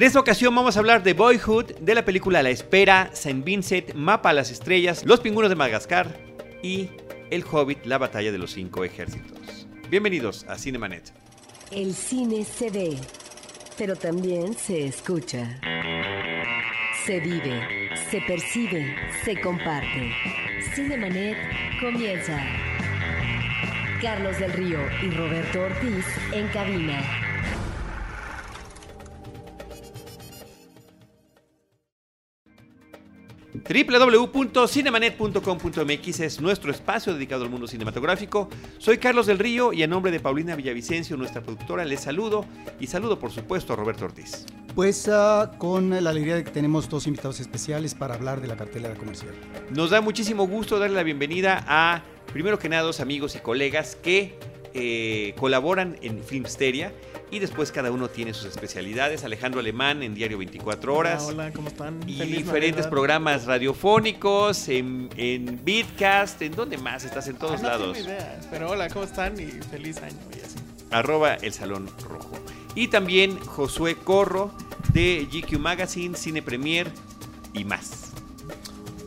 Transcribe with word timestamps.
En 0.00 0.06
esta 0.06 0.20
ocasión 0.20 0.54
vamos 0.54 0.76
a 0.76 0.78
hablar 0.78 1.02
de 1.02 1.12
Boyhood, 1.12 1.74
de 1.80 1.92
la 1.92 2.04
película 2.04 2.40
La 2.40 2.50
Espera, 2.50 3.10
Saint 3.14 3.44
Vincent, 3.44 3.94
Mapa 3.94 4.30
a 4.30 4.32
las 4.32 4.48
Estrellas, 4.52 5.04
Los 5.04 5.18
Pingüinos 5.18 5.50
de 5.50 5.56
Madagascar 5.56 6.16
y 6.62 6.90
El 7.32 7.42
Hobbit, 7.42 7.84
La 7.84 7.98
Batalla 7.98 8.30
de 8.30 8.38
los 8.38 8.52
Cinco 8.52 8.84
Ejércitos. 8.84 9.66
Bienvenidos 9.90 10.44
a 10.44 10.56
Cinemanet. 10.56 11.12
El 11.72 11.92
cine 11.94 12.44
se 12.44 12.70
ve, 12.70 12.96
pero 13.76 13.96
también 13.96 14.54
se 14.54 14.86
escucha. 14.86 15.60
Se 17.04 17.18
vive, 17.18 17.90
se 18.08 18.20
percibe, 18.20 18.94
se 19.24 19.40
comparte. 19.40 20.12
Cinemanet 20.76 21.36
comienza. 21.80 22.40
Carlos 24.00 24.38
del 24.38 24.52
Río 24.52 24.78
y 25.02 25.10
Roberto 25.10 25.62
Ortiz 25.62 26.06
en 26.32 26.46
cabina. 26.50 27.27
www.cinemanet.com.mx 33.62 36.20
es 36.20 36.40
nuestro 36.40 36.70
espacio 36.70 37.14
dedicado 37.14 37.44
al 37.44 37.50
mundo 37.50 37.66
cinematográfico. 37.66 38.48
Soy 38.78 38.98
Carlos 38.98 39.26
del 39.26 39.38
Río 39.38 39.72
y 39.72 39.82
a 39.82 39.86
nombre 39.86 40.12
de 40.12 40.20
Paulina 40.20 40.56
Villavicencio, 40.56 41.16
nuestra 41.16 41.42
productora, 41.42 41.84
les 41.84 42.00
saludo 42.00 42.44
y 42.78 42.86
saludo 42.86 43.18
por 43.18 43.30
supuesto 43.30 43.72
a 43.72 43.76
Roberto 43.76 44.04
Ortiz. 44.04 44.44
Pues 44.74 45.08
uh, 45.08 45.56
con 45.58 45.90
la 45.90 46.10
alegría 46.10 46.36
de 46.36 46.44
que 46.44 46.50
tenemos 46.50 46.88
dos 46.88 47.06
invitados 47.06 47.40
especiales 47.40 47.94
para 47.94 48.14
hablar 48.14 48.40
de 48.40 48.48
la 48.48 48.56
cartelera 48.56 48.94
comercial. 48.94 49.34
Nos 49.70 49.90
da 49.90 50.00
muchísimo 50.00 50.46
gusto 50.46 50.78
darle 50.78 50.96
la 50.96 51.02
bienvenida 51.02 51.64
a, 51.66 52.02
primero 52.32 52.58
que 52.58 52.68
nada, 52.68 52.82
dos 52.82 53.00
amigos 53.00 53.34
y 53.34 53.40
colegas 53.40 53.96
que 53.96 54.38
eh, 54.74 55.34
colaboran 55.38 55.96
en 56.02 56.22
Filmsteria 56.22 56.92
y 57.30 57.38
después 57.40 57.70
cada 57.72 57.90
uno 57.90 58.08
tiene 58.08 58.32
sus 58.34 58.46
especialidades. 58.46 59.24
Alejandro 59.24 59.60
Alemán 59.60 60.02
en 60.02 60.14
Diario 60.14 60.38
24 60.38 60.94
Horas. 60.94 61.22
Hola, 61.24 61.44
hola 61.44 61.52
¿cómo 61.52 61.68
están? 61.68 62.00
Y 62.08 62.14
Feliz 62.16 62.38
diferentes 62.38 62.76
Navidad. 62.76 62.90
programas 62.90 63.44
radiofónicos, 63.46 64.68
en, 64.68 65.08
en 65.16 65.60
Beatcast, 65.64 66.40
¿en 66.42 66.52
dónde 66.54 66.78
más? 66.78 67.04
Estás 67.04 67.28
en 67.28 67.36
todos 67.36 67.60
Ah, 67.60 67.62
no 67.62 67.68
lados. 67.68 67.92
tengo 67.96 68.08
idea, 68.08 68.40
pero 68.50 68.70
hola, 68.70 68.88
¿cómo 68.88 69.04
están? 69.04 69.38
Y 69.40 69.46
feliz 69.70 69.98
año 69.98 70.16
y 70.36 70.40
así. 70.44 70.56
Arroba 70.90 71.34
el 71.34 71.52
Salón 71.52 71.88
Rojo. 72.08 72.30
Y 72.74 72.88
también 72.88 73.38
Josué 73.40 73.96
Corro 73.96 74.52
de 74.92 75.26
GQ 75.30 75.58
Magazine, 75.58 76.16
Cine 76.16 76.42
Premier 76.42 76.90
y 77.52 77.64
más. 77.64 78.12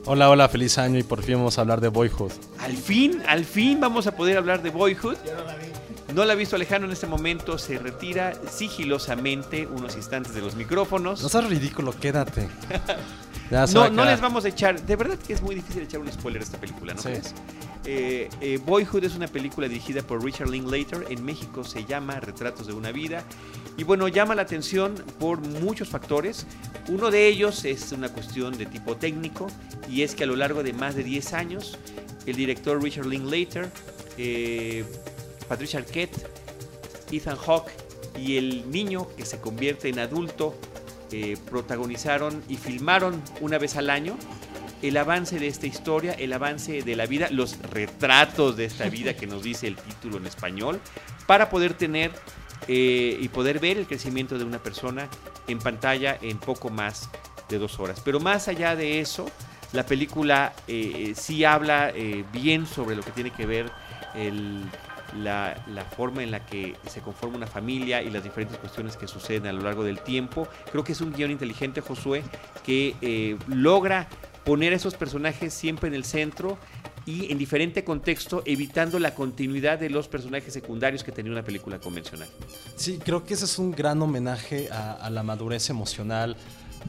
Hola, 0.06 0.30
hola, 0.30 0.50
feliz 0.50 0.78
año 0.78 0.98
y 1.00 1.04
por 1.04 1.22
fin 1.24 1.36
vamos 1.36 1.58
a 1.58 1.62
hablar 1.62 1.80
de 1.80 1.88
Boyhood. 1.88 2.32
Al 2.60 2.76
fin, 2.76 3.22
al 3.28 3.46
fin 3.46 3.80
vamos 3.80 4.08
a 4.08 4.16
poder 4.16 4.38
hablar 4.38 4.62
de 4.64 4.70
Boyhood. 4.72 5.16
No 5.26 5.44
la 5.46 5.56
ha 6.20 6.36
visto 6.36 6.56
Alejandro 6.56 6.88
en 6.88 6.94
este 6.94 7.08
momento, 7.08 7.58
se 7.58 7.78
retira 7.78 8.34
sigilosamente 8.50 9.68
unos 9.68 9.96
instantes 9.96 10.34
de 10.34 10.42
los 10.42 10.56
micrófonos. 10.56 11.22
No 11.22 11.30
seas 11.30 11.48
ridículo, 11.50 11.94
quédate. 11.98 12.50
Ya 13.50 13.66
No, 13.66 13.90
no 13.90 14.06
les 14.06 14.22
vamos 14.22 14.46
a 14.46 14.48
echar. 14.48 14.82
De 14.82 14.96
verdad 14.96 15.18
que 15.18 15.34
es 15.34 15.42
muy 15.42 15.56
difícil 15.56 15.82
echar 15.84 16.00
un 16.00 16.10
spoiler 16.10 16.42
a 16.42 16.46
esta 16.46 16.58
película, 16.58 16.94
¿no 16.94 17.02
Sí. 17.02 17.10
crees? 17.10 17.34
Eh, 17.84 18.30
eh, 18.40 18.60
Boyhood 18.66 19.04
es 19.04 19.14
una 19.16 19.28
película 19.28 19.68
dirigida 19.68 20.02
por 20.04 20.24
Richard 20.24 20.48
Linklater. 20.50 21.06
En 21.10 21.26
México 21.26 21.66
se 21.66 21.84
llama 21.84 22.18
Retratos 22.22 22.68
de 22.68 22.72
una 22.74 22.94
vida. 22.94 23.26
Y 23.76 23.84
bueno, 23.84 24.08
llama 24.08 24.36
la 24.36 24.44
atención 24.44 24.96
por 25.20 25.42
muchos 25.42 25.90
factores. 25.90 26.46
Uno 26.88 27.12
de 27.12 27.28
ellos 27.28 27.66
es 27.66 27.92
una 27.92 28.08
cuestión 28.08 28.58
de 28.58 28.68
tipo 28.68 28.96
técnico 28.96 29.48
y 29.90 30.04
es 30.04 30.16
que 30.16 30.24
a 30.24 30.28
lo 30.28 30.38
largo 30.38 30.64
de 30.64 30.72
más 30.72 30.96
de 30.96 31.04
10 31.04 31.34
años, 31.34 31.78
el 32.26 32.38
director 32.38 32.82
Richard 32.82 33.08
Linklater, 33.08 33.70
eh, 34.18 34.86
Patricia 35.52 35.80
Arquette, 35.80 36.16
Ethan 37.12 37.36
Hawke 37.36 37.74
y 38.18 38.38
el 38.38 38.72
niño 38.72 39.10
que 39.18 39.26
se 39.26 39.42
convierte 39.42 39.90
en 39.90 40.00
adulto 40.00 40.56
eh, 41.12 41.36
protagonizaron 41.50 42.42
y 42.48 42.56
filmaron 42.56 43.22
una 43.42 43.58
vez 43.58 43.76
al 43.76 43.90
año 43.90 44.16
el 44.82 44.96
avance 44.96 45.40
de 45.40 45.48
esta 45.48 45.68
historia, 45.68 46.14
el 46.14 46.32
avance 46.32 46.84
de 46.84 46.96
la 46.96 47.06
vida, 47.06 47.28
los 47.32 47.60
retratos 47.64 48.56
de 48.56 48.64
esta 48.64 48.88
vida 48.88 49.18
que 49.18 49.28
nos 49.28 49.44
dice 49.44 49.68
el 49.68 49.76
título 49.76 50.16
en 50.20 50.26
español, 50.26 50.80
para 51.28 51.50
poder 51.50 51.74
tener 51.74 52.14
eh, 52.70 53.18
y 53.20 53.28
poder 53.28 53.60
ver 53.60 53.78
el 53.78 53.88
crecimiento 53.88 54.38
de 54.38 54.46
una 54.46 54.60
persona 54.60 55.10
en 55.50 55.60
pantalla 55.60 56.18
en 56.22 56.38
poco 56.38 56.70
más 56.70 57.10
de 57.50 57.60
dos 57.60 57.78
horas. 57.78 58.02
Pero 58.06 58.22
más 58.22 58.48
allá 58.48 58.78
de 58.78 59.02
eso, 59.02 59.30
la 59.74 59.86
película 59.86 60.54
eh, 60.70 61.12
sí 61.14 61.44
habla 61.44 61.92
bien 62.32 62.66
sobre 62.66 62.96
lo 62.96 63.04
que 63.04 63.12
tiene 63.12 63.32
que 63.32 63.46
ver 63.46 63.70
el, 64.16 64.64
la, 65.14 65.56
forma 65.96 66.24
en 66.24 66.32
la 66.32 66.46
que 66.46 66.76
se 66.88 67.02
conforma 67.02 67.38
una 67.38 67.48
familia 67.48 68.02
y 68.02 68.10
las 68.10 68.24
diferentes 68.24 68.58
cuestiones 68.58 68.98
que 68.98 69.08
suceden 69.08 69.48
a 69.48 69.54
lo 69.54 69.62
largo 69.62 69.84
del 69.84 70.00
tiempo. 70.00 70.48
Creo 70.72 70.84
que 70.84 70.94
es 70.94 71.02
un 71.02 71.14
guion 71.14 71.32
inteligente, 71.32 71.82
Josué, 71.82 72.24
que 72.64 72.96
eh, 73.02 73.38
logra 73.48 74.08
poner 74.44 74.74
a 74.74 74.76
esos 74.76 74.96
personajes 74.96 75.54
siempre 75.54 75.88
en 75.88 75.94
el 75.94 76.04
centro 76.04 76.58
y 77.06 77.32
en 77.32 77.38
diferente 77.38 77.84
contexto, 77.84 78.44
evitando 78.46 79.00
la 79.00 79.16
continuidad 79.16 79.80
de 79.80 79.90
los 79.90 80.08
personajes 80.08 80.54
secundarios 80.54 81.04
que 81.04 81.12
tenía 81.12 81.32
una 81.32 81.44
película 81.44 81.80
convencional. 81.80 82.28
Sí, 82.76 83.00
creo 83.04 83.24
que 83.24 83.34
ese 83.34 83.46
es 83.46 83.58
un 83.58 83.72
gran 83.72 84.02
homenaje 84.02 84.70
a, 84.72 84.94
a 84.94 85.10
la 85.10 85.24
madurez 85.24 85.70
emocional, 85.72 86.38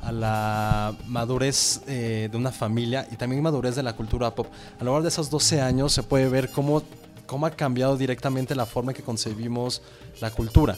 a 0.01 0.13
la 0.13 0.97
madurez 1.07 1.83
eh, 1.87 2.29
de 2.31 2.37
una 2.37 2.51
familia 2.51 3.07
y 3.11 3.17
también 3.17 3.43
madurez 3.43 3.77
de 3.77 3.83
la 3.83 3.95
cultura 3.95 4.35
pop. 4.35 4.47
A 4.79 4.85
lo 4.85 4.93
largo 4.93 5.03
de 5.03 5.09
esos 5.09 5.31
12 5.31 5.61
años 5.61 5.93
se 5.93 6.03
puede 6.03 6.29
ver 6.29 6.51
cómo, 6.51 6.83
cómo 7.27 7.47
ha 7.47 7.51
cambiado 7.51 7.97
directamente 7.97 8.55
la 8.55 8.67
forma 8.67 8.93
en 8.93 8.97
que 8.97 9.03
concebimos 9.03 9.83
la 10.21 10.31
cultura. 10.31 10.77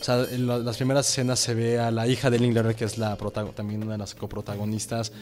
O 0.00 0.04
sea, 0.04 0.24
en 0.30 0.46
la- 0.46 0.58
las 0.58 0.76
primeras 0.76 1.08
escenas 1.08 1.38
se 1.38 1.54
ve 1.54 1.78
a 1.78 1.90
la 1.90 2.06
hija 2.08 2.28
de 2.28 2.38
Linklater, 2.38 2.74
que 2.74 2.84
es 2.84 2.98
la 2.98 3.16
también 3.54 3.82
una 3.82 3.92
de 3.92 3.98
las 3.98 4.14
coprotagonistas, 4.14 5.12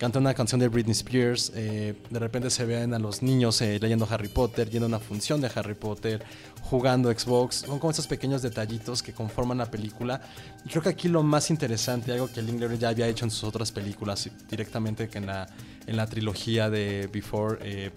canta 0.00 0.18
una 0.18 0.32
canción 0.34 0.58
de 0.58 0.68
Britney 0.68 0.92
Spears, 0.92 1.52
eh, 1.54 1.94
de 2.08 2.18
repente 2.18 2.48
se 2.50 2.64
ven 2.64 2.94
a 2.94 2.98
los 2.98 3.22
niños 3.22 3.60
eh, 3.60 3.78
leyendo 3.80 4.08
Harry 4.10 4.28
Potter, 4.28 4.68
yendo 4.70 4.86
a 4.86 4.88
una 4.88 4.98
función 4.98 5.40
de 5.42 5.50
Harry 5.54 5.74
Potter, 5.74 6.24
jugando 6.62 7.12
Xbox, 7.12 7.56
son 7.66 7.78
como 7.78 7.90
esos 7.90 8.06
pequeños 8.06 8.40
detallitos 8.40 9.02
que 9.02 9.12
conforman 9.12 9.58
la 9.58 9.70
película. 9.70 10.22
Y 10.64 10.70
creo 10.70 10.82
que 10.82 10.88
aquí 10.88 11.08
lo 11.08 11.22
más 11.22 11.50
interesante, 11.50 12.12
algo 12.12 12.28
que 12.32 12.40
Linklater 12.42 12.78
ya 12.78 12.88
había 12.88 13.06
hecho 13.08 13.26
en 13.26 13.30
sus 13.30 13.44
otras 13.44 13.70
películas, 13.72 14.28
directamente 14.48 15.08
que 15.08 15.18
en 15.18 15.26
la, 15.26 15.46
en 15.86 15.96
la 15.96 16.06
trilogía 16.06 16.70
de 16.70 17.08
Before, 17.12 17.58
eh, 17.60 17.90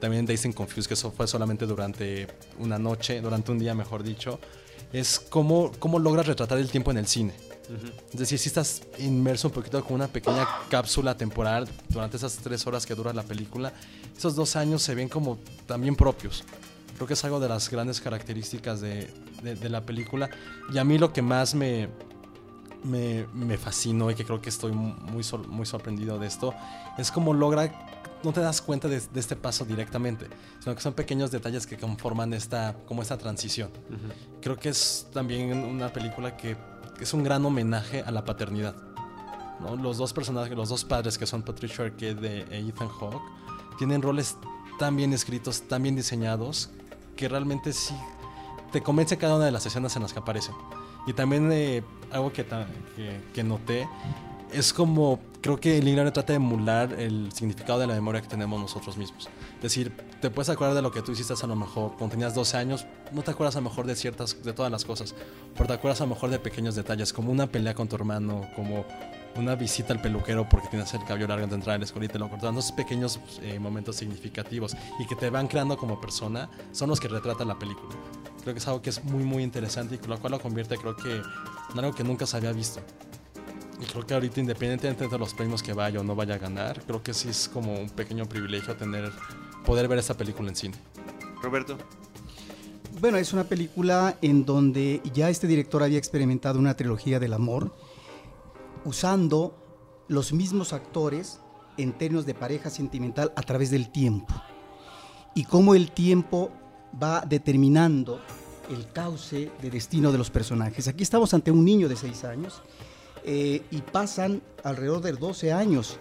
también 0.00 0.26
Dazed 0.26 0.46
and 0.46 0.54
Confused, 0.54 0.88
que 0.88 0.94
eso 0.94 1.10
fue 1.12 1.26
solamente 1.26 1.66
durante 1.66 2.26
una 2.58 2.78
noche, 2.78 3.20
durante 3.20 3.52
un 3.52 3.58
día 3.58 3.74
mejor 3.74 4.02
dicho, 4.02 4.40
es 4.92 5.20
cómo, 5.20 5.70
cómo 5.78 5.98
logras 5.98 6.26
retratar 6.26 6.58
el 6.58 6.70
tiempo 6.70 6.90
en 6.90 6.98
el 6.98 7.06
cine. 7.06 7.34
Es 8.12 8.18
decir, 8.18 8.36
si 8.40 8.48
estás 8.48 8.82
inmerso 8.98 9.46
un 9.46 9.54
poquito 9.54 9.84
con 9.84 9.94
una 9.94 10.08
pequeña 10.08 10.44
cápsula 10.68 11.16
temporal 11.16 11.68
durante 11.88 12.16
esas 12.16 12.36
tres 12.38 12.66
horas 12.66 12.84
que 12.84 12.96
dura 12.96 13.12
la 13.12 13.22
película, 13.22 13.72
esos 14.16 14.34
dos 14.34 14.56
años 14.56 14.82
se 14.82 14.96
ven 14.96 15.08
como 15.08 15.38
también 15.66 15.94
propios. 15.94 16.42
Creo 16.96 17.06
que 17.06 17.14
es 17.14 17.24
algo 17.24 17.38
de 17.38 17.48
las 17.48 17.70
grandes 17.70 18.00
características 18.00 18.80
de, 18.80 19.08
de- 19.44 19.54
de 19.54 19.68
la 19.68 19.82
película. 19.82 20.28
Y 20.72 20.78
a 20.78 20.84
mí 20.84 20.98
lo 20.98 21.12
que 21.12 21.22
más 21.22 21.54
me, 21.54 21.88
me, 22.82 23.26
me 23.32 23.56
fascinó 23.56 24.10
y 24.10 24.16
que 24.16 24.24
creo 24.24 24.40
que 24.42 24.48
estoy 24.48 24.72
muy, 24.72 25.22
muy 25.48 25.64
sorprendido 25.66 26.18
de 26.18 26.26
esto 26.26 26.52
es 26.98 27.12
cómo 27.12 27.32
logra, 27.34 27.99
no 28.22 28.32
te 28.32 28.40
das 28.40 28.60
cuenta 28.60 28.88
de, 28.88 29.00
de 29.00 29.20
este 29.20 29.36
paso 29.36 29.64
directamente, 29.64 30.26
sino 30.60 30.74
que 30.74 30.80
son 30.80 30.94
pequeños 30.94 31.30
detalles 31.30 31.66
que 31.66 31.76
conforman 31.76 32.34
esta, 32.34 32.76
como 32.86 33.02
esta 33.02 33.16
transición. 33.16 33.70
Creo 34.40 34.58
que 34.58 34.68
es 34.68 35.06
también 35.12 35.52
una 35.64 35.92
película 35.92 36.36
que 36.36 36.56
es 37.00 37.14
un 37.14 37.24
gran 37.24 37.44
homenaje 37.44 38.02
a 38.02 38.10
la 38.10 38.24
paternidad. 38.24 38.74
¿no? 39.60 39.76
Los 39.76 39.98
dos 39.98 40.12
personajes, 40.12 40.56
los 40.56 40.68
dos 40.68 40.84
padres 40.84 41.16
que 41.16 41.26
son 41.26 41.42
Patricia 41.42 41.84
Arquette 41.84 42.46
e 42.50 42.58
Ethan 42.58 42.88
Hawke, 42.88 43.22
tienen 43.78 44.02
roles 44.02 44.36
tan 44.78 44.96
bien 44.96 45.12
escritos, 45.12 45.62
tan 45.62 45.82
bien 45.82 45.96
diseñados, 45.96 46.70
que 47.16 47.28
realmente 47.28 47.72
sí 47.72 47.94
te 48.72 48.82
convence 48.82 49.16
cada 49.16 49.36
una 49.36 49.46
de 49.46 49.52
las 49.52 49.64
escenas 49.66 49.96
en 49.96 50.02
las 50.02 50.12
que 50.12 50.18
aparecen. 50.18 50.54
Y 51.06 51.12
también 51.12 51.50
eh, 51.52 51.82
algo 52.10 52.32
que, 52.32 52.44
que, 52.44 53.20
que 53.32 53.42
noté 53.42 53.88
es 54.52 54.72
como 54.72 55.18
creo 55.40 55.58
que 55.58 55.80
Linklater 55.80 56.12
trata 56.12 56.32
de 56.32 56.36
emular 56.36 56.92
el 56.98 57.32
significado 57.32 57.78
de 57.78 57.86
la 57.86 57.94
memoria 57.94 58.20
que 58.20 58.28
tenemos 58.28 58.60
nosotros 58.60 58.96
mismos. 58.96 59.28
Es 59.56 59.62
decir, 59.62 59.92
te 60.20 60.30
puedes 60.30 60.48
acordar 60.48 60.74
de 60.74 60.82
lo 60.82 60.90
que 60.90 61.02
tú 61.02 61.12
hiciste 61.12 61.34
a 61.40 61.46
lo 61.46 61.56
mejor 61.56 61.92
cuando 61.96 62.10
tenías 62.10 62.34
12 62.34 62.56
años, 62.56 62.86
no 63.12 63.22
te 63.22 63.30
acuerdas 63.30 63.56
a 63.56 63.60
lo 63.60 63.68
mejor 63.68 63.86
de 63.86 63.96
ciertas, 63.96 64.42
de 64.42 64.52
todas 64.52 64.70
las 64.70 64.84
cosas, 64.84 65.14
pero 65.54 65.66
te 65.66 65.72
acuerdas 65.74 66.00
a 66.00 66.04
lo 66.04 66.14
mejor 66.14 66.30
de 66.30 66.38
pequeños 66.38 66.74
detalles, 66.74 67.12
como 67.12 67.32
una 67.32 67.46
pelea 67.46 67.74
con 67.74 67.88
tu 67.88 67.96
hermano, 67.96 68.42
como 68.54 68.84
una 69.36 69.54
visita 69.54 69.92
al 69.92 70.02
peluquero 70.02 70.48
porque 70.48 70.68
tienes 70.68 70.92
el 70.94 71.04
cabello 71.04 71.28
largo 71.28 71.44
antes 71.44 71.50
de 71.50 71.56
entrar 71.56 71.76
a 71.76 71.78
la 71.78 71.84
escuela 71.84 72.06
y 72.06 72.08
te 72.08 72.18
lo 72.18 72.28
cortaron. 72.28 72.58
Esos 72.58 72.72
pequeños 72.72 73.20
eh, 73.42 73.58
momentos 73.58 73.96
significativos 73.96 74.76
y 74.98 75.06
que 75.06 75.14
te 75.14 75.30
van 75.30 75.46
creando 75.46 75.76
como 75.76 76.00
persona 76.00 76.50
son 76.72 76.90
los 76.90 77.00
que 77.00 77.08
retratan 77.08 77.48
la 77.48 77.58
película. 77.58 77.94
Creo 78.42 78.54
que 78.54 78.58
es 78.58 78.66
algo 78.66 78.82
que 78.82 78.90
es 78.90 79.04
muy, 79.04 79.22
muy 79.22 79.42
interesante 79.42 79.94
y 79.94 79.98
con 79.98 80.10
lo 80.10 80.18
cual 80.18 80.32
lo 80.32 80.40
convierte, 80.40 80.76
creo 80.76 80.96
que, 80.96 81.16
en 81.16 81.78
algo 81.78 81.94
que 81.94 82.02
nunca 82.02 82.26
se 82.26 82.36
había 82.36 82.52
visto. 82.52 82.80
Y 83.80 83.84
creo 83.84 84.06
que 84.06 84.14
ahorita, 84.14 84.40
independientemente 84.40 85.08
de 85.08 85.18
los 85.18 85.32
premios 85.32 85.62
que 85.62 85.72
vaya 85.72 86.00
o 86.00 86.04
no 86.04 86.14
vaya 86.14 86.34
a 86.34 86.38
ganar, 86.38 86.82
creo 86.86 87.02
que 87.02 87.14
sí 87.14 87.28
es 87.28 87.48
como 87.48 87.74
un 87.74 87.88
pequeño 87.88 88.26
privilegio 88.26 88.76
tener, 88.76 89.10
poder 89.64 89.88
ver 89.88 89.98
esta 89.98 90.14
película 90.14 90.50
en 90.50 90.56
cine. 90.56 90.74
Roberto. 91.42 91.78
Bueno, 93.00 93.16
es 93.16 93.32
una 93.32 93.44
película 93.44 94.18
en 94.20 94.44
donde 94.44 95.00
ya 95.14 95.30
este 95.30 95.46
director 95.46 95.82
había 95.82 95.96
experimentado 95.96 96.58
una 96.58 96.76
trilogía 96.76 97.18
del 97.18 97.32
amor 97.32 97.74
usando 98.84 99.56
los 100.08 100.32
mismos 100.32 100.72
actores 100.72 101.40
en 101.78 101.92
términos 101.92 102.26
de 102.26 102.34
pareja 102.34 102.68
sentimental 102.68 103.32
a 103.36 103.42
través 103.42 103.70
del 103.70 103.90
tiempo 103.90 104.34
y 105.34 105.44
cómo 105.44 105.74
el 105.74 105.92
tiempo 105.92 106.50
va 107.02 107.24
determinando 107.26 108.20
el 108.68 108.92
cauce 108.92 109.50
de 109.62 109.70
destino 109.70 110.12
de 110.12 110.18
los 110.18 110.30
personajes. 110.30 110.88
Aquí 110.88 111.02
estamos 111.02 111.32
ante 111.32 111.50
un 111.50 111.64
niño 111.64 111.88
de 111.88 111.96
6 111.96 112.24
años 112.24 112.60
eh, 113.24 113.62
y 113.70 113.78
pasan 113.80 114.42
alrededor 114.64 115.02
de 115.02 115.12
12 115.12 115.52
años. 115.52 115.98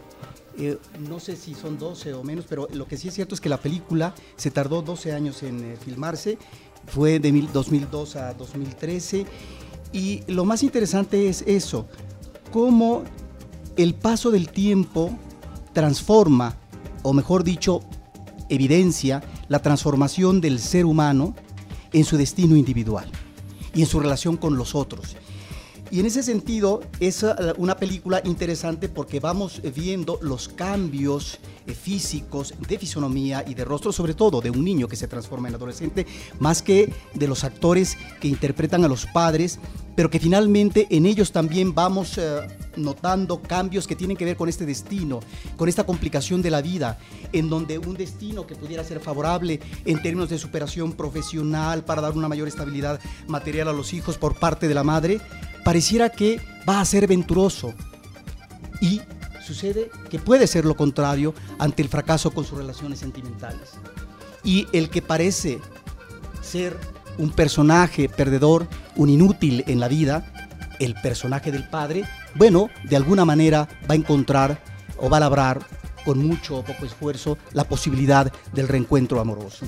Eh, 0.57 0.77
no 1.07 1.19
sé 1.19 1.35
si 1.35 1.53
son 1.53 1.77
12 1.77 2.13
o 2.13 2.23
menos, 2.23 2.45
pero 2.47 2.67
lo 2.73 2.85
que 2.87 2.97
sí 2.97 3.07
es 3.07 3.13
cierto 3.13 3.35
es 3.35 3.41
que 3.41 3.49
la 3.49 3.61
película 3.61 4.13
se 4.35 4.51
tardó 4.51 4.81
12 4.81 5.13
años 5.13 5.43
en 5.43 5.63
eh, 5.63 5.77
filmarse, 5.77 6.37
fue 6.87 7.19
de 7.19 7.31
2002 7.53 8.15
a 8.15 8.33
2013 8.33 9.25
y 9.93 10.23
lo 10.27 10.45
más 10.45 10.63
interesante 10.63 11.29
es 11.29 11.43
eso, 11.47 11.87
cómo 12.51 13.03
el 13.77 13.95
paso 13.95 14.31
del 14.31 14.49
tiempo 14.49 15.17
transforma, 15.73 16.57
o 17.03 17.13
mejor 17.13 17.43
dicho, 17.43 17.81
evidencia 18.49 19.23
la 19.47 19.61
transformación 19.61 20.41
del 20.41 20.59
ser 20.59 20.85
humano 20.85 21.35
en 21.93 22.03
su 22.03 22.17
destino 22.17 22.57
individual 22.57 23.09
y 23.73 23.81
en 23.81 23.87
su 23.87 23.99
relación 23.99 24.35
con 24.35 24.57
los 24.57 24.75
otros. 24.75 25.15
Y 25.91 25.99
en 25.99 26.05
ese 26.05 26.21
sentido 26.21 26.81
es 26.99 27.23
eh, 27.23 27.33
una 27.57 27.75
película 27.75 28.21
interesante 28.23 28.89
porque 28.89 29.19
vamos 29.19 29.61
viendo 29.75 30.19
los 30.21 30.47
cambios 30.47 31.39
eh, 31.65 31.73
físicos 31.73 32.53
de 32.67 32.77
fisonomía 32.77 33.43
y 33.47 33.55
de 33.55 33.65
rostro, 33.65 33.91
sobre 33.91 34.13
todo 34.13 34.39
de 34.39 34.51
un 34.51 34.63
niño 34.63 34.87
que 34.87 34.95
se 34.95 35.07
transforma 35.07 35.47
en 35.47 35.55
adolescente, 35.55 36.05
más 36.39 36.61
que 36.61 36.93
de 37.13 37.27
los 37.27 37.43
actores 37.43 37.97
que 38.19 38.27
interpretan 38.27 38.85
a 38.85 38.87
los 38.87 39.07
padres, 39.07 39.59
pero 39.95 40.09
que 40.09 40.19
finalmente 40.19 40.87
en 40.91 41.05
ellos 41.05 41.31
también 41.31 41.73
vamos 41.73 42.17
eh, 42.17 42.47
notando 42.75 43.41
cambios 43.41 43.87
que 43.87 43.95
tienen 43.95 44.15
que 44.15 44.25
ver 44.25 44.37
con 44.37 44.47
este 44.47 44.65
destino, 44.65 45.19
con 45.57 45.67
esta 45.67 45.85
complicación 45.85 46.41
de 46.41 46.51
la 46.51 46.61
vida, 46.61 46.97
en 47.33 47.49
donde 47.49 47.79
un 47.79 47.95
destino 47.95 48.47
que 48.47 48.55
pudiera 48.55 48.83
ser 48.83 48.99
favorable 48.99 49.59
en 49.85 50.01
términos 50.01 50.29
de 50.29 50.37
superación 50.37 50.93
profesional 50.93 51.83
para 51.83 52.01
dar 52.01 52.13
una 52.13 52.29
mayor 52.29 52.47
estabilidad 52.47 52.99
material 53.27 53.67
a 53.67 53.73
los 53.73 53.93
hijos 53.93 54.17
por 54.17 54.35
parte 54.39 54.67
de 54.67 54.73
la 54.73 54.83
madre, 54.83 55.19
pareciera 55.63 56.09
que 56.09 56.41
va 56.67 56.79
a 56.79 56.85
ser 56.85 57.07
venturoso. 57.07 57.73
Y 58.81 59.01
sucede 59.45 59.89
que 60.09 60.19
puede 60.19 60.47
ser 60.47 60.65
lo 60.65 60.75
contrario 60.75 61.33
ante 61.57 61.81
el 61.81 61.89
fracaso 61.89 62.31
con 62.31 62.45
sus 62.45 62.57
relaciones 62.57 62.99
sentimentales. 62.99 63.71
Y 64.43 64.67
el 64.73 64.89
que 64.89 65.01
parece 65.01 65.59
ser 66.41 66.77
un 67.17 67.31
personaje 67.31 68.07
perdedor, 68.07 68.67
un 68.95 69.09
inútil 69.09 69.63
en 69.67 69.79
la 69.79 69.87
vida, 69.87 70.31
el 70.79 70.95
personaje 70.95 71.51
del 71.51 71.67
padre, 71.67 72.05
bueno, 72.35 72.69
de 72.83 72.95
alguna 72.95 73.25
manera 73.25 73.67
va 73.89 73.93
a 73.93 73.97
encontrar 73.97 74.61
o 74.97 75.09
va 75.09 75.17
a 75.17 75.21
labrar 75.21 75.59
con 76.05 76.25
mucho 76.25 76.57
o 76.57 76.63
poco 76.63 76.85
esfuerzo 76.85 77.37
la 77.53 77.65
posibilidad 77.65 78.31
del 78.53 78.67
reencuentro 78.67 79.19
amoroso. 79.19 79.65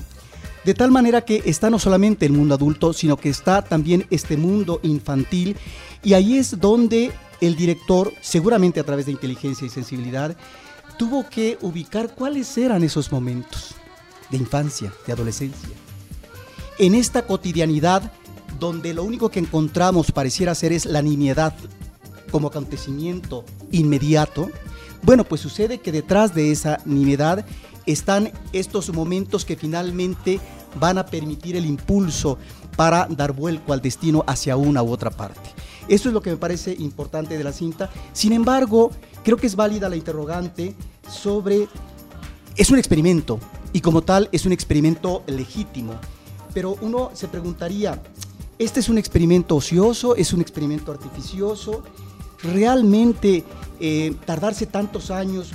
De 0.64 0.74
tal 0.74 0.90
manera 0.92 1.22
que 1.22 1.42
está 1.44 1.70
no 1.70 1.78
solamente 1.78 2.24
el 2.24 2.32
mundo 2.32 2.54
adulto, 2.54 2.92
sino 2.92 3.16
que 3.16 3.28
está 3.28 3.62
también 3.62 4.06
este 4.10 4.36
mundo 4.36 4.78
infantil 4.84 5.56
y 6.04 6.14
ahí 6.14 6.38
es 6.38 6.60
donde 6.60 7.10
el 7.40 7.56
director, 7.56 8.12
seguramente 8.20 8.78
a 8.78 8.84
través 8.84 9.06
de 9.06 9.12
inteligencia 9.12 9.66
y 9.66 9.70
sensibilidad, 9.70 10.36
tuvo 10.96 11.28
que 11.28 11.58
ubicar 11.62 12.14
cuáles 12.14 12.56
eran 12.56 12.84
esos 12.84 13.10
momentos 13.10 13.74
de 14.30 14.36
infancia, 14.36 14.92
de 15.04 15.12
adolescencia. 15.12 15.70
En 16.78 16.94
esta 16.94 17.26
cotidianidad 17.26 18.12
donde 18.60 18.94
lo 18.94 19.02
único 19.02 19.28
que 19.28 19.40
encontramos 19.40 20.12
pareciera 20.12 20.54
ser 20.54 20.72
es 20.72 20.86
la 20.86 21.02
nimiedad 21.02 21.54
como 22.30 22.48
acontecimiento 22.48 23.44
inmediato, 23.72 24.50
bueno, 25.02 25.24
pues 25.24 25.40
sucede 25.40 25.78
que 25.78 25.90
detrás 25.90 26.34
de 26.34 26.52
esa 26.52 26.78
nimiedad 26.84 27.44
están 27.86 28.32
estos 28.52 28.92
momentos 28.92 29.44
que 29.44 29.56
finalmente 29.56 30.40
van 30.78 30.98
a 30.98 31.06
permitir 31.06 31.56
el 31.56 31.66
impulso 31.66 32.38
para 32.76 33.06
dar 33.10 33.32
vuelco 33.32 33.72
al 33.72 33.82
destino 33.82 34.24
hacia 34.26 34.56
una 34.56 34.82
u 34.82 34.90
otra 34.90 35.10
parte. 35.10 35.50
Eso 35.88 36.08
es 36.08 36.14
lo 36.14 36.22
que 36.22 36.30
me 36.30 36.36
parece 36.36 36.74
importante 36.78 37.36
de 37.36 37.44
la 37.44 37.52
cinta. 37.52 37.90
Sin 38.12 38.32
embargo, 38.32 38.90
creo 39.24 39.36
que 39.36 39.46
es 39.46 39.56
válida 39.56 39.88
la 39.88 39.96
interrogante 39.96 40.74
sobre... 41.08 41.68
Es 42.56 42.70
un 42.70 42.78
experimento 42.78 43.38
y 43.72 43.80
como 43.80 44.02
tal 44.02 44.28
es 44.32 44.44
un 44.44 44.52
experimento 44.52 45.22
legítimo, 45.26 45.94
pero 46.52 46.76
uno 46.82 47.10
se 47.14 47.28
preguntaría, 47.28 48.02
¿este 48.58 48.80
es 48.80 48.90
un 48.90 48.98
experimento 48.98 49.56
ocioso? 49.56 50.14
¿Es 50.16 50.34
un 50.34 50.42
experimento 50.42 50.92
artificioso? 50.92 51.82
¿Realmente 52.42 53.44
eh, 53.80 54.14
tardarse 54.26 54.66
tantos 54.66 55.10
años 55.10 55.52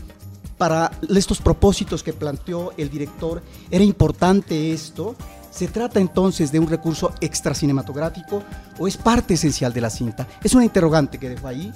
para 0.58 0.92
estos 1.16 1.40
propósitos 1.40 2.04
que 2.04 2.14
planteó 2.14 2.74
el 2.78 2.90
director, 2.90 3.42
¿era 3.70 3.84
importante 3.84 4.72
esto? 4.72 5.16
¿Se 5.52 5.68
trata 5.68 6.00
entonces 6.00 6.52
de 6.52 6.60
un 6.60 6.68
recurso 6.68 7.14
extracinematográfico 7.22 8.44
o 8.78 8.88
es 8.88 8.98
parte 8.98 9.36
esencial 9.36 9.74
de 9.74 9.82
la 9.82 9.90
cinta? 9.90 10.28
Es 10.44 10.54
una 10.54 10.66
interrogante 10.66 11.18
que 11.18 11.30
dejo 11.30 11.48
ahí, 11.48 11.72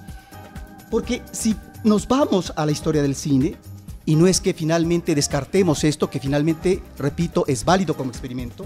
porque 0.90 1.22
si 1.32 1.56
nos 1.84 2.08
vamos 2.08 2.54
a 2.56 2.66
la 2.66 2.72
historia 2.72 3.02
del 3.02 3.16
cine, 3.16 3.56
y 4.06 4.16
no 4.16 4.28
es 4.28 4.42
que 4.42 4.54
finalmente 4.54 5.16
descartemos 5.16 5.84
esto, 5.84 6.10
que 6.10 6.20
finalmente, 6.20 6.82
repito, 6.98 7.46
es 7.48 7.64
válido 7.64 7.96
como 7.96 8.10
experimento, 8.10 8.66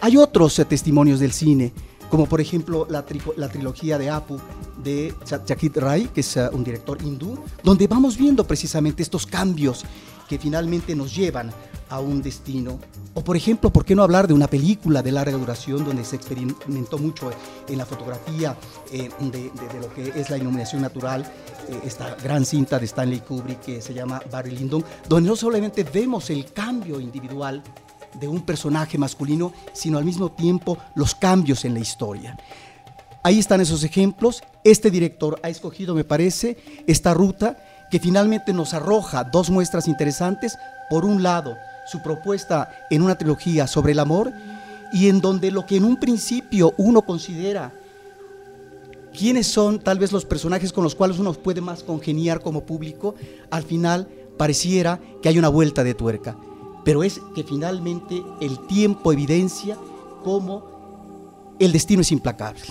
hay 0.00 0.16
otros 0.16 0.54
testimonios 0.68 1.20
del 1.20 1.32
cine, 1.32 1.72
como 2.10 2.26
por 2.26 2.40
ejemplo 2.40 2.86
la, 2.90 3.04
la 3.36 3.48
trilogía 3.48 3.96
de 3.96 4.10
Apu 4.10 4.38
de 4.82 5.14
Chakit 5.24 5.76
Rai, 5.76 6.08
que 6.08 6.20
es 6.20 6.36
uh, 6.36 6.50
un 6.52 6.64
director 6.64 6.98
hindú, 7.02 7.38
donde 7.62 7.86
vamos 7.86 8.16
viendo 8.16 8.44
precisamente 8.44 9.02
estos 9.02 9.26
cambios 9.26 9.84
que 10.28 10.38
finalmente 10.38 10.94
nos 10.94 11.14
llevan 11.14 11.50
a 11.88 12.00
un 12.00 12.22
destino. 12.22 12.78
O 13.14 13.24
por 13.24 13.36
ejemplo, 13.36 13.70
¿por 13.70 13.84
qué 13.84 13.96
no 13.96 14.02
hablar 14.02 14.28
de 14.28 14.34
una 14.34 14.46
película 14.46 15.02
de 15.02 15.10
larga 15.10 15.36
duración 15.36 15.84
donde 15.84 16.04
se 16.04 16.16
experimentó 16.16 16.98
mucho 16.98 17.30
en 17.68 17.78
la 17.78 17.84
fotografía 17.84 18.56
eh, 18.92 19.10
de, 19.18 19.42
de, 19.50 19.80
lo 19.80 19.92
que 19.92 20.20
es 20.20 20.30
la 20.30 20.38
iluminación 20.38 20.82
natural? 20.82 21.22
Eh, 21.68 21.80
esta 21.84 22.14
gran 22.22 22.44
cinta 22.44 22.78
de 22.78 22.86
Stanley 22.86 23.20
Kubrick 23.20 23.60
que 23.60 23.82
se 23.82 23.92
llama 23.92 24.22
Barry 24.30 24.52
Lyndon, 24.52 24.84
donde 25.08 25.28
no 25.28 25.36
solamente 25.36 25.82
vemos 25.82 26.30
el 26.30 26.52
cambio 26.52 27.00
individual 27.00 27.62
de 28.18 28.28
un 28.28 28.42
personaje 28.42 28.98
masculino, 28.98 29.52
sino 29.72 29.98
al 29.98 30.04
mismo 30.04 30.30
tiempo 30.30 30.78
los 30.94 31.14
cambios 31.14 31.64
en 31.64 31.74
la 31.74 31.80
historia. 31.80 32.36
Ahí 33.22 33.38
están 33.38 33.60
esos 33.60 33.84
ejemplos. 33.84 34.42
Este 34.64 34.90
director 34.90 35.38
ha 35.42 35.48
escogido, 35.48 35.94
me 35.94 36.04
parece, 36.04 36.56
esta 36.86 37.12
ruta 37.14 37.58
que 37.90 38.00
finalmente 38.00 38.52
nos 38.52 38.72
arroja 38.72 39.24
dos 39.24 39.50
muestras 39.50 39.88
interesantes. 39.88 40.56
Por 40.88 41.04
un 41.04 41.22
lado, 41.22 41.56
su 41.86 42.00
propuesta 42.02 42.70
en 42.90 43.02
una 43.02 43.18
trilogía 43.18 43.66
sobre 43.66 43.92
el 43.92 43.98
amor 43.98 44.32
y 44.92 45.08
en 45.08 45.20
donde 45.20 45.50
lo 45.50 45.66
que 45.66 45.76
en 45.76 45.84
un 45.84 45.98
principio 45.98 46.74
uno 46.78 47.02
considera 47.02 47.72
quiénes 49.16 49.46
son 49.46 49.80
tal 49.80 49.98
vez 49.98 50.12
los 50.12 50.24
personajes 50.24 50.72
con 50.72 50.84
los 50.84 50.94
cuales 50.94 51.18
uno 51.18 51.32
puede 51.32 51.60
más 51.60 51.82
congeniar 51.82 52.40
como 52.40 52.64
público, 52.64 53.14
al 53.50 53.64
final 53.64 54.08
pareciera 54.36 55.00
que 55.22 55.28
hay 55.28 55.38
una 55.38 55.48
vuelta 55.48 55.84
de 55.84 55.94
tuerca. 55.94 56.36
Pero 56.84 57.02
es 57.02 57.20
que 57.34 57.44
finalmente 57.44 58.22
el 58.40 58.58
tiempo 58.66 59.12
evidencia 59.12 59.76
cómo 60.24 61.56
el 61.58 61.72
destino 61.72 62.02
es 62.02 62.12
implacable. 62.12 62.62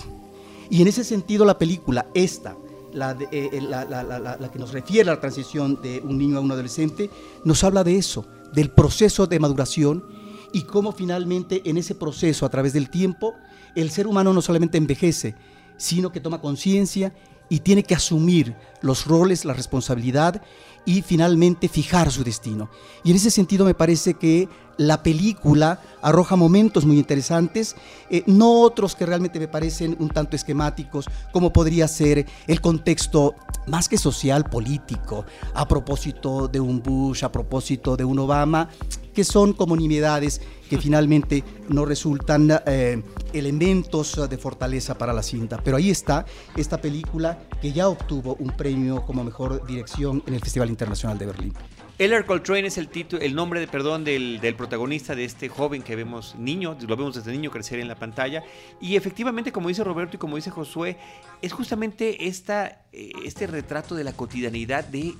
Y 0.68 0.82
en 0.82 0.88
ese 0.88 1.04
sentido 1.04 1.44
la 1.44 1.58
película, 1.58 2.06
esta, 2.14 2.56
la, 2.92 3.12
eh, 3.30 3.50
eh, 3.52 3.60
la, 3.60 3.84
la, 3.84 4.02
la, 4.02 4.50
que 4.50 4.58
nos 4.58 4.72
refiere 4.72 5.10
a 5.10 5.14
la 5.14 5.20
transición 5.20 5.80
de 5.82 6.00
un 6.00 6.18
niño 6.18 6.38
a 6.38 6.40
un 6.40 6.50
adolescente, 6.50 7.10
nos 7.44 7.62
habla 7.64 7.84
de 7.84 7.96
eso, 7.96 8.26
del 8.52 8.70
proceso 8.70 9.26
de 9.26 9.38
maduración 9.38 10.04
y 10.52 10.62
cómo 10.62 10.92
finalmente 10.92 11.62
en 11.68 11.76
ese 11.76 11.94
proceso, 11.94 12.46
a 12.46 12.48
través 12.48 12.72
del 12.72 12.90
tiempo, 12.90 13.34
el 13.74 13.90
ser 13.90 14.06
humano 14.06 14.32
no 14.32 14.42
solamente 14.42 14.78
envejece, 14.78 15.36
sino 15.76 16.12
que 16.12 16.20
toma 16.20 16.40
conciencia 16.40 17.14
y 17.50 17.60
tiene 17.60 17.82
que 17.82 17.94
asumir 17.94 18.56
los 18.80 19.06
roles, 19.06 19.44
la 19.44 19.52
responsabilidad 19.52 20.40
y 20.86 21.02
finalmente 21.02 21.68
fijar 21.68 22.10
su 22.10 22.24
destino. 22.24 22.70
Y 23.04 23.10
en 23.10 23.16
ese 23.16 23.30
sentido 23.30 23.66
me 23.66 23.74
parece 23.74 24.14
que 24.14 24.48
la 24.80 25.02
película 25.02 25.78
arroja 26.00 26.36
momentos 26.36 26.86
muy 26.86 26.98
interesantes, 26.98 27.76
eh, 28.08 28.22
no 28.26 28.62
otros 28.62 28.96
que 28.96 29.04
realmente 29.04 29.38
me 29.38 29.46
parecen 29.46 29.94
un 29.98 30.08
tanto 30.08 30.36
esquemáticos, 30.36 31.04
como 31.32 31.52
podría 31.52 31.86
ser 31.86 32.24
el 32.46 32.62
contexto 32.62 33.34
más 33.66 33.90
que 33.90 33.98
social, 33.98 34.44
político, 34.44 35.26
a 35.52 35.68
propósito 35.68 36.48
de 36.48 36.60
un 36.60 36.82
Bush, 36.82 37.24
a 37.24 37.30
propósito 37.30 37.94
de 37.94 38.06
un 38.06 38.20
Obama, 38.20 38.70
que 39.12 39.22
son 39.22 39.52
como 39.52 39.76
nimiedades 39.76 40.40
que 40.70 40.78
finalmente 40.78 41.44
no 41.68 41.84
resultan 41.84 42.48
eh, 42.64 43.02
elementos 43.34 44.30
de 44.30 44.38
fortaleza 44.38 44.96
para 44.96 45.12
la 45.12 45.22
cinta. 45.22 45.60
Pero 45.62 45.76
ahí 45.76 45.90
está 45.90 46.24
esta 46.56 46.80
película 46.80 47.38
que 47.60 47.74
ya 47.74 47.86
obtuvo 47.86 48.34
un 48.40 48.56
premio 48.56 49.04
como 49.04 49.24
mejor 49.24 49.66
dirección 49.66 50.22
en 50.26 50.32
el 50.32 50.40
Festival 50.40 50.70
Internacional 50.70 51.18
de 51.18 51.26
Berlín. 51.26 51.52
Eller 52.00 52.24
Coltrane 52.24 52.66
es 52.66 52.78
el 52.78 52.88
título, 52.88 53.20
el 53.20 53.34
nombre 53.34 53.60
de, 53.60 53.68
perdón, 53.68 54.04
del, 54.04 54.54
protagonista 54.56 55.14
de 55.14 55.26
este 55.26 55.50
joven 55.50 55.82
que 55.82 55.96
vemos 55.96 56.34
niño, 56.34 56.74
lo 56.80 56.96
vemos 56.96 57.14
desde 57.14 57.30
niño 57.30 57.50
crecer 57.50 57.78
en 57.78 57.88
la 57.88 57.94
pantalla. 57.94 58.42
Y 58.80 58.96
efectivamente, 58.96 59.52
como 59.52 59.68
dice 59.68 59.84
Roberto 59.84 60.16
y 60.16 60.18
como 60.18 60.36
dice 60.36 60.50
Josué, 60.50 60.96
es 61.42 61.52
justamente 61.52 62.26
esta, 62.26 62.86
eh, 62.90 63.12
este 63.26 63.46
retrato 63.46 63.94
de 63.94 64.04
la 64.04 64.14
cotidianidad 64.14 64.84
de 64.84 65.12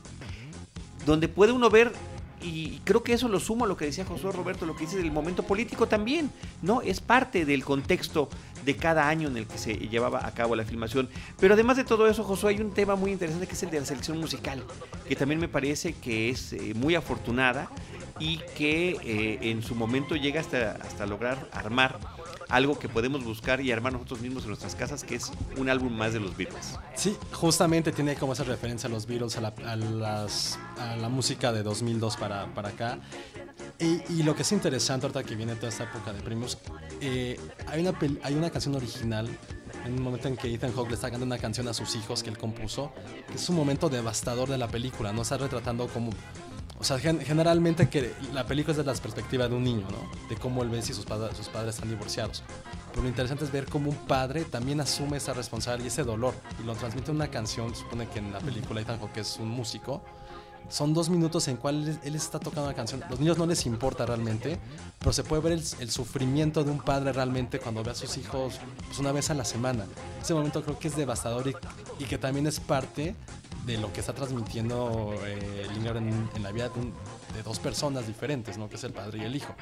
donde 1.05 1.29
puede 1.29 1.53
uno 1.53 1.69
ver 1.69 1.93
y 2.43 2.79
creo 2.85 3.03
que 3.03 3.13
eso 3.13 3.29
lo 3.29 3.41
sumo 3.41 3.67
a 3.67 3.69
lo 3.69 3.77
que 3.77 3.85
decía 3.85 4.07
Josué 4.07 4.33
Roberto, 4.33 4.65
lo 4.65 4.75
que 4.75 4.87
dice 4.87 4.97
del 4.97 5.13
momento 5.13 5.43
político 5.43 5.87
también, 5.87 6.31
¿no? 6.63 6.81
Es 6.81 7.01
parte 7.01 7.45
del 7.45 7.63
contexto 7.63 8.31
de 8.65 8.77
cada 8.77 9.09
año 9.09 9.29
en 9.29 9.37
el 9.37 9.47
que 9.47 9.59
se 9.59 9.75
llevaba 9.75 10.27
a 10.27 10.33
cabo 10.33 10.57
la 10.57 10.65
filmación. 10.65 11.09
Pero 11.39 11.55
además 11.55 11.77
de 11.77 11.85
todo 11.85 12.09
eso, 12.09 12.25
Josué, 12.25 12.55
hay 12.55 12.61
un 12.61 12.73
tema 12.73 12.97
muy 12.97 13.13
interesante 13.13 13.47
que 13.47 13.55
es 13.55 13.63
el 13.63 13.71
de 13.71 13.81
la 13.81 13.87
selección 13.87 14.19
musical, 14.19 14.63
que 15.09 15.17
también 15.17 15.41
me 15.41 15.49
parece 15.49 15.95
que 15.95 16.31
es 16.31 16.53
eh, 16.53 16.75
muy 16.75 16.95
afortunada 16.95 17.71
y 18.19 18.39
que 18.57 18.97
eh, 19.03 19.39
en 19.51 19.63
su 19.63 19.75
momento 19.75 20.15
llega 20.15 20.41
hasta, 20.41 20.73
hasta 20.73 21.07
lograr 21.07 21.49
armar 21.53 21.99
algo 22.51 22.79
que 22.79 22.89
podemos 22.89 23.25
buscar 23.25 23.61
y 23.61 23.73
armar 23.73 23.93
nosotros 23.93 24.21
mismos 24.21 24.43
en 24.43 24.49
nuestras 24.51 24.75
casas, 24.75 25.05
que 25.05 25.15
es 25.15 25.33
un 25.57 25.69
álbum 25.69 25.93
más 25.93 26.13
de 26.13 26.21
los 26.21 26.37
Beatles. 26.37 26.79
Sí, 26.95 27.17
justamente 27.33 27.93
tiene 27.93 28.17
como 28.17 28.33
esa 28.33 28.45
referencia 28.45 28.89
a 28.89 28.91
los 28.91 29.07
Beatles, 29.07 29.37
a 29.37 29.77
la, 29.77 31.09
música 31.09 31.53
de 31.53 31.63
2002 31.63 32.17
para, 32.17 32.53
para 32.55 32.71
acá. 32.71 32.99
Y, 33.79 34.03
y 34.13 34.23
lo 34.23 34.35
que 34.35 34.43
es 34.43 34.53
interesante 34.53 35.07
ahorita 35.07 35.23
que 35.23 35.37
viene 35.37 35.55
toda 35.55 35.69
esta 35.69 35.85
época 35.85 36.13
de 36.13 36.21
premios, 36.21 36.59
eh, 37.01 37.39
hay, 37.67 37.81
una 37.81 37.95
hay 38.23 38.35
una 38.35 38.51
canción 38.51 38.75
original, 38.75 39.29
en 39.85 39.95
un 39.95 40.03
momento 40.03 40.29
en 40.29 40.37
que 40.37 40.53
Ethan 40.53 40.73
Hawke 40.73 40.89
le 40.89 40.95
está 40.95 41.11
cantando 41.11 41.35
una 41.35 41.41
canción 41.41 41.69
a 41.69 41.75
sus 41.75 41.95
hijos 41.95 42.23
que 42.23 42.31
él 42.31 42.39
compuso, 42.39 42.93
que 43.29 43.35
es 43.35 43.49
un 43.49 43.57
momento 43.57 43.89
devastador 43.89 44.49
de 44.49 44.59
la 44.59 44.69
película, 44.69 45.13
no 45.13 45.23
está 45.23 45.39
retratando 45.39 45.89
como... 45.89 46.11
O 46.81 46.85
sea, 46.85 46.99
gen- 46.99 47.21
generalmente 47.21 47.89
que 47.91 48.15
la 48.33 48.47
película 48.47 48.73
es 48.73 48.79
de 48.79 48.85
la 48.85 48.95
perspectiva 48.95 49.47
de 49.47 49.55
un 49.55 49.63
niño, 49.63 49.87
¿no? 49.91 50.29
De 50.31 50.37
cómo 50.37 50.63
él 50.63 50.71
ve 50.71 50.81
si 50.81 50.95
sus, 50.95 51.05
padres 51.05 51.37
sus 51.37 51.49
padres 51.49 51.75
están 51.75 51.91
divorciados. 51.91 52.43
Pero 52.91 53.03
lo 53.03 53.09
interesante 53.09 53.45
es 53.45 53.53
ver 53.53 53.67
cómo 53.67 53.91
un 53.91 53.97
padre 53.97 54.45
también 54.45 54.81
asume 54.81 55.19
esa 55.19 55.35
responsabilidad 55.35 55.85
y 55.85 55.89
ese 55.89 56.05
dolor 56.05 56.35
y 56.59 56.65
lo 56.65 56.75
transmite 56.75 57.11
en 57.11 57.17
una 57.17 57.29
canción. 57.29 57.75
Supone 57.75 58.09
que 58.09 58.19
en 58.21 58.33
la 58.33 58.39
película 58.41 58.81
Ethan 58.81 58.99
Hawke 58.99 59.19
es 59.19 59.37
un 59.39 59.49
músico. 59.49 60.03
Son 60.71 60.95
dos 60.95 61.11
minutos 61.11 61.49
en 61.49 61.57
cual 61.57 61.99
él, 62.03 62.15
está 62.15 62.39
tocando 62.39 62.65
una 62.67 62.75
canción. 62.75 63.03
Los 63.11 63.19
niños 63.19 63.37
no 63.37 63.45
les 63.45 63.67
importa 63.67 64.07
realmente, 64.07 64.59
pero 65.01 65.13
se 65.13 65.25
puede 65.25 65.43
ver 65.43 65.53
el, 65.53 65.65
el 65.81 65.91
sufrimiento 65.91 66.63
de 66.65 66.71
un 66.71 66.79
padre 66.81 67.13
realmente 67.13 67.59
cuando 67.59 67.83
ve 67.83 67.91
a 67.91 67.95
sus 67.95 68.17
hijos 68.17 68.55
pues, 68.87 68.99
una 69.01 69.11
vez 69.13 69.31
a 69.31 69.35
la 69.35 69.45
semana. 69.45 69.85
Ese 70.23 70.33
momento 70.33 70.63
creo 70.63 70.79
que 70.79 70.89
es 70.89 70.97
devastador 70.97 71.49
y, 71.49 71.55
y 71.99 72.07
que 72.07 72.19
también 72.19 72.47
es 72.47 72.61
parte 72.61 73.17
de 73.67 73.79
lo 73.79 73.93
que 73.93 74.01
está 74.01 74.13
transmitiendo 74.15 75.15
eh, 75.25 75.67
Lingard 75.75 75.99
en, 75.99 76.29
en 76.35 76.43
la 76.43 76.51
vida 76.53 76.69
de, 76.71 76.81
un- 76.81 76.95
de 77.35 77.43
dos 77.45 77.59
personas 77.59 78.07
diferentes, 78.07 78.59
¿no? 78.59 78.69
que 78.69 78.77
es 78.77 78.85
el 78.85 78.93
padre 78.93 79.19
y 79.19 79.23
el 79.23 79.37
hijo. 79.37 79.55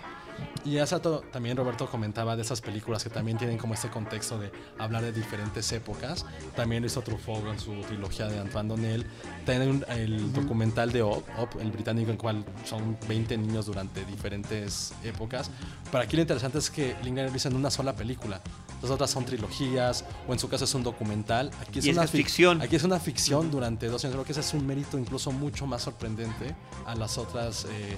Y 0.65 0.79
hace 0.79 0.95
rato 0.95 1.23
también 1.33 1.57
Roberto 1.57 1.91
comentaba 1.91 2.37
de 2.37 2.43
esas 2.43 2.61
películas 2.61 3.03
que 3.03 3.11
también 3.11 3.37
tienen 3.39 3.59
como 3.59 3.75
este 3.75 3.89
contexto 3.91 4.39
de 4.39 4.53
hablar 4.79 5.03
de 5.03 5.13
diferentes 5.13 5.71
épocas. 5.73 6.25
También 6.55 6.85
hizo 6.85 7.03
Truffaut 7.03 7.45
en 7.49 7.59
su 7.59 7.73
trilogía 7.83 8.27
de 8.29 8.39
Antoine 8.39 8.69
Donnell. 8.69 9.07
Tienen 9.45 9.85
el 9.89 10.33
documental 10.33 10.93
de 10.93 11.03
Op, 11.03 11.25
Op, 11.39 11.61
el 11.61 11.73
británico, 11.73 12.07
en 12.11 12.13
el 12.13 12.19
cual 12.19 12.45
son 12.65 12.97
20 13.09 13.37
niños 13.37 13.67
durante 13.67 14.05
diferentes 14.05 14.93
épocas. 15.03 15.51
Para 15.91 16.05
aquí 16.05 16.15
lo 16.17 16.23
interesante 16.23 16.59
es 16.59 16.71
que 16.71 16.95
Lingard 17.03 17.31
lo 17.31 17.37
hizo 17.37 17.49
en 17.49 17.57
una 17.57 17.71
sola 17.71 17.97
película. 17.97 18.41
Las 18.83 18.91
otras 18.91 19.11
son 19.11 19.25
trilogías, 19.25 20.05
o 20.29 20.33
en 20.33 20.39
su 20.39 20.49
caso 20.49 20.65
es 20.65 20.75
un 20.75 20.83
documental. 20.83 21.51
Aquí 21.61 21.81
es 21.81 21.87
Y 21.87 21.91
una 21.91 22.05
es 22.05 22.11
ficción. 22.11 22.63
Aquí 22.63 22.77
es 22.77 22.85
una 22.85 23.01
ficción 23.01 23.51
durante 23.51 23.89
dos 23.89 24.05
años. 24.05 24.15
Creo 24.15 24.25
que 24.25 24.33
ese 24.33 24.41
es 24.41 24.55
un 24.55 24.67
mérito 24.67 24.99
incluso 24.99 25.33
mucho 25.33 25.67
más 25.67 25.83
sorprendente 25.83 26.55
a 26.87 26.95
las 26.95 27.19
otras 27.19 27.65
eh, 27.65 27.97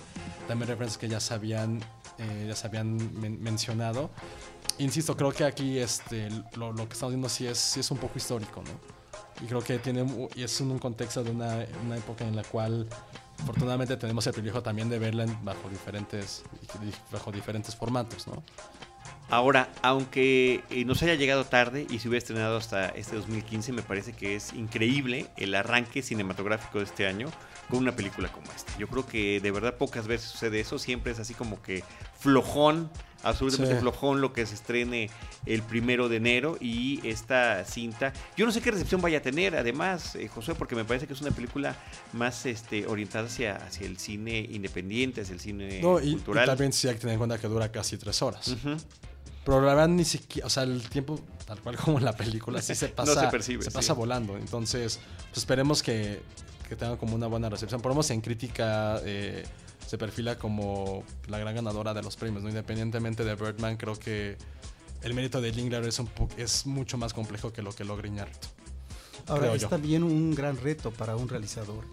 también 0.49 0.69
referencias 0.69 0.99
que 0.99 1.09
ya 1.09 1.21
se 1.21 1.35
habían, 1.35 1.81
eh, 2.19 2.47
ya 2.49 2.57
se 2.57 2.67
habían 2.67 2.97
men- 3.21 3.43
mencionado. 3.43 4.11
Insisto, 4.79 5.17
creo 5.17 5.33
que 5.33 5.45
aquí 5.45 5.79
este, 5.79 6.29
lo, 6.57 6.73
lo 6.73 6.89
que 6.89 6.95
estamos 6.95 7.13
viendo 7.13 7.29
sí 7.29 7.47
es, 7.47 7.59
sí 7.59 7.81
es 7.81 7.91
un 7.91 7.99
poco 7.99 8.15
histórico, 8.17 8.63
¿no? 8.63 9.01
Y 9.45 9.47
creo 9.47 9.61
que 9.63 9.79
tiene, 9.79 10.29
y 10.35 10.43
es 10.43 10.61
un 10.61 10.79
contexto 10.79 11.23
de 11.23 11.31
una, 11.31 11.67
una 11.85 11.97
época 11.97 12.27
en 12.27 12.37
la 12.37 12.43
cual 12.43 12.87
afortunadamente 13.43 13.97
tenemos 13.97 14.27
el 14.27 14.33
privilegio 14.33 14.63
también 14.63 14.89
de 14.89 14.99
verla 14.99 15.27
bajo 15.43 15.69
diferentes, 15.69 16.43
bajo 17.11 17.31
diferentes 17.33 17.75
formatos, 17.77 18.27
¿no? 18.27 18.43
Ahora, 19.31 19.69
aunque 19.83 20.63
eh, 20.71 20.85
nos 20.85 21.03
haya 21.05 21.15
llegado 21.15 21.45
tarde 21.45 21.87
y 21.89 22.01
se 22.01 22.09
hubiera 22.09 22.19
estrenado 22.19 22.57
hasta 22.57 22.89
este 22.89 23.15
2015, 23.15 23.73
me 23.73 23.83
parece 23.83 24.13
que 24.13 24.35
es 24.35 24.53
increíble 24.55 25.27
el 25.37 25.55
arranque 25.55 26.03
cinematográfico 26.03 26.79
de 26.79 26.85
este 26.85 27.07
año 27.07 27.29
con 27.69 27.79
una 27.79 27.95
película 27.95 28.31
como 28.33 28.51
esta. 28.51 28.77
Yo 28.77 28.89
creo 28.89 29.07
que 29.07 29.39
de 29.41 29.51
verdad 29.53 29.77
pocas 29.77 30.09
veces 30.09 30.29
sucede 30.31 30.59
eso, 30.59 30.81
siempre 30.81 31.13
es 31.13 31.21
así 31.21 31.35
como 31.35 31.63
que 31.63 31.85
flojón, 32.19 32.91
absolutamente 33.23 33.75
Sí. 33.75 33.81
flojón 33.81 34.21
lo 34.21 34.33
que 34.33 34.45
se 34.47 34.55
estrene 34.57 35.11
el 35.47 35.63
primero 35.63 36.09
de 36.09 36.17
enero 36.17 36.57
y 36.61 37.07
esta 37.07 37.65
cinta. 37.65 38.13
Yo 38.37 38.47
no 38.47 38.51
sé 38.53 38.61
qué 38.61 38.73
recepción 38.73 39.01
vaya 39.01 39.19
a 39.19 39.23
tener, 39.23 39.55
además, 39.55 40.17
eh, 40.17 40.27
José, 40.27 40.57
porque 40.57 40.75
me 40.75 40.85
parece 40.85 41.07
que 41.07 41.13
es 41.13 41.21
una 41.21 41.31
película 41.31 41.77
más 42.13 42.47
este, 42.47 42.85
orientada 42.89 43.27
hacia, 43.27 43.55
hacia 43.57 43.87
el 43.87 43.97
cine 43.99 44.41
independiente, 44.51 45.21
hacia 45.21 45.35
el 45.35 45.41
cine 45.41 45.81
No, 45.81 46.01
y, 46.01 46.09
y 46.09 46.13
cultural. 46.15 46.47
también 46.47 46.73
sí 46.73 46.89
hay 46.89 46.95
que 46.95 47.01
tener 47.01 47.13
en 47.13 47.19
cuenta 47.19 47.39
que 47.39 47.47
dura 47.47 47.71
casi 47.71 47.97
tres 47.97 48.21
horas. 48.23 48.49
Ujú. 48.49 48.77
Pero 49.45 49.61
la 49.61 49.75
verdad 49.75 49.89
ni 49.89 50.05
siquiera, 50.05 50.47
o 50.47 50.51
sea, 50.51 50.65
el 50.65 50.89
tiempo 50.89 51.19
tal 51.47 51.61
cual 51.61 51.77
como 51.85 51.99
en 51.99 52.05
la 52.05 52.17
película 52.17 52.61
sí 52.63 52.75
se 52.75 52.89
No 52.91 52.95
pasa, 52.95 53.21
se 53.23 53.27
percibe, 53.29 53.65
sí. 53.65 53.71
pasa 53.71 53.93
volando. 53.93 54.37
Entonces, 54.37 55.01
pues 55.29 55.39
esperemos 55.39 55.83
que, 55.83 56.23
que 56.69 56.77
tenga 56.77 56.97
como 56.97 57.15
una 57.15 57.27
buena 57.27 57.49
recepción. 57.49 57.81
Por 57.81 57.91
lo 57.91 57.97
menos 57.97 58.11
en 58.11 58.21
crítica 58.21 59.01
eh, 59.05 59.45
se 59.87 59.99
perfila 59.99 60.39
como 60.39 61.03
la 61.27 61.39
gran 61.39 61.55
ganadora 61.55 61.95
de 61.95 62.03
los 62.03 62.17
premios, 62.17 62.43
¿no? 62.43 62.49
Independientemente 62.49 63.25
de 63.25 63.35
Birdman, 63.35 63.77
creo 63.77 63.99
que 63.99 64.37
el 65.03 65.15
mérito 65.15 65.41
de 65.41 65.51
Lingler 65.53 65.85
es, 65.85 65.99
un 65.99 66.09
es 66.37 66.67
mucho 66.67 66.99
más 66.99 67.13
complejo 67.13 67.53
que 67.53 67.63
lo 67.63 67.75
que 67.75 67.85
logra 67.85 68.07
Iñárritu. 68.07 68.49
Ahora, 69.27 69.55
es 69.55 69.63
yo. 69.63 69.69
también 69.69 70.03
un 70.03 70.35
gran 70.35 70.57
reto 70.59 70.91
para 70.91 71.17
un 71.17 71.29
realizador. 71.29 71.85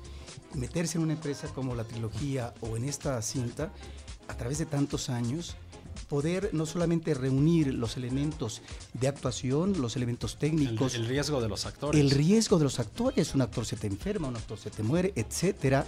Meterse 0.54 0.98
en 0.98 1.04
una 1.06 1.14
empresa 1.14 1.48
como 1.48 1.76
la 1.76 1.84
trilogía 1.84 2.54
o 2.62 2.78
en 2.78 2.86
esta 2.86 3.22
cinta, 3.22 3.72
a 4.28 4.36
través 4.36 4.58
de 4.60 4.66
tantos 4.66 5.10
años, 5.10 5.56
poder 6.08 6.50
no 6.54 6.66
solamente 6.66 7.14
reunir 7.14 7.74
los 7.74 7.98
elementos 7.98 8.62
de 8.94 9.08
actuación, 9.08 9.82
los 9.82 9.96
elementos 9.96 10.34
El, 10.34 10.40
técnicos, 10.40 10.96
el 10.96 11.06
riesgo 11.06 11.42
de 11.42 11.50
los 11.50 11.66
actores. 11.66 12.00
el 12.00 12.12
riesgo 12.12 12.58
de 12.58 12.64
los 12.64 12.80
actores, 12.80 13.36
un 13.36 13.42
actor 13.42 13.66
se 13.66 13.76
te 13.76 13.88
enferma, 13.88 14.28
un 14.28 14.36
actor 14.36 14.58
se 14.58 14.70
te 14.70 14.84
muere, 14.84 15.12
etcétera, 15.16 15.86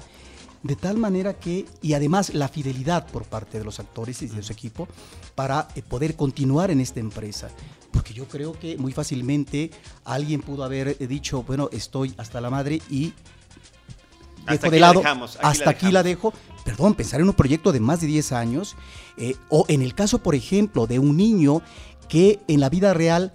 de 0.64 0.76
tal 0.76 0.98
manera 0.98 1.36
que, 1.36 1.66
y 1.82 1.94
además 1.94 2.34
la 2.34 2.50
fidelidad 2.50 3.08
por 3.08 3.24
parte 3.24 3.60
de 3.60 3.66
los 3.66 3.80
actores 3.80 4.22
y 4.22 4.28
de 4.28 4.44
su 4.44 4.52
equipo 4.52 4.88
para 5.36 5.70
eh, 5.76 5.82
poder 5.82 6.16
continuar 6.16 6.70
en 6.70 6.82
esta 6.82 7.00
empresa. 7.00 7.50
Porque 7.92 8.14
yo 8.14 8.28
creo 8.28 8.54
que 8.54 8.78
muy 8.78 8.92
fácilmente 8.92 9.72
alguien 10.04 10.42
pudo 10.42 10.64
haber 10.64 10.98
eh, 11.00 11.08
dicho, 11.08 11.44
bueno, 11.44 11.70
estoy 11.72 12.14
hasta 12.18 12.42
la 12.42 12.50
madre 12.50 12.82
y 12.90 13.14
Hasta 14.46 14.52
dejo 14.52 14.68
aquí 14.68 14.76
de 14.76 14.80
la 14.80 14.88
lado, 14.88 15.00
dejamos, 15.00 15.36
aquí 15.38 15.46
hasta 15.46 15.66
la 15.66 15.72
aquí 15.72 15.92
la 15.92 16.04
dejo. 16.04 16.34
Perdón, 16.64 16.96
pensar 16.96 17.22
en 17.22 17.28
un 17.28 17.34
proyecto 17.34 17.72
de 17.72 17.80
más 17.80 18.02
de 18.02 18.08
10 18.08 18.32
años, 18.32 18.76
eh, 19.18 19.36
o 19.50 19.66
en 19.68 19.82
el 19.82 19.96
caso, 19.96 20.20
por 20.20 20.36
ejemplo, 20.36 20.88
de 20.88 21.00
un 21.00 21.18
niño 21.18 21.62
que 22.08 22.40
en 22.48 22.60
la 22.60 22.70
vida 22.70 22.94
real 22.94 23.34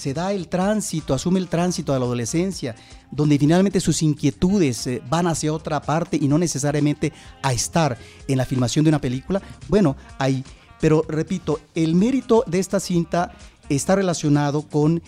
se 0.00 0.14
da 0.14 0.32
el 0.32 0.48
tránsito, 0.48 1.12
asume 1.12 1.40
el 1.40 1.48
tránsito 1.48 1.92
de 1.92 1.98
la 1.98 2.06
adolescencia, 2.06 2.74
donde 3.10 3.38
finalmente 3.38 3.80
sus 3.80 4.02
inquietudes 4.02 4.86
eh, 4.86 5.02
van 5.10 5.26
hacia 5.26 5.52
otra 5.52 5.82
parte 5.82 6.16
y 6.16 6.26
no 6.26 6.38
necesariamente 6.38 7.12
a 7.42 7.52
estar 7.52 7.98
en 8.26 8.38
la 8.38 8.46
filmación 8.46 8.84
de 8.84 8.88
una 8.88 9.00
película, 9.00 9.42
bueno, 9.68 9.96
ahí. 10.18 10.42
Pero 10.80 11.04
repito, 11.06 11.60
el 11.74 11.94
mérito 11.94 12.44
de 12.46 12.60
esta 12.60 12.80
cinta 12.80 13.32
está 13.68 13.94
relacionado 13.94 14.62
con 14.62 15.02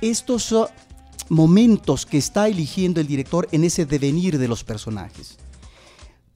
estos 0.00 0.50
uh, 0.52 0.66
momentos 1.28 2.04
que 2.04 2.18
está 2.18 2.48
eligiendo 2.48 3.00
el 3.00 3.06
director 3.06 3.48
en 3.52 3.64
ese 3.64 3.86
devenir 3.86 4.38
de 4.38 4.48
los 4.48 4.64
personajes. 4.64 5.37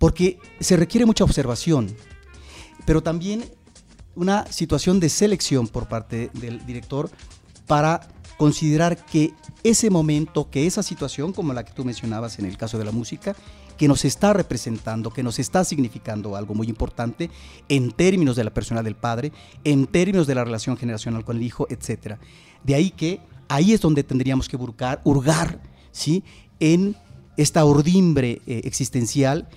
Porque 0.02 0.40
se 0.59 0.76
requiere 0.76 1.06
mucha 1.06 1.23
observación, 1.23 1.87
pero 2.85 3.04
también 3.04 3.44
una 4.16 4.50
situación 4.50 4.99
de 4.99 5.09
selección 5.09 5.68
por 5.68 5.87
parte 5.87 6.28
del 6.35 6.66
director 6.66 7.09
para 7.68 8.09
considerar 8.37 8.97
que 9.06 9.32
ese 9.62 9.90
momento, 9.90 10.50
que 10.50 10.66
esa 10.66 10.82
situación, 10.82 11.32
como 11.32 11.52
la 11.52 11.64
que 11.64 11.73
tú 11.73 11.85
mencionabas 11.85 12.40
en 12.40 12.47
el 12.47 12.56
caso 12.56 12.78
de 12.78 12.85
la 12.85 12.90
música, 12.90 13.37
que 13.78 13.87
nos 13.87 14.04
está 14.04 14.32
representando, 14.32 15.12
que 15.12 15.23
nos 15.23 15.38
está 15.38 15.62
significando 15.62 16.35
algo 16.35 16.52
muy 16.52 16.66
importante 16.66 17.30
en 17.68 17.92
términos 17.92 18.35
de 18.35 18.42
la 18.42 18.52
persona 18.52 18.82
del 18.82 18.97
padre, 18.97 19.30
en 19.62 19.87
términos 19.87 20.26
de 20.26 20.35
la 20.35 20.42
relación 20.42 20.76
generacional 20.76 21.25
con 21.25 21.37
el 21.37 21.44
hijo, 21.44 21.68
etc. 21.71 22.16
De 22.64 22.75
ahí 22.75 22.90
que 22.90 23.21
ahí 23.49 23.73
es 23.73 23.80
donde 23.80 24.02
tendríamos 24.02 24.49
que 24.49 24.56
burcar, 24.56 25.00
hurgar 25.04 25.62
¿sí? 25.92 26.25
en 26.59 26.97
esta 27.37 27.64
ordimbre 27.64 28.42
eh, 28.49 28.62
existencial 28.64 29.49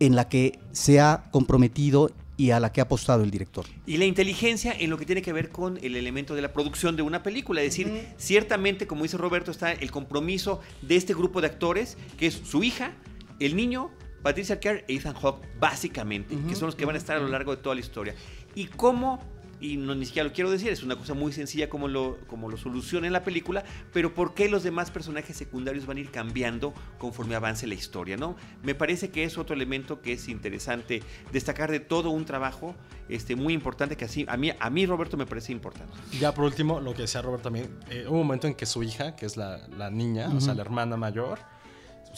en 0.00 0.16
la 0.16 0.28
que 0.28 0.58
se 0.72 1.00
ha 1.00 1.24
comprometido 1.30 2.10
y 2.36 2.52
a 2.52 2.60
la 2.60 2.72
que 2.72 2.80
ha 2.80 2.84
apostado 2.84 3.24
el 3.24 3.30
director. 3.30 3.66
Y 3.84 3.96
la 3.96 4.04
inteligencia 4.04 4.72
en 4.72 4.90
lo 4.90 4.96
que 4.96 5.04
tiene 5.04 5.22
que 5.22 5.32
ver 5.32 5.50
con 5.50 5.78
el 5.82 5.96
elemento 5.96 6.36
de 6.36 6.42
la 6.42 6.52
producción 6.52 6.94
de 6.94 7.02
una 7.02 7.22
película. 7.24 7.62
Es 7.62 7.76
decir, 7.76 8.06
ciertamente, 8.16 8.86
como 8.86 9.02
dice 9.02 9.16
Roberto, 9.16 9.50
está 9.50 9.72
el 9.72 9.90
compromiso 9.90 10.60
de 10.82 10.96
este 10.96 11.14
grupo 11.14 11.40
de 11.40 11.48
actores, 11.48 11.98
que 12.16 12.28
es 12.28 12.34
su 12.34 12.62
hija, 12.62 12.92
el 13.40 13.56
niño 13.56 13.90
Patricia 14.22 14.54
Arquette 14.54 14.84
e 14.88 14.94
Ethan 14.94 15.14
Hawke, 15.14 15.46
básicamente, 15.58 16.36
que 16.48 16.54
son 16.54 16.66
los 16.66 16.76
que 16.76 16.84
van 16.84 16.94
a 16.94 16.98
estar 16.98 17.16
a 17.16 17.20
lo 17.20 17.28
largo 17.28 17.54
de 17.54 17.62
toda 17.62 17.74
la 17.74 17.80
historia. 17.80 18.14
Y 18.54 18.66
cómo 18.66 19.20
y 19.60 19.76
no 19.76 19.94
ni 19.94 20.06
siquiera 20.06 20.28
lo 20.28 20.34
quiero 20.34 20.50
decir, 20.50 20.68
es 20.68 20.82
una 20.82 20.96
cosa 20.96 21.14
muy 21.14 21.32
sencilla 21.32 21.68
como 21.68 21.88
lo, 21.88 22.18
como 22.26 22.50
lo 22.50 22.56
soluciona 22.56 23.06
en 23.06 23.12
la 23.12 23.24
película, 23.24 23.64
pero 23.92 24.14
por 24.14 24.34
qué 24.34 24.48
los 24.48 24.62
demás 24.62 24.90
personajes 24.90 25.36
secundarios 25.36 25.86
van 25.86 25.96
a 25.96 26.00
ir 26.00 26.10
cambiando 26.10 26.74
conforme 26.98 27.34
avance 27.34 27.66
la 27.66 27.74
historia, 27.74 28.16
¿no? 28.16 28.36
Me 28.62 28.74
parece 28.74 29.10
que 29.10 29.24
es 29.24 29.38
otro 29.38 29.54
elemento 29.54 30.00
que 30.00 30.12
es 30.12 30.28
interesante 30.28 31.02
destacar 31.32 31.70
de 31.70 31.80
todo 31.80 32.10
un 32.10 32.24
trabajo 32.24 32.74
este, 33.08 33.36
muy 33.36 33.54
importante 33.54 33.96
que 33.96 34.04
así, 34.04 34.24
a 34.28 34.36
mí, 34.36 34.52
a 34.58 34.70
mí 34.70 34.86
Roberto 34.86 35.16
me 35.16 35.26
parece 35.26 35.52
importante. 35.52 35.92
Ya 36.18 36.32
por 36.34 36.44
último, 36.44 36.80
lo 36.80 36.94
que 36.94 37.02
decía 37.02 37.22
Roberto 37.22 37.44
también, 37.44 37.68
eh, 37.90 38.04
hubo 38.06 38.20
un 38.20 38.26
momento 38.26 38.46
en 38.46 38.54
que 38.54 38.66
su 38.66 38.82
hija, 38.82 39.16
que 39.16 39.26
es 39.26 39.36
la, 39.36 39.66
la 39.68 39.90
niña, 39.90 40.28
o 40.34 40.40
sea, 40.40 40.54
la 40.54 40.62
hermana 40.62 40.96
mayor, 40.96 41.38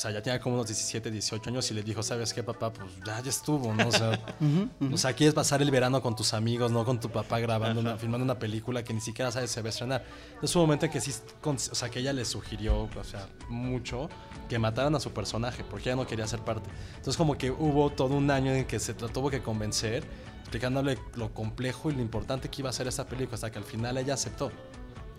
sea, 0.00 0.10
ya 0.10 0.22
tenía 0.22 0.40
como 0.40 0.54
unos 0.56 0.66
17, 0.66 1.10
18 1.10 1.50
años 1.50 1.70
y 1.70 1.74
le 1.74 1.82
dijo, 1.82 2.02
¿sabes 2.02 2.32
qué, 2.32 2.42
papá? 2.42 2.72
Pues 2.72 2.88
ya, 3.06 3.20
ya 3.20 3.28
estuvo, 3.30 3.72
¿no? 3.74 3.88
O 3.88 3.92
sea, 3.92 4.18
o 4.92 4.96
sea, 4.96 5.12
quieres 5.12 5.34
pasar 5.34 5.60
el 5.62 5.70
verano 5.70 6.00
con 6.02 6.16
tus 6.16 6.32
amigos, 6.34 6.72
no 6.72 6.84
con 6.84 6.98
tu 6.98 7.10
papá 7.10 7.38
grabando, 7.38 7.80
una, 7.80 7.96
filmando 7.96 8.24
una 8.24 8.38
película 8.38 8.82
que 8.82 8.94
ni 8.94 9.00
siquiera 9.00 9.30
sabes 9.30 9.50
si 9.50 9.54
se 9.54 9.62
va 9.62 9.66
a 9.66 9.70
estrenar. 9.70 10.04
Entonces 10.34 10.56
hubo 10.56 10.62
un 10.62 10.68
momento 10.68 10.86
en 10.86 10.92
que 10.92 11.00
sí, 11.00 11.12
con- 11.40 11.56
o 11.56 11.58
sea, 11.58 11.88
que 11.90 11.98
ella 12.00 12.12
le 12.12 12.24
sugirió, 12.24 12.82
o 12.84 13.04
sea, 13.04 13.28
mucho, 13.48 14.08
que 14.48 14.58
mataran 14.58 14.94
a 14.94 15.00
su 15.00 15.12
personaje, 15.12 15.62
porque 15.64 15.90
ella 15.90 15.96
no 15.96 16.06
quería 16.06 16.26
ser 16.26 16.40
parte. 16.40 16.68
Entonces 16.96 17.16
como 17.16 17.36
que 17.38 17.50
hubo 17.50 17.90
todo 17.90 18.14
un 18.14 18.30
año 18.30 18.52
en 18.52 18.64
que 18.66 18.78
se 18.80 18.94
tuvo 18.94 19.30
que 19.30 19.42
convencer, 19.42 20.04
explicándole 20.40 20.98
lo 21.14 21.32
complejo 21.32 21.90
y 21.90 21.94
lo 21.94 22.00
importante 22.02 22.48
que 22.48 22.62
iba 22.62 22.70
a 22.70 22.72
ser 22.72 22.88
esta 22.88 23.06
película, 23.06 23.34
hasta 23.36 23.50
que 23.52 23.58
al 23.58 23.64
final 23.64 23.96
ella 23.98 24.14
aceptó. 24.14 24.50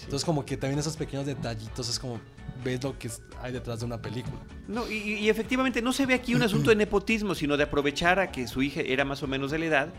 Entonces 0.04 0.26
como 0.26 0.46
que 0.46 0.58
también 0.58 0.80
esos 0.80 0.98
pequeños 0.98 1.26
detallitos 1.26 1.90
es 1.90 2.00
como 2.00 2.20
ves 2.64 2.84
lo 2.84 2.98
que 2.98 3.10
hay 3.42 3.52
detrás 3.52 3.80
de 3.80 3.86
una 3.86 4.02
película. 4.02 4.38
No, 4.68 4.90
y, 4.90 4.96
y 4.96 5.30
efectivamente 5.30 5.82
no 5.82 5.94
se 5.94 6.06
ve 6.06 6.14
aquí 6.14 6.36
un 6.36 6.44
asunto 6.44 6.70
de 6.70 6.76
nepotismo, 6.76 7.36
sino 7.36 7.58
de 7.58 7.64
aprovechar 7.64 8.20
a 8.20 8.32
que 8.32 8.48
su 8.48 8.62
hija 8.62 8.82
era 8.82 9.06
más 9.06 9.24
o 9.24 9.28
menos 9.28 9.52
de 9.52 9.60
la 9.60 9.66
edad, 9.66 9.90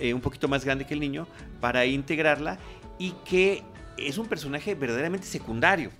eh, 0.00 0.14
un 0.14 0.20
poquito 0.20 0.48
más 0.48 0.64
grande 0.64 0.86
que 0.86 0.94
el 0.94 1.00
niño, 1.00 1.26
para 1.60 1.84
integrarla 1.86 2.58
y 2.98 3.12
que 3.24 3.62
es 3.96 4.18
un 4.18 4.26
personaje 4.26 4.74
verdaderamente 4.74 5.26
secundario. 5.26 5.90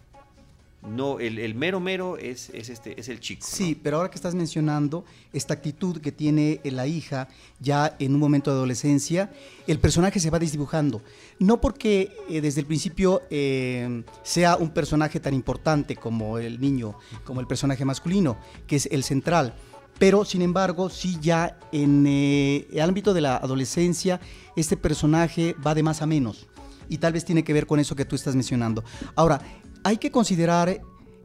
No, 0.83 1.19
el, 1.19 1.39
el 1.39 1.55
mero 1.57 1.81
mero 1.81 2.17
es, 2.19 2.51
es 2.51 2.69
este, 2.69 2.99
es 3.01 3.09
el 3.09 3.19
chico. 3.19 3.45
¿no? 3.51 3.57
Sí, 3.57 3.79
pero 3.81 3.97
ahora 3.97 4.11
que 4.11 4.15
estás 4.15 4.35
mencionando 4.35 5.05
esta 5.33 5.55
actitud 5.55 6.01
que 6.01 6.13
tiene 6.13 6.61
la 6.65 6.87
hija 6.87 7.29
ya 7.59 7.97
en 7.99 8.15
un 8.15 8.21
momento 8.21 8.51
de 8.51 8.57
adolescencia, 8.57 9.31
el 9.67 9.81
personaje 9.81 10.21
se 10.21 10.31
va 10.31 10.39
desdibujando. 10.39 11.03
No 11.41 11.61
porque 11.61 12.13
eh, 12.29 12.41
desde 12.41 12.61
el 12.61 12.67
principio 12.67 13.23
eh, 13.29 14.05
sea 14.23 14.57
un 14.57 14.71
personaje 14.71 15.19
tan 15.19 15.35
importante 15.35 15.97
como 15.97 16.39
el 16.39 16.61
niño, 16.61 16.95
como 17.25 17.41
el 17.41 17.49
personaje 17.49 17.85
masculino, 17.85 18.39
que 18.67 18.77
es 18.77 18.87
el 18.93 19.03
central, 19.03 19.55
pero 19.99 20.25
sin 20.25 20.43
embargo, 20.43 20.91
sí 20.91 21.19
ya 21.21 21.59
en 21.73 22.07
eh, 22.07 22.69
el 22.73 22.81
ámbito 22.81 23.13
de 23.13 23.21
la 23.21 23.37
adolescencia, 23.37 24.21
este 24.55 24.77
personaje 24.77 25.57
va 25.67 25.75
de 25.75 25.83
más 25.83 26.03
a 26.03 26.07
menos. 26.07 26.47
Y 26.89 26.99
tal 26.99 27.13
vez 27.13 27.25
tiene 27.25 27.45
que 27.45 27.53
ver 27.53 27.67
con 27.67 27.81
eso 27.81 27.97
que 27.97 28.05
tú 28.05 28.15
estás 28.15 28.35
mencionando. 28.35 28.83
Ahora, 29.15 29.43
hay 29.85 29.99
que 29.99 30.11
considerar 30.11 30.81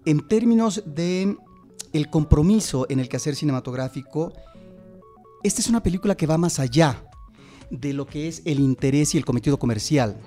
en 0.05 0.27
términos 0.27 0.83
de 0.85 1.37
el 1.93 2.09
compromiso 2.09 2.87
en 2.89 2.99
el 2.99 3.07
quehacer 3.07 3.35
cinematográfico, 3.35 4.33
esta 5.43 5.61
es 5.61 5.67
una 5.67 5.83
película 5.83 6.15
que 6.15 6.25
va 6.25 6.37
más 6.37 6.59
allá 6.59 7.05
de 7.69 7.93
lo 7.93 8.05
que 8.05 8.27
es 8.27 8.41
el 8.45 8.59
interés 8.59 9.13
y 9.13 9.17
el 9.17 9.25
cometido 9.25 9.57
comercial. 9.59 10.19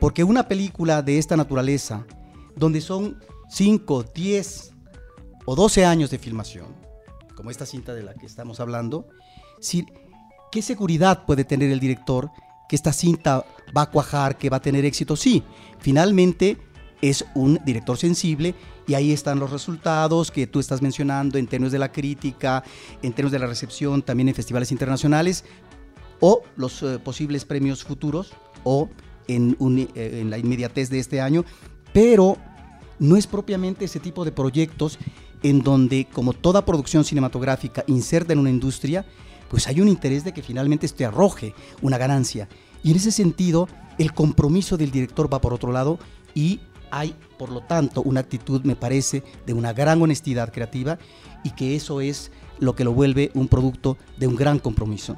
Porque 0.00 0.24
una 0.24 0.48
película 0.48 1.02
de 1.02 1.18
esta 1.18 1.36
naturaleza, 1.36 2.06
donde 2.54 2.80
son 2.80 3.18
5, 3.48 4.04
10 4.14 4.74
o 5.46 5.54
12 5.54 5.86
años 5.86 6.10
de 6.10 6.18
filmación, 6.18 6.66
como 7.34 7.50
esta 7.50 7.66
cinta 7.66 7.94
de 7.94 8.02
la 8.02 8.14
que 8.14 8.26
estamos 8.26 8.60
hablando, 8.60 9.06
¿qué 10.52 10.62
seguridad 10.62 11.24
puede 11.24 11.44
tener 11.44 11.70
el 11.70 11.80
director 11.80 12.30
que 12.68 12.76
esta 12.76 12.92
cinta 12.92 13.46
va 13.76 13.82
a 13.82 13.90
cuajar, 13.90 14.36
que 14.36 14.50
va 14.50 14.58
a 14.58 14.62
tener 14.62 14.84
éxito? 14.84 15.16
Sí, 15.16 15.42
finalmente 15.78 16.58
es 17.02 17.24
un 17.34 17.60
director 17.64 17.96
sensible 17.96 18.54
y 18.86 18.94
ahí 18.94 19.12
están 19.12 19.38
los 19.38 19.50
resultados 19.50 20.30
que 20.30 20.46
tú 20.46 20.60
estás 20.60 20.82
mencionando 20.82 21.38
en 21.38 21.46
términos 21.46 21.72
de 21.72 21.78
la 21.78 21.92
crítica, 21.92 22.62
en 23.02 23.12
términos 23.12 23.32
de 23.32 23.38
la 23.38 23.46
recepción, 23.46 24.02
también 24.02 24.28
en 24.28 24.34
festivales 24.34 24.72
internacionales 24.72 25.44
o 26.20 26.42
los 26.56 26.82
eh, 26.82 26.98
posibles 26.98 27.44
premios 27.44 27.84
futuros 27.84 28.32
o 28.64 28.88
eh, 29.28 29.54
en 29.58 30.30
la 30.30 30.38
inmediatez 30.38 30.88
de 30.88 30.98
este 30.98 31.20
año, 31.20 31.44
pero 31.92 32.36
no 32.98 33.16
es 33.16 33.26
propiamente 33.26 33.84
ese 33.84 34.00
tipo 34.00 34.24
de 34.24 34.32
proyectos 34.32 34.98
en 35.42 35.62
donde, 35.62 36.06
como 36.12 36.32
toda 36.32 36.64
producción 36.64 37.04
cinematográfica 37.04 37.84
inserta 37.86 38.32
en 38.32 38.38
una 38.38 38.50
industria, 38.50 39.04
pues 39.48 39.66
hay 39.68 39.80
un 39.80 39.88
interés 39.88 40.24
de 40.24 40.32
que 40.32 40.42
finalmente 40.42 40.86
este 40.86 41.04
arroje 41.04 41.54
una 41.82 41.98
ganancia. 41.98 42.48
Y 42.82 42.90
en 42.90 42.96
ese 42.96 43.12
sentido, 43.12 43.68
el 43.98 44.12
compromiso 44.12 44.76
del 44.76 44.90
director 44.90 45.32
va 45.32 45.40
por 45.40 45.52
otro 45.52 45.72
lado 45.72 45.98
y 46.34 46.60
hay, 46.90 47.14
por 47.38 47.50
lo 47.50 47.60
tanto, 47.60 48.02
una 48.02 48.20
actitud, 48.20 48.62
me 48.62 48.76
parece, 48.76 49.22
de 49.46 49.52
una 49.52 49.72
gran 49.72 50.00
honestidad 50.02 50.52
creativa 50.52 50.98
y 51.44 51.50
que 51.50 51.76
eso 51.76 52.00
es 52.00 52.30
lo 52.58 52.74
que 52.74 52.84
lo 52.84 52.92
vuelve 52.92 53.30
un 53.34 53.48
producto 53.48 53.96
de 54.16 54.26
un 54.26 54.36
gran 54.36 54.58
compromiso. 54.58 55.16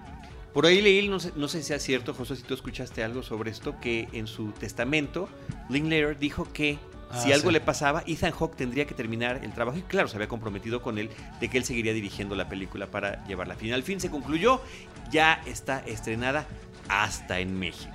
Por 0.52 0.66
ahí 0.66 0.80
leí, 0.80 1.08
no 1.08 1.20
sé, 1.20 1.32
no 1.36 1.46
sé 1.46 1.58
si 1.58 1.68
sea 1.68 1.78
cierto, 1.78 2.14
José, 2.14 2.36
si 2.36 2.42
tú 2.42 2.54
escuchaste 2.54 3.04
algo 3.04 3.22
sobre 3.22 3.50
esto, 3.50 3.78
que 3.80 4.08
en 4.12 4.26
su 4.26 4.50
testamento, 4.52 5.28
Linklater 5.68 6.18
dijo 6.18 6.48
que 6.52 6.78
Ah, 7.10 7.20
si 7.22 7.32
algo 7.32 7.50
le 7.50 7.60
pasaba, 7.60 8.02
Ethan 8.06 8.32
Hawke 8.32 8.56
tendría 8.56 8.86
que 8.86 8.94
terminar 8.94 9.40
el 9.42 9.52
trabajo. 9.52 9.78
Y 9.78 9.82
claro, 9.82 10.08
se 10.08 10.16
había 10.16 10.28
comprometido 10.28 10.82
con 10.82 10.98
él 10.98 11.10
de 11.40 11.48
que 11.48 11.58
él 11.58 11.64
seguiría 11.64 11.92
dirigiendo 11.92 12.34
la 12.34 12.48
película 12.48 12.86
para 12.86 13.24
llevarla 13.26 13.54
a 13.54 13.56
fin. 13.56 13.72
Al 13.72 13.82
fin 13.82 14.00
se 14.00 14.10
concluyó, 14.10 14.60
ya 15.10 15.42
está 15.46 15.80
estrenada 15.86 16.46
hasta 16.88 17.40
en 17.40 17.58
México. 17.58 17.94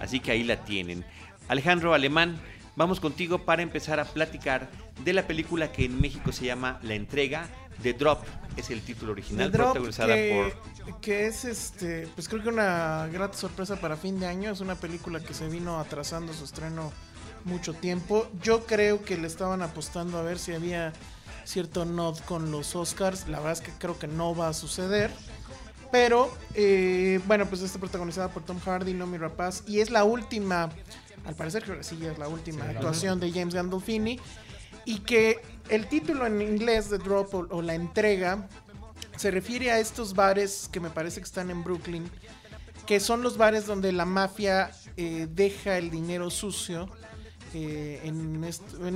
Así 0.00 0.20
que 0.20 0.32
ahí 0.32 0.42
la 0.42 0.64
tienen. 0.64 1.04
Alejandro 1.48 1.94
Alemán, 1.94 2.36
vamos 2.78 3.00
contigo 3.00 3.44
para 3.44 3.60
empezar 3.62 3.98
a 3.98 4.04
platicar 4.04 4.70
de 5.04 5.12
la 5.12 5.26
película 5.26 5.72
que 5.72 5.84
en 5.84 6.00
México 6.00 6.30
se 6.30 6.46
llama 6.46 6.78
La 6.82 6.94
Entrega. 6.94 7.48
The 7.82 7.92
Drop 7.92 8.24
es 8.56 8.70
el 8.70 8.82
título 8.82 9.12
original, 9.12 9.50
The 9.50 9.58
protagonizada 9.58 10.14
que, 10.14 10.52
por 10.84 11.00
que 11.00 11.26
es 11.26 11.44
este, 11.44 12.08
pues 12.14 12.28
creo 12.28 12.42
que 12.42 12.48
una 12.48 13.08
grata 13.12 13.36
sorpresa 13.36 13.76
para 13.76 13.96
fin 13.96 14.18
de 14.18 14.26
año. 14.26 14.50
Es 14.50 14.60
una 14.60 14.76
película 14.76 15.20
que 15.20 15.34
se 15.34 15.48
vino 15.48 15.78
atrasando 15.78 16.32
su 16.32 16.44
estreno 16.44 16.92
mucho 17.44 17.74
tiempo. 17.74 18.28
Yo 18.42 18.64
creo 18.64 19.04
que 19.04 19.16
le 19.16 19.26
estaban 19.26 19.62
apostando 19.62 20.18
a 20.18 20.22
ver 20.22 20.38
si 20.38 20.54
había 20.54 20.92
cierto 21.44 21.84
nod 21.84 22.18
con 22.20 22.50
los 22.50 22.74
Oscars. 22.76 23.28
La 23.28 23.38
verdad 23.38 23.52
es 23.52 23.60
que 23.60 23.72
creo 23.78 23.98
que 23.98 24.06
no 24.06 24.34
va 24.34 24.48
a 24.48 24.54
suceder. 24.54 25.10
Pero, 25.90 26.32
eh, 26.54 27.20
bueno, 27.26 27.46
pues 27.46 27.62
está 27.62 27.78
protagonizada 27.78 28.28
por 28.28 28.44
Tom 28.44 28.58
Hardy, 28.60 28.92
Nomi 28.92 29.18
Rapaz. 29.18 29.62
Y 29.66 29.80
es 29.80 29.90
la 29.90 30.04
última, 30.04 30.70
al 31.28 31.34
parecer 31.34 31.62
creo 31.62 31.76
que 31.78 31.84
sí, 31.84 31.98
ya 31.98 32.10
es 32.10 32.18
la 32.18 32.26
última 32.26 32.64
actuación 32.64 33.20
de 33.20 33.30
James 33.30 33.54
Gandolfini. 33.54 34.18
Y 34.84 35.00
que 35.00 35.40
el 35.68 35.86
título 35.86 36.26
en 36.26 36.40
inglés 36.40 36.88
de 36.88 36.98
Drop 36.98 37.34
o, 37.34 37.46
o 37.50 37.62
la 37.62 37.74
entrega 37.74 38.48
se 39.16 39.30
refiere 39.30 39.70
a 39.70 39.78
estos 39.78 40.14
bares 40.14 40.68
que 40.72 40.80
me 40.80 40.90
parece 40.90 41.20
que 41.20 41.26
están 41.26 41.50
en 41.50 41.62
Brooklyn, 41.62 42.10
que 42.86 43.00
son 43.00 43.22
los 43.22 43.36
bares 43.36 43.66
donde 43.66 43.92
la 43.92 44.06
mafia 44.06 44.70
eh, 44.96 45.28
deja 45.30 45.76
el 45.76 45.90
dinero 45.90 46.30
sucio 46.30 46.88
eh, 47.54 48.00
en, 48.04 48.44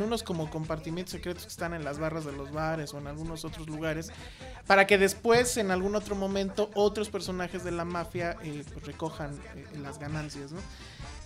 unos 0.02 0.22
como 0.22 0.50
compartimientos 0.50 1.12
secretos 1.12 1.44
que 1.44 1.48
están 1.48 1.74
en 1.74 1.84
las 1.84 1.98
barras 1.98 2.24
de 2.24 2.32
los 2.32 2.52
bares 2.52 2.92
o 2.94 2.98
en 2.98 3.06
algunos 3.06 3.44
otros 3.44 3.66
lugares, 3.66 4.10
para 4.66 4.86
que 4.86 4.98
después 4.98 5.56
en 5.56 5.70
algún 5.70 5.96
otro 5.96 6.14
momento 6.14 6.70
otros 6.74 7.08
personajes 7.08 7.64
de 7.64 7.70
la 7.72 7.84
mafia 7.84 8.36
eh, 8.42 8.64
pues, 8.72 8.86
recojan 8.86 9.38
las 9.80 9.98
ganancias, 9.98 10.52
¿no? 10.52 10.60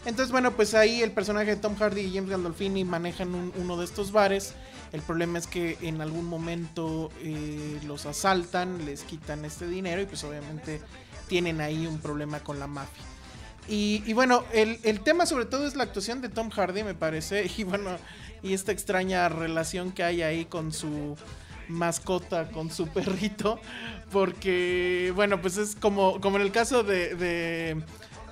Entonces, 0.06 0.30
bueno, 0.32 0.52
pues 0.52 0.72
ahí 0.74 1.02
el 1.02 1.10
personaje 1.10 1.46
de 1.50 1.56
Tom 1.56 1.74
Hardy 1.76 2.00
y 2.02 2.14
James 2.14 2.30
Gandolfini 2.30 2.84
manejan 2.84 3.34
un- 3.34 3.52
uno 3.56 3.76
de 3.76 3.84
estos 3.84 4.12
bares. 4.12 4.54
El 4.92 5.02
problema 5.02 5.38
es 5.38 5.46
que 5.48 5.76
en 5.82 6.00
algún 6.00 6.24
momento 6.26 7.10
eh, 7.22 7.80
los 7.84 8.06
asaltan, 8.06 8.86
les 8.86 9.02
quitan 9.02 9.44
este 9.44 9.66
dinero 9.66 10.00
y 10.00 10.06
pues 10.06 10.22
obviamente 10.24 10.80
tienen 11.28 11.60
ahí 11.60 11.86
un 11.88 11.98
problema 11.98 12.38
con 12.40 12.60
la 12.60 12.68
mafia. 12.68 13.02
Y, 13.68 14.12
bueno, 14.12 14.44
el, 14.52 14.78
el 14.84 15.00
tema 15.00 15.26
sobre 15.26 15.44
todo 15.44 15.66
es 15.66 15.74
la 15.74 15.82
actuación 15.82 16.20
de 16.22 16.28
Tom 16.28 16.50
Hardy, 16.50 16.84
me 16.84 16.94
parece. 16.94 17.50
Y 17.58 17.64
bueno, 17.64 17.90
y 18.44 18.52
esta 18.54 18.70
extraña 18.70 19.28
relación 19.28 19.90
que 19.90 20.04
hay 20.04 20.22
ahí 20.22 20.44
con 20.44 20.72
su 20.72 21.16
mascota, 21.68 22.48
con 22.52 22.70
su 22.70 22.86
perrito. 22.86 23.58
Porque, 24.12 25.12
bueno, 25.16 25.40
pues 25.42 25.56
es 25.56 25.74
como, 25.74 26.20
como 26.20 26.36
en 26.36 26.42
el 26.42 26.52
caso 26.52 26.84
de 26.84 27.82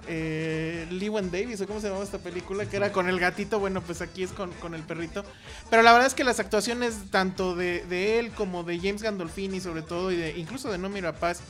eh, 0.06 0.86
Lewin 0.90 1.30
Davis, 1.30 1.60
o 1.60 1.66
cómo 1.66 1.80
se 1.80 1.86
llamaba 1.86 2.04
esta 2.04 2.18
película, 2.18 2.66
que 2.66 2.76
era 2.76 2.92
con 2.92 3.08
el 3.08 3.18
gatito, 3.18 3.58
bueno, 3.58 3.80
pues 3.80 4.00
aquí 4.02 4.22
es 4.22 4.32
con, 4.32 4.74
el 4.74 4.82
perrito. 4.82 5.24
Pero 5.70 5.82
la 5.82 5.92
verdad 5.92 6.06
es 6.06 6.14
que 6.14 6.24
las 6.24 6.40
actuaciones 6.40 7.10
tanto 7.10 7.54
de, 7.54 8.18
él 8.18 8.30
como 8.30 8.64
de 8.64 8.78
James 8.78 9.02
Gandolfini, 9.02 9.60
sobre 9.60 9.82
todo, 9.82 10.12
y 10.12 10.16
de, 10.16 10.38
incluso 10.38 10.70
de 10.70 10.78
Nomi 10.78 11.00
Rapaz, 11.00 11.40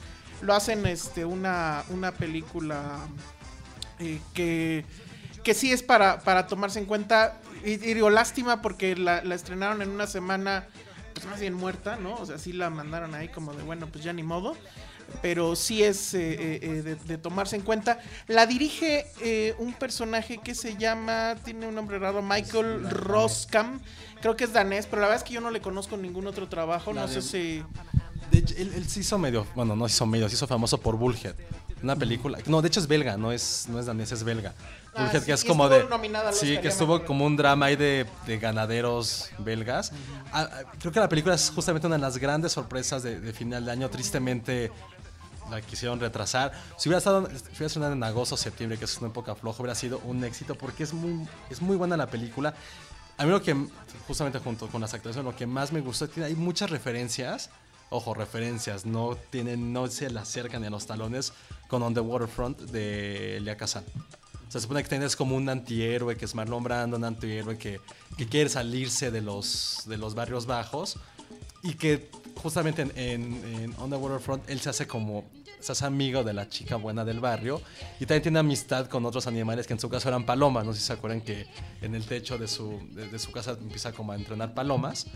lo 0.43 0.55
hacen 0.55 0.87
este, 0.87 1.25
una, 1.25 1.85
una 1.89 2.13
película 2.13 2.99
eh, 3.99 4.21
que, 4.35 4.85
que 5.43 5.55
sí 5.55 5.73
es 5.73 5.83
para, 5.83 6.21
para 6.21 6.47
tomarse 6.47 6.79
en 6.79 6.87
cuenta. 6.87 7.41
Y, 7.65 7.73
y 7.73 7.95
digo, 7.95 8.11
lástima 8.11 8.63
porque 8.63 8.97
la, 8.97 9.25
la 9.25 9.35
estrenaron 9.35 9.83
en 9.83 9.91
una 9.91 10.07
semana 10.07 10.67
pues 11.15 11.27
más 11.27 11.41
bien 11.41 11.55
muerta, 11.55 11.97
¿no? 11.97 12.15
O 12.17 12.27
sea, 12.27 12.39
sí 12.39 12.53
la 12.53 12.71
mandaron 12.71 13.15
ahí 13.15 13.29
como 13.29 13.55
de, 13.55 13.63
bueno, 13.63 13.87
pues 13.87 14.05
ya 14.05 14.13
ni 14.13 14.23
modo. 14.23 14.57
Pero 15.23 15.57
sí 15.57 15.83
es 15.83 16.13
eh, 16.15 16.33
eh, 16.35 16.59
eh, 16.63 16.69
de, 16.83 16.95
de 16.97 17.19
tomarse 17.19 17.57
en 17.57 17.63
cuenta. 17.63 17.99
La 18.27 18.47
dirige 18.47 19.07
eh, 19.23 19.55
un 19.59 19.73
personaje 19.73 20.39
que 20.39 20.55
se 20.55 20.77
llama, 20.77 21.37
tiene 21.45 21.67
un 21.67 21.75
nombre 21.75 21.99
raro, 21.99 22.21
Michael 22.23 22.89
Roskam. 22.91 23.81
Creo 24.21 24.37
que 24.37 24.45
es 24.45 24.53
danés, 24.53 24.87
pero 24.87 25.03
la 25.03 25.09
verdad 25.09 25.23
es 25.23 25.29
que 25.29 25.35
yo 25.35 25.41
no 25.41 25.51
le 25.51 25.61
conozco 25.61 25.97
ningún 25.97 26.27
otro 26.27 26.49
trabajo. 26.49 26.93
La 26.93 27.03
No 27.03 27.07
de- 27.09 27.15
sé 27.15 27.23
si... 27.23 27.65
De 28.31 28.39
hecho, 28.39 28.55
él, 28.57 28.73
él 28.75 28.89
se 28.89 29.01
hizo 29.01 29.19
medio, 29.19 29.47
bueno, 29.55 29.77
no 29.77 29.87
se 29.89 29.95
hizo 29.95 30.07
medio, 30.07 30.29
se 30.29 30.35
hizo 30.35 30.47
famoso 30.47 30.79
por 30.79 30.97
Bullhead. 30.97 31.35
Una 31.83 31.95
película, 31.95 32.39
no, 32.47 32.63
de 32.63 32.69
hecho 32.69 32.81
es 32.81 32.87
belga, 32.89 33.19
no 33.19 33.31
es, 33.31 33.67
no 33.69 33.79
es 33.79 33.85
danés, 33.85 34.11
es 34.11 34.25
belga. 34.25 34.55
Ah, 34.95 35.05
Bullhead, 35.05 35.21
sí, 35.21 35.27
que 35.27 35.33
es 35.33 35.45
como 35.45 35.69
de... 35.69 35.85
Sí, 36.33 36.57
que 36.59 36.69
estuvo 36.69 37.05
como 37.05 37.27
un 37.27 37.37
drama 37.37 37.67
ahí 37.67 37.77
de, 37.77 38.07
de 38.27 38.39
ganaderos 38.39 39.29
belgas. 39.39 39.93
Ah, 40.33 40.49
ah, 40.51 40.63
creo 40.81 40.91
que 40.91 41.01
la 41.01 41.09
película 41.09 41.35
es 41.35 41.51
justamente 41.55 41.87
una 41.87 41.97
de 41.97 42.03
las 42.03 42.17
grandes 42.17 42.53
sorpresas 42.53 43.03
de 43.03 43.33
final 43.35 43.67
de 43.67 43.73
año. 43.73 43.91
Tristemente 43.91 44.73
la 45.51 45.61
quisieron 45.61 46.01
retrasar. 46.01 46.53
Si 46.77 46.89
hubiera 46.89 46.99
estado 46.99 47.27
si 47.27 47.49
hubiera 47.51 47.67
estado 47.67 47.93
en 47.93 48.03
agosto 48.03 48.35
o 48.35 48.39
septiembre, 48.39 48.79
que 48.79 48.85
es 48.85 48.99
una 48.99 49.09
época 49.09 49.35
floja, 49.35 49.63
hubiera 49.63 49.75
sido 49.75 49.99
un 50.01 50.25
éxito 50.25 50.55
porque 50.55 50.83
es 50.83 50.93
muy, 50.93 51.27
es 51.51 51.61
muy 51.61 51.77
buena 51.77 51.97
la 51.97 52.09
película. 52.09 52.55
A 53.17 53.25
mí 53.25 53.31
lo 53.31 53.43
que, 53.43 53.55
justamente 54.09 54.39
junto 54.41 54.69
con 54.69 54.81
las 54.81 54.93
actuaciones, 54.93 55.31
lo 55.31 55.37
que 55.37 55.47
más 55.47 55.73
me 55.73 55.81
gustó 55.81 56.07
es 56.07 56.11
que 56.11 56.25
hay 56.25 56.35
muchas 56.35 56.71
referencias. 56.71 57.51
Ojo, 57.91 58.15
referencias, 58.15 58.87
no 58.87 59.17
tienen, 59.31 59.73
no 59.73 59.87
se 59.87 60.11
le 60.11 60.19
acercan 60.19 60.63
ni 60.63 60.67
a 60.67 60.71
los 60.71 60.87
talones 60.87 61.33
con 61.69 61.83
On 61.83 61.95
the 61.95 62.01
Waterfront 62.01 62.59
de 62.59 63.37
Elia 63.37 63.57
Kazan. 63.57 63.85
Se 64.49 64.61
supone 64.61 64.83
que 64.83 64.89
tienes 64.89 65.15
como 65.17 65.37
un 65.37 65.49
antihéroe 65.49 66.17
que 66.17 66.25
es 66.25 66.35
Marlon 66.35 66.63
Brando, 66.63 66.97
un 66.97 67.05
antihéroe 67.05 67.57
que, 67.57 67.81
que 68.17 68.27
quiere 68.27 68.49
salirse 68.49 69.11
de 69.11 69.21
los, 69.21 69.83
de 69.87 69.97
los 69.97 70.15
barrios 70.15 70.47
bajos 70.47 70.97
y 71.63 71.75
que 71.75 72.11
justamente 72.45 72.83
en, 72.95 73.75
On 73.79 73.89
the 73.91 73.97
Waterfront 73.97 74.49
él 74.49 74.61
se 74.61 74.69
hace 74.71 74.87
como 74.87 75.25
se 75.59 75.73
hace 75.73 75.87
amigo 75.87 76.23
de 76.23 76.35
la 76.35 76.47
chica 76.47 76.77
buena 76.77 77.07
del 77.07 77.21
barrio 77.21 77.61
y 77.99 78.05
también 78.05 78.23
tiene 78.23 78.39
amistad 78.39 78.87
con 78.87 79.07
otros 79.07 79.27
animales 79.27 79.67
que 79.67 79.73
en 79.73 79.81
su 79.81 79.89
caso 79.89 80.09
eran 80.09 80.27
palomas. 80.27 80.67
No 80.67 80.75
sé 80.75 80.81
si 80.81 80.87
se 80.87 80.93
acuerdan 80.93 81.23
que 81.23 81.47
en 81.81 81.95
el 81.95 82.05
techo 82.05 82.37
de 82.37 82.47
su, 82.47 82.81
de, 82.93 83.19
su 83.19 83.33
casa 83.33 83.53
empieza 83.53 83.91
como 83.93 84.13
a 84.13 84.17
entrenar 84.17 84.53
palomas. 84.53 85.07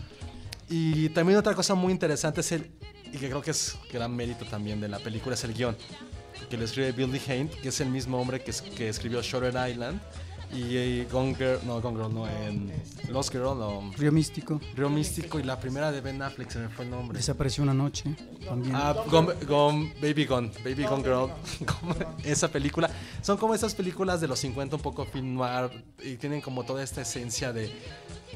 Y 0.67 1.09
también 1.09 1.37
otra 1.37 1.53
cosa 1.53 1.75
muy 1.75 1.91
interesante 1.93 2.41
es 2.41 2.51
el, 2.51 2.71
y 3.05 3.17
que 3.17 3.27
creo 3.29 3.41
que 3.43 3.51
es 3.51 3.75
gran 3.93 4.15
mérito 4.15 4.43
también 4.45 4.81
de 4.81 4.87
la 4.87 4.97
película, 4.99 5.35
es 5.35 5.43
el 5.43 5.53
guion. 5.53 5.77
Que 6.49 6.57
lo 6.57 6.65
escribe 6.65 6.91
Billy 6.93 7.21
Hain, 7.27 7.47
que 7.47 7.69
es 7.69 7.79
el 7.81 7.89
mismo 7.89 8.19
hombre 8.19 8.41
que, 8.43 8.49
es- 8.51 8.61
que 8.63 8.89
escribió 8.89 9.21
Shutter 9.21 9.53
Island 9.69 10.01
y, 10.51 11.03
Gone 11.05 11.35
Girl, 11.35 11.59
no, 11.65 11.79
Gone 11.81 11.97
Girl, 11.97 12.13
no, 12.13 12.27
en 12.27 12.71
Lost 13.09 13.31
Girl, 13.31 13.57
no, 13.57 13.91
Río 13.97 14.11
Místico. 14.11 14.59
Río 14.75 14.89
Místico 14.89 15.39
y 15.39 15.43
la 15.43 15.59
primera 15.59 15.91
de 15.91 16.01
Ben 16.01 16.21
Affleck, 16.21 16.49
se 16.49 16.59
me 16.59 16.69
fue 16.69 16.85
el 16.85 16.91
nombre. 16.91 17.17
Desapareció 17.17 17.63
una 17.63 17.73
noche 17.73 18.15
también. 18.45 18.75
Ah, 18.75 18.95
Gone, 19.09 19.33
Gone- 19.47 19.93
Baby 20.01 20.25
Gone, 20.25 20.51
Baby 20.63 20.83
Gone 20.85 21.03
Girl, 21.03 21.29
esa 22.23 22.47
película. 22.49 22.89
Son 23.21 23.37
como 23.37 23.53
esas 23.53 23.75
películas 23.75 24.21
de 24.21 24.27
los 24.27 24.39
50 24.39 24.75
un 24.77 24.81
poco 24.81 25.05
film 25.05 25.35
noir 25.35 25.69
y 26.03 26.15
tienen 26.17 26.41
como 26.41 26.63
toda 26.63 26.83
esta 26.83 27.01
esencia 27.01 27.53
de 27.53 27.71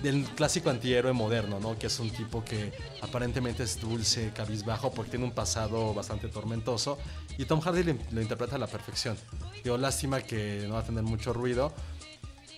del 0.01 0.25
clásico 0.25 0.69
antihéroe 0.69 1.13
moderno, 1.13 1.59
¿no? 1.59 1.77
Que 1.77 1.87
es 1.87 1.99
un 1.99 2.09
tipo 2.09 2.43
que 2.43 2.73
aparentemente 3.01 3.63
es 3.63 3.79
dulce, 3.79 4.31
cabizbajo, 4.35 4.91
porque 4.91 5.11
tiene 5.11 5.23
un 5.25 5.31
pasado 5.31 5.93
bastante 5.93 6.27
tormentoso. 6.27 6.97
Y 7.37 7.45
Tom 7.45 7.61
Hardy 7.61 7.83
lo 8.11 8.21
interpreta 8.21 8.55
a 8.55 8.59
la 8.59 8.67
perfección. 8.67 9.15
Digo, 9.63 9.77
lástima 9.77 10.19
que 10.21 10.65
no 10.67 10.73
va 10.73 10.79
a 10.81 10.83
tener 10.83 11.03
mucho 11.03 11.31
ruido. 11.31 11.71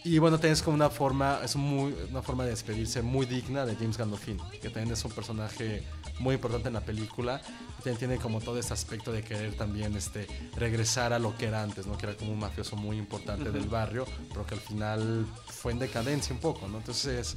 Y 0.05 0.19
bueno, 0.19 0.37
también 0.37 0.53
es 0.53 0.61
como 0.61 0.75
una 0.75 0.91
forma, 0.91 1.39
es 1.43 1.55
muy, 1.55 1.91
una 2.11 2.21
forma 2.21 2.43
de 2.43 2.51
despedirse 2.51 3.01
muy 3.01 3.25
digna 3.25 3.65
de 3.65 3.75
James 3.75 3.97
Gandolfini, 3.97 4.39
que 4.61 4.69
también 4.69 4.93
es 4.93 5.03
un 5.03 5.11
personaje 5.11 5.81
muy 6.19 6.35
importante 6.35 6.67
en 6.67 6.75
la 6.75 6.81
película. 6.81 7.41
También 7.77 7.97
tiene 7.97 8.17
como 8.17 8.39
todo 8.39 8.59
este 8.59 8.71
aspecto 8.71 9.11
de 9.11 9.23
querer 9.23 9.55
también 9.57 9.95
este, 9.95 10.27
regresar 10.57 11.11
a 11.11 11.17
lo 11.17 11.35
que 11.35 11.47
era 11.47 11.63
antes, 11.63 11.87
¿no? 11.87 11.97
Que 11.97 12.05
era 12.05 12.15
como 12.15 12.33
un 12.33 12.39
mafioso 12.39 12.75
muy 12.75 12.97
importante 12.97 13.49
del 13.49 13.67
barrio, 13.67 14.05
pero 14.29 14.45
que 14.45 14.53
al 14.53 14.61
final 14.61 15.25
fue 15.47 15.71
en 15.71 15.79
decadencia 15.79 16.35
un 16.35 16.39
poco, 16.39 16.67
¿no? 16.67 16.77
Entonces, 16.77 17.35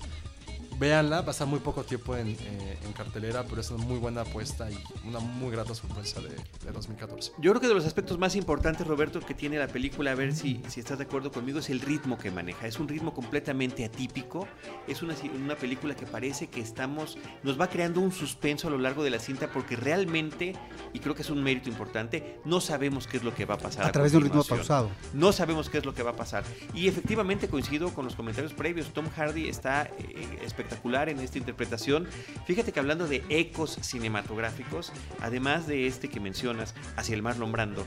véanla, 0.79 1.23
va 1.23 1.29
a 1.29 1.31
estar 1.31 1.47
muy 1.47 1.59
poco 1.59 1.83
tiempo 1.83 2.17
en, 2.17 2.29
eh, 2.29 2.79
en 2.85 2.93
cartelera, 2.93 3.45
pero 3.45 3.61
es 3.61 3.71
una 3.71 3.85
muy 3.85 3.99
buena 3.99 4.21
apuesta 4.21 4.71
y 4.71 4.79
una 5.07 5.19
muy 5.19 5.51
grata 5.51 5.75
sorpresa 5.75 6.21
de, 6.21 6.31
de 6.31 6.73
2014. 6.73 7.33
Yo 7.39 7.51
creo 7.51 7.61
que 7.61 7.69
de 7.69 7.75
los 7.75 7.85
aspectos 7.85 8.19
más 8.19 8.37
importantes, 8.37 8.87
Roberto, 8.87 9.21
que 9.21 9.35
tiene 9.35 9.59
la 9.59 9.67
película, 9.67 10.13
a 10.13 10.15
ver 10.15 10.35
si, 10.35 10.63
si 10.69 10.81
estás 10.81 10.99
de 10.99 11.05
acuerdo 11.05 11.33
conmigo, 11.33 11.59
es 11.59 11.71
el 11.71 11.81
ritmo 11.81 12.17
que 12.17 12.31
maneja. 12.31 12.67
Es 12.67 12.79
un 12.79 12.89
ritmo 12.89 13.13
completamente 13.13 13.85
atípico. 13.85 14.47
Es 14.87 15.03
una, 15.03 15.15
una 15.35 15.57
película 15.57 15.97
que 15.97 16.07
parece 16.07 16.47
que 16.49 16.61
estamos, 16.61 17.19
nos 17.43 17.61
va 17.61 17.69
creando 17.69 18.01
un 18.01 18.13
suspenso 18.13 18.69
a 18.69 18.71
lo 18.71 18.79
largo 18.79 19.03
de 19.03 19.11
la 19.11 19.19
cinta 19.19 19.51
porque 19.51 19.75
realmente, 19.75 20.55
y 20.93 21.01
creo 21.01 21.15
que 21.15 21.23
es 21.23 21.31
un 21.31 21.43
mérito 21.43 21.69
importante, 21.69 22.41
no 22.45 22.61
sabemos 22.61 23.07
qué 23.07 23.17
es 23.17 23.25
lo 23.25 23.35
que 23.35 23.45
va 23.45 23.55
a 23.55 23.59
pasar. 23.59 23.85
a 23.87 23.93
través 23.93 24.13
de 24.13 24.19
un 24.19 24.25
ritmo 24.25 24.45
pausado. 24.45 24.91
No 25.13 25.33
sabemos 25.33 25.69
qué 25.69 25.79
es 25.79 25.85
lo 25.85 25.95
que 25.95 26.03
va 26.03 26.11
a 26.11 26.17
pasar. 26.17 26.45
Y 26.73 26.87
efectivamente 26.87 27.49
coincido 27.49 27.93
con 27.93 28.05
los 28.05 28.15
comentarios 28.15 28.53
previos. 28.53 28.93
Tom 28.93 29.09
Hardy 29.11 29.49
está 29.49 29.91
eh, 29.99 30.39
espectacular 30.43 30.68
en 31.09 31.21
esta 31.21 31.39
interpretación. 31.39 32.07
Fíjate 32.47 32.73
que 32.73 32.81
hablando 32.81 33.07
de 33.07 33.25
ecos 33.29 33.79
cinematográficos, 33.83 34.93
además 35.21 35.67
de 35.67 35.87
este 35.87 36.09
que 36.09 36.21
mencionas, 36.21 36.75
hacia 36.97 37.15
el 37.15 37.23
Marlon 37.23 37.53
Brando 37.53 37.85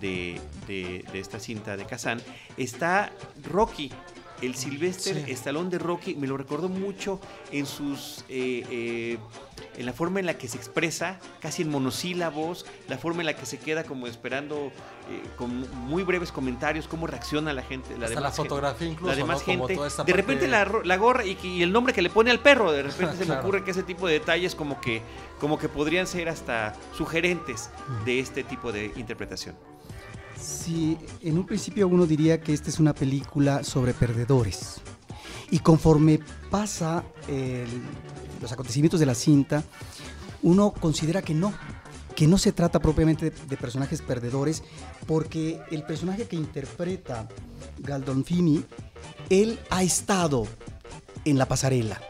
de, 0.00 0.40
de- 0.66 1.04
de 1.12 1.18
esta 1.20 1.38
cinta 1.40 1.76
de 1.76 1.84
Kazan, 1.84 2.20
está 2.56 3.12
Rocky. 3.44 3.90
El 4.40 4.56
Sylvester 4.56 5.24
Sí. 5.24 5.30
Stallone 5.32 5.70
de 5.70 5.78
Rocky 5.78 6.16
me 6.16 6.26
lo 6.26 6.36
recordó 6.36 6.68
mucho 6.68 7.20
en 7.52 7.64
sus 7.64 8.24
eh, 8.28 8.64
eh, 8.70 9.18
en 9.76 9.86
la 9.86 9.92
forma 9.92 10.20
en 10.20 10.26
la 10.26 10.34
que 10.38 10.48
se 10.48 10.56
expresa, 10.56 11.18
casi 11.40 11.62
en 11.62 11.70
monosílabos, 11.70 12.66
la 12.88 12.98
forma 12.98 13.22
en 13.22 13.26
la 13.26 13.34
que 13.36 13.46
se 13.46 13.58
queda 13.58 13.84
como 13.84 14.06
esperando 14.06 14.66
eh, 15.10 15.22
con 15.36 15.68
muy 15.86 16.02
breves 16.02 16.30
comentarios, 16.32 16.86
cómo 16.88 17.06
reacciona 17.06 17.52
la 17.52 17.62
gente, 17.62 17.96
la 17.98 18.06
Hasta 18.06 18.20
la 18.20 18.30
gente- 18.30 18.48
fotografía 18.48 18.88
incluso, 18.88 19.10
la 19.12 19.16
demás 19.16 19.38
¿no? 19.40 19.44
Como 19.46 19.58
gente. 19.66 19.74
toda 19.76 19.88
esta 19.88 20.04
De 20.04 20.12
parte- 20.12 20.22
repente 20.34 20.48
la, 20.84 20.96
gorra 20.96 21.24
y, 21.24 21.62
el 21.62 21.72
nombre 21.72 21.92
que 21.92 22.02
le 22.02 22.10
pone 22.10 22.30
al 22.30 22.40
perro, 22.40 22.70
de 22.72 22.82
repente 22.82 23.12
se 23.16 23.20
me 23.20 23.26
Claro. 23.26 23.40
ocurre 23.42 23.64
que 23.64 23.70
ese 23.70 23.82
tipo 23.82 24.06
de 24.06 24.14
detalles 24.14 24.54
como 24.54 24.80
que, 24.80 25.02
como 25.40 25.58
que 25.58 25.68
podrían 25.68 26.06
ser 26.06 26.28
hasta 26.28 26.74
sugerentes 26.96 27.70
de 28.04 28.20
este 28.20 28.44
tipo 28.44 28.72
de 28.72 28.92
interpretación. 28.96 29.54
Sí, 30.38 30.98
en 31.22 31.38
un 31.38 31.46
principio 31.46 31.86
uno 31.88 32.04
diría 32.04 32.40
que 32.40 32.52
esta 32.52 32.68
es 32.68 32.78
una 32.80 32.92
película 32.94 33.62
sobre 33.62 33.94
perdedores. 33.94 34.80
Y 35.52 35.58
conforme 35.58 36.18
pasa 36.50 37.04
los 38.40 38.50
acontecimientos 38.52 38.98
de 38.98 39.04
la 39.04 39.14
cinta, 39.14 39.62
uno 40.42 40.72
considera 40.72 41.20
que 41.20 41.34
no, 41.34 41.52
que 42.16 42.26
no 42.26 42.38
se 42.38 42.52
trata 42.52 42.80
propiamente 42.80 43.30
de, 43.30 43.56
personajes 43.58 44.00
perdedores, 44.00 44.62
porque 45.06 45.60
el 45.70 45.84
personaje 45.84 46.26
que 46.26 46.36
interpreta 46.36 47.28
Galdolfini, 47.80 48.64
él 49.28 49.60
ha 49.68 49.82
estado 49.82 50.46
en 51.26 51.36
la 51.36 51.46
pasarela. 51.46 52.00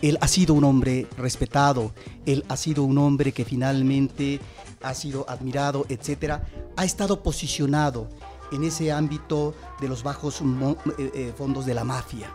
Él 0.00 0.16
ha 0.22 0.28
sido 0.28 0.54
un 0.54 0.64
hombre 0.64 1.06
respetado, 1.18 1.92
él 2.24 2.46
ha 2.48 2.56
sido 2.56 2.84
un 2.84 2.96
hombre 2.96 3.32
que 3.32 3.44
finalmente 3.44 4.40
ha 4.82 4.94
sido 4.94 5.28
admirado, 5.28 5.84
etcétera, 5.90 6.46
ha 6.76 6.84
estado 6.86 7.22
posicionado 7.22 8.08
en 8.52 8.64
ese 8.64 8.90
ámbito 8.90 9.54
de 9.82 9.88
los 9.88 10.02
bajos 10.02 10.40
eh, 10.40 11.10
eh, 11.14 11.34
fondos 11.36 11.66
de 11.66 11.74
la 11.74 11.84
mafia. 11.84 12.32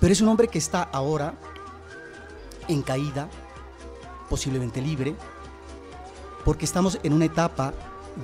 Pero 0.00 0.12
es 0.12 0.20
un 0.20 0.28
hombre 0.28 0.48
que 0.48 0.58
está 0.58 0.82
ahora 0.82 1.34
en 2.68 2.82
caída, 2.82 3.28
posiblemente 4.28 4.80
libre, 4.80 5.14
porque 6.44 6.64
estamos 6.64 6.98
en 7.02 7.12
una 7.12 7.26
etapa 7.26 7.74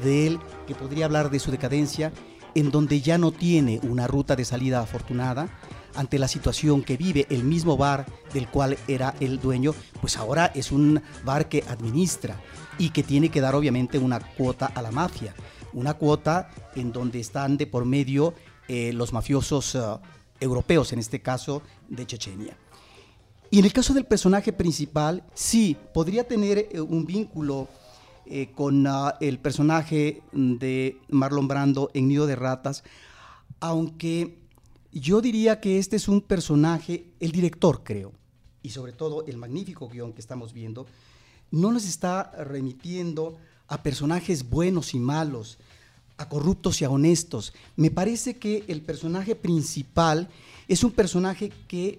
de 0.02 0.26
él 0.26 0.40
que 0.66 0.74
podría 0.74 1.04
hablar 1.04 1.30
de 1.30 1.38
su 1.38 1.50
decadencia, 1.50 2.12
en 2.54 2.70
donde 2.70 3.02
ya 3.02 3.18
no 3.18 3.30
tiene 3.32 3.80
una 3.82 4.06
ruta 4.06 4.34
de 4.34 4.46
salida 4.46 4.80
afortunada 4.80 5.48
ante 5.94 6.18
la 6.18 6.28
situación 6.28 6.82
que 6.82 6.96
vive 6.96 7.26
el 7.28 7.44
mismo 7.44 7.76
bar 7.76 8.06
del 8.32 8.48
cual 8.48 8.78
era 8.88 9.14
el 9.20 9.38
dueño, 9.38 9.74
pues 10.00 10.16
ahora 10.16 10.50
es 10.54 10.72
un 10.72 11.02
bar 11.24 11.48
que 11.48 11.64
administra 11.68 12.40
y 12.78 12.90
que 12.90 13.02
tiene 13.02 13.30
que 13.30 13.40
dar 13.40 13.54
obviamente 13.54 13.98
una 13.98 14.20
cuota 14.20 14.66
a 14.66 14.80
la 14.80 14.90
mafia, 14.90 15.34
una 15.72 15.94
cuota 15.94 16.50
en 16.74 16.92
donde 16.92 17.20
están 17.20 17.56
de 17.56 17.66
por 17.66 17.84
medio 17.84 18.34
eh, 18.68 18.92
los 18.92 19.12
mafiosos 19.12 19.74
eh, 19.74 19.80
europeos, 20.40 20.92
en 20.92 20.98
este 20.98 21.20
caso 21.20 21.62
de 21.88 22.06
Chechenia. 22.06 22.56
Y 23.50 23.60
en 23.60 23.64
el 23.64 23.72
caso 23.72 23.94
del 23.94 24.04
personaje 24.04 24.52
principal, 24.52 25.22
sí, 25.34 25.76
podría 25.94 26.26
tener 26.26 26.68
eh, 26.70 26.80
un 26.80 27.06
vínculo 27.06 27.68
eh, 28.26 28.50
con 28.54 28.86
ah, 28.86 29.16
el 29.20 29.38
personaje 29.38 30.22
de 30.32 30.98
Marlon 31.08 31.46
Brando 31.46 31.90
en 31.94 32.08
Nido 32.08 32.26
de 32.26 32.34
Ratas, 32.34 32.82
aunque 33.60 34.38
yo 34.92 35.20
diría 35.20 35.60
que 35.60 35.78
este 35.78 35.96
es 35.96 36.08
un 36.08 36.20
personaje, 36.20 37.12
el 37.20 37.30
director 37.30 37.82
creo, 37.84 38.12
y 38.62 38.70
sobre 38.70 38.92
todo 38.92 39.24
el 39.26 39.36
magnífico 39.36 39.88
guion 39.88 40.12
que 40.12 40.20
estamos 40.20 40.52
viendo, 40.52 40.86
no 41.52 41.70
nos 41.70 41.86
está 41.86 42.32
remitiendo 42.44 43.36
a 43.68 43.82
personajes 43.82 44.48
buenos 44.48 44.94
y 44.94 44.98
malos, 44.98 45.58
a 46.18 46.28
corruptos 46.28 46.80
y 46.80 46.84
a 46.84 46.90
honestos. 46.90 47.52
Me 47.76 47.90
parece 47.90 48.36
que 48.36 48.64
el 48.68 48.82
personaje 48.82 49.34
principal 49.34 50.28
es 50.68 50.82
un 50.84 50.92
personaje 50.92 51.52
que 51.68 51.98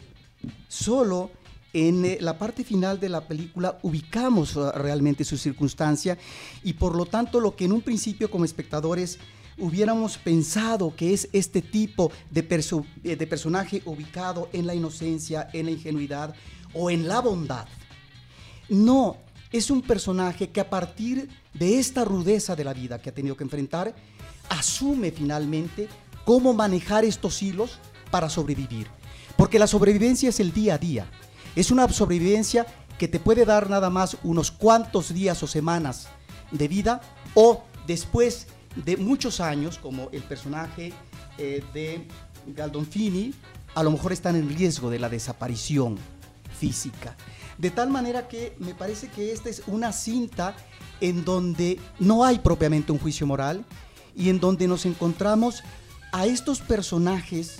solo 0.67 1.31
en 1.73 2.05
eh, 2.05 2.17
la 2.21 2.37
parte 2.37 2.63
final 2.63 2.99
de 2.99 3.09
la 3.09 3.27
película 3.27 3.77
ubicamos 3.83 4.55
uh, 4.55 4.71
realmente 4.71 5.23
su 5.23 5.37
circunstancia 5.37 6.17
y 6.63 6.73
por 6.73 6.95
lo 6.95 7.05
tanto 7.05 7.39
lo 7.39 7.55
que 7.55 7.65
en 7.65 7.73
un 7.73 7.81
principio 7.81 8.31
como 8.31 8.45
espectadores 8.45 9.19
hubiéramos 9.57 10.17
pensado 10.17 10.95
que 10.95 11.13
es 11.13 11.29
este 11.33 11.61
tipo 11.61 12.11
de, 12.31 12.47
eh, 13.03 13.15
de 13.15 13.27
personaje 13.27 13.81
ubicado 13.85 14.49
en 14.53 14.65
la 14.65 14.75
inocencia, 14.75 15.49
en 15.53 15.65
la 15.65 15.71
ingenuidad 15.71 16.35
o 16.73 16.89
en 16.89 17.07
la 17.07 17.19
bondad. 17.21 17.67
No, 18.69 19.17
es 19.51 19.69
un 19.71 19.81
personaje 19.81 20.49
que 20.49 20.61
a 20.61 20.69
partir 20.69 21.29
de 21.53 21.79
esta 21.79 22.03
rudeza 22.03 22.55
de 22.55 22.63
la 22.63 22.73
vida 22.73 23.01
que 23.01 23.09
ha 23.09 23.13
tenido 23.13 23.37
que 23.37 23.43
enfrentar, 23.43 23.95
asume 24.49 25.11
finalmente 25.11 25.87
cómo 26.25 26.53
manejar 26.53 27.05
estos 27.05 27.41
hilos 27.41 27.79
para 28.11 28.29
sobrevivir. 28.29 28.87
Porque 29.37 29.59
la 29.59 29.67
sobrevivencia 29.67 30.29
es 30.29 30.39
el 30.39 30.51
día 30.51 30.75
a 30.75 30.77
día. 30.77 31.09
Es 31.55 31.71
una 31.71 31.87
sobrevivencia 31.89 32.65
que 32.97 33.07
te 33.07 33.19
puede 33.19 33.45
dar 33.45 33.69
nada 33.69 33.89
más 33.89 34.17
unos 34.23 34.51
cuantos 34.51 35.13
días 35.13 35.41
o 35.43 35.47
semanas 35.47 36.07
de 36.51 36.67
vida 36.67 37.01
o 37.33 37.63
después 37.85 38.47
de 38.75 38.97
muchos 38.97 39.39
años, 39.39 39.77
como 39.77 40.09
el 40.11 40.23
personaje 40.23 40.93
eh, 41.37 41.63
de 41.73 42.07
Galdonfini, 42.47 43.33
a 43.75 43.83
lo 43.83 43.91
mejor 43.91 44.11
están 44.11 44.35
en 44.35 44.49
riesgo 44.49 44.89
de 44.89 44.99
la 44.99 45.09
desaparición 45.09 45.97
física. 46.59 47.15
De 47.57 47.71
tal 47.71 47.89
manera 47.89 48.27
que 48.27 48.55
me 48.59 48.75
parece 48.75 49.07
que 49.09 49.31
esta 49.31 49.49
es 49.49 49.63
una 49.67 49.91
cinta 49.91 50.55
en 51.01 51.25
donde 51.25 51.79
no 51.99 52.23
hay 52.23 52.39
propiamente 52.39 52.91
un 52.91 52.99
juicio 52.99 53.25
moral 53.25 53.65
y 54.15 54.29
en 54.29 54.39
donde 54.39 54.67
nos 54.67 54.85
encontramos 54.85 55.63
a 56.11 56.25
estos 56.25 56.59
personajes 56.59 57.57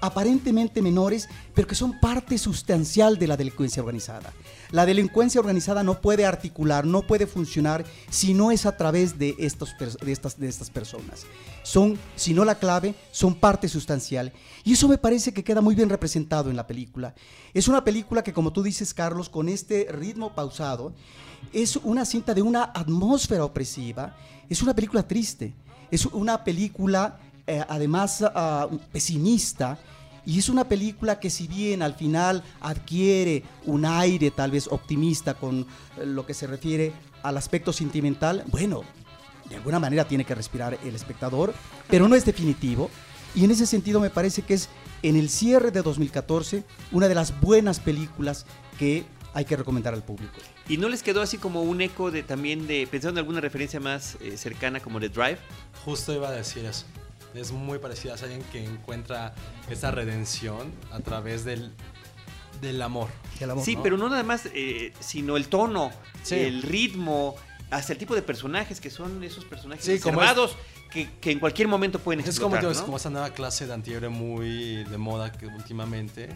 aparentemente 0.00 0.82
menores, 0.82 1.28
pero 1.54 1.66
que 1.66 1.74
son 1.74 1.98
parte 2.00 2.38
sustancial 2.38 3.18
de 3.18 3.26
la 3.26 3.36
delincuencia 3.36 3.82
organizada. 3.82 4.32
La 4.70 4.86
delincuencia 4.86 5.40
organizada 5.40 5.82
no 5.82 6.00
puede 6.00 6.26
articular, 6.26 6.86
no 6.86 7.02
puede 7.02 7.26
funcionar 7.26 7.84
si 8.10 8.34
no 8.34 8.50
es 8.50 8.66
a 8.66 8.76
través 8.76 9.18
de, 9.18 9.34
estos, 9.38 9.74
de, 9.78 10.12
estas, 10.12 10.38
de 10.38 10.48
estas 10.48 10.70
personas. 10.70 11.26
Son, 11.62 11.98
si 12.14 12.34
no 12.34 12.44
la 12.44 12.56
clave, 12.56 12.94
son 13.10 13.34
parte 13.34 13.68
sustancial. 13.68 14.32
Y 14.64 14.72
eso 14.72 14.88
me 14.88 14.98
parece 14.98 15.32
que 15.32 15.44
queda 15.44 15.60
muy 15.60 15.74
bien 15.74 15.88
representado 15.88 16.50
en 16.50 16.56
la 16.56 16.66
película. 16.66 17.14
Es 17.54 17.68
una 17.68 17.84
película 17.84 18.22
que, 18.22 18.32
como 18.32 18.52
tú 18.52 18.62
dices, 18.62 18.94
Carlos, 18.94 19.28
con 19.28 19.48
este 19.48 19.88
ritmo 19.90 20.34
pausado, 20.34 20.92
es 21.52 21.76
una 21.76 22.04
cinta 22.04 22.34
de 22.34 22.42
una 22.42 22.64
atmósfera 22.74 23.44
opresiva, 23.44 24.16
es 24.48 24.62
una 24.62 24.74
película 24.74 25.06
triste, 25.06 25.54
es 25.90 26.06
una 26.06 26.42
película 26.42 27.18
eh, 27.48 27.64
además 27.68 28.24
ah, 28.34 28.66
pesimista 28.90 29.78
y 30.26 30.40
es 30.40 30.48
una 30.48 30.68
película 30.68 31.20
que 31.20 31.30
si 31.30 31.46
bien 31.46 31.82
al 31.82 31.94
final 31.94 32.42
adquiere 32.60 33.44
un 33.64 33.84
aire 33.86 34.32
tal 34.32 34.50
vez 34.50 34.66
optimista 34.70 35.34
con 35.34 35.60
eh, 35.60 36.04
lo 36.04 36.26
que 36.26 36.34
se 36.34 36.48
refiere 36.48 36.92
al 37.22 37.36
aspecto 37.36 37.72
sentimental, 37.72 38.44
bueno, 38.48 38.82
de 39.48 39.56
alguna 39.56 39.78
manera 39.78 40.06
tiene 40.06 40.24
que 40.24 40.34
respirar 40.34 40.78
el 40.84 40.94
espectador, 40.94 41.54
pero 41.88 42.08
no 42.08 42.16
es 42.16 42.24
definitivo. 42.24 42.90
Y 43.34 43.44
en 43.44 43.52
ese 43.52 43.66
sentido 43.66 44.00
me 44.00 44.10
parece 44.10 44.42
que 44.42 44.54
es 44.54 44.68
en 45.02 45.16
el 45.16 45.28
cierre 45.28 45.70
de 45.70 45.82
2014 45.82 46.64
una 46.90 47.06
de 47.06 47.14
las 47.14 47.40
buenas 47.40 47.78
películas 47.78 48.46
que 48.78 49.04
hay 49.34 49.44
que 49.44 49.56
recomendar 49.56 49.94
al 49.94 50.02
público. 50.02 50.32
¿Y 50.68 50.78
no 50.78 50.88
les 50.88 51.02
quedó 51.02 51.20
así 51.20 51.36
como 51.38 51.62
un 51.62 51.82
eco 51.82 52.10
de 52.10 52.22
también 52.22 52.66
de, 52.66 52.88
pensando 52.90 53.20
en 53.20 53.24
alguna 53.24 53.40
referencia 53.40 53.78
más 53.78 54.16
eh, 54.20 54.36
cercana 54.36 54.80
como 54.80 54.98
de 54.98 55.10
Drive? 55.10 55.38
Justo 55.84 56.14
iba 56.14 56.28
a 56.28 56.32
decir 56.32 56.64
eso. 56.64 56.86
Es 57.36 57.52
muy 57.52 57.78
parecida 57.78 58.14
a 58.14 58.16
alguien 58.16 58.42
que 58.52 58.64
encuentra 58.64 59.34
esa 59.70 59.90
redención 59.90 60.72
a 60.90 61.00
través 61.00 61.44
del, 61.44 61.72
del 62.60 62.80
amor. 62.82 63.08
El 63.40 63.50
amor, 63.50 63.64
Sí, 63.64 63.76
¿no? 63.76 63.82
pero 63.82 63.96
no 63.98 64.08
nada 64.08 64.22
más, 64.22 64.46
eh, 64.54 64.92
sino 65.00 65.36
el 65.36 65.48
tono, 65.48 65.90
Sí. 66.22 66.36
el 66.36 66.62
ritmo, 66.62 67.36
hasta 67.70 67.92
el 67.92 67.98
tipo 67.98 68.14
de 68.14 68.22
personajes 68.22 68.80
que 68.80 68.90
son 68.90 69.22
esos 69.24 69.44
personajes 69.44 69.84
Sí, 69.84 69.98
que, 70.90 71.10
que 71.20 71.32
en 71.32 71.40
cualquier 71.40 71.66
momento 71.68 71.98
pueden 71.98 72.20
Es 72.20 72.38
como, 72.40 72.54
explotar, 72.54 72.70
es 72.72 72.78
¿no? 72.78 72.84
como 72.84 72.96
esa 72.96 73.10
nueva 73.10 73.30
clase 73.30 73.66
de 73.66 73.74
antihéroe 73.74 74.08
muy 74.08 74.84
de 74.84 74.96
moda 74.96 75.32
que 75.32 75.46
últimamente, 75.46 76.28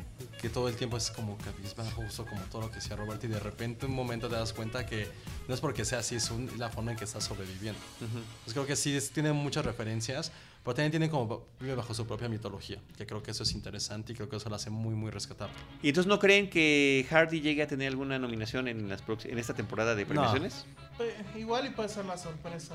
que 0.43 0.51
todo 0.51 0.69
el 0.69 0.75
tiempo 0.75 0.97
es 0.97 1.11
como 1.13 1.39
cabizbajo, 1.39 2.03
justo 2.03 2.27
como 2.27 2.43
todo 2.51 2.63
lo 2.63 2.71
que 2.71 2.81
sea 2.81 2.97
Robert, 2.97 3.23
y 3.25 3.29
de 3.29 3.39
repente 3.39 3.87
un 3.87 3.95
momento 3.95 4.29
te 4.29 4.35
das 4.35 4.53
cuenta 4.53 4.85
que 4.85 5.09
no 5.49 5.55
es 5.55 5.61
porque 5.61 5.85
sea 5.85 6.01
así, 6.01 6.17
es 6.17 6.31
un- 6.31 6.51
la 6.59 6.69
forma 6.69 6.91
en 6.91 6.97
que 6.99 7.05
estás 7.05 7.25
sobreviviendo. 7.25 7.81
Ujú. 8.01 8.21
Pues 8.45 8.53
creo 8.55 8.67
que 8.67 8.75
sí, 8.77 8.95
es- 8.97 9.11
tiene 9.13 9.33
muchas 9.33 9.65
referencias, 9.65 10.33
pero 10.63 10.75
también 10.75 10.91
tiene 10.91 11.09
como 11.11 11.47
vive 11.59 11.75
bajo 11.75 11.95
su 11.95 12.07
propia 12.07 12.29
mitología, 12.29 12.79
que 12.97 13.07
creo 13.07 13.23
que 13.23 13.31
eso 13.31 13.43
es 13.45 13.53
interesante 13.53 14.13
y 14.13 14.17
creo 14.17 14.29
que 14.29 14.37
eso 14.37 14.49
lo 14.51 14.57
hace 14.57 14.69
muy, 14.71 14.95
muy 14.95 15.11
rescatable. 15.11 15.55
¿Y 15.83 15.89
entonces 15.89 16.09
no 16.09 16.19
creen 16.19 16.51
que 16.51 17.07
Hardy 17.09 17.41
llegue 17.41 17.63
a 17.63 17.67
tener 17.67 17.89
alguna 17.89 18.19
nominación 18.19 18.69
en, 18.69 18.89
las 18.89 19.03
en 19.25 19.39
esta 19.39 19.55
temporada 19.55 19.95
de 19.95 20.03
No. 20.05 20.09
premiaciones? 20.09 20.67
Eh, 20.99 21.39
igual 21.39 21.67
y 21.67 21.71
puede 21.71 21.89
ser 21.89 22.05
la 22.05 22.19
sorpresa. 22.19 22.75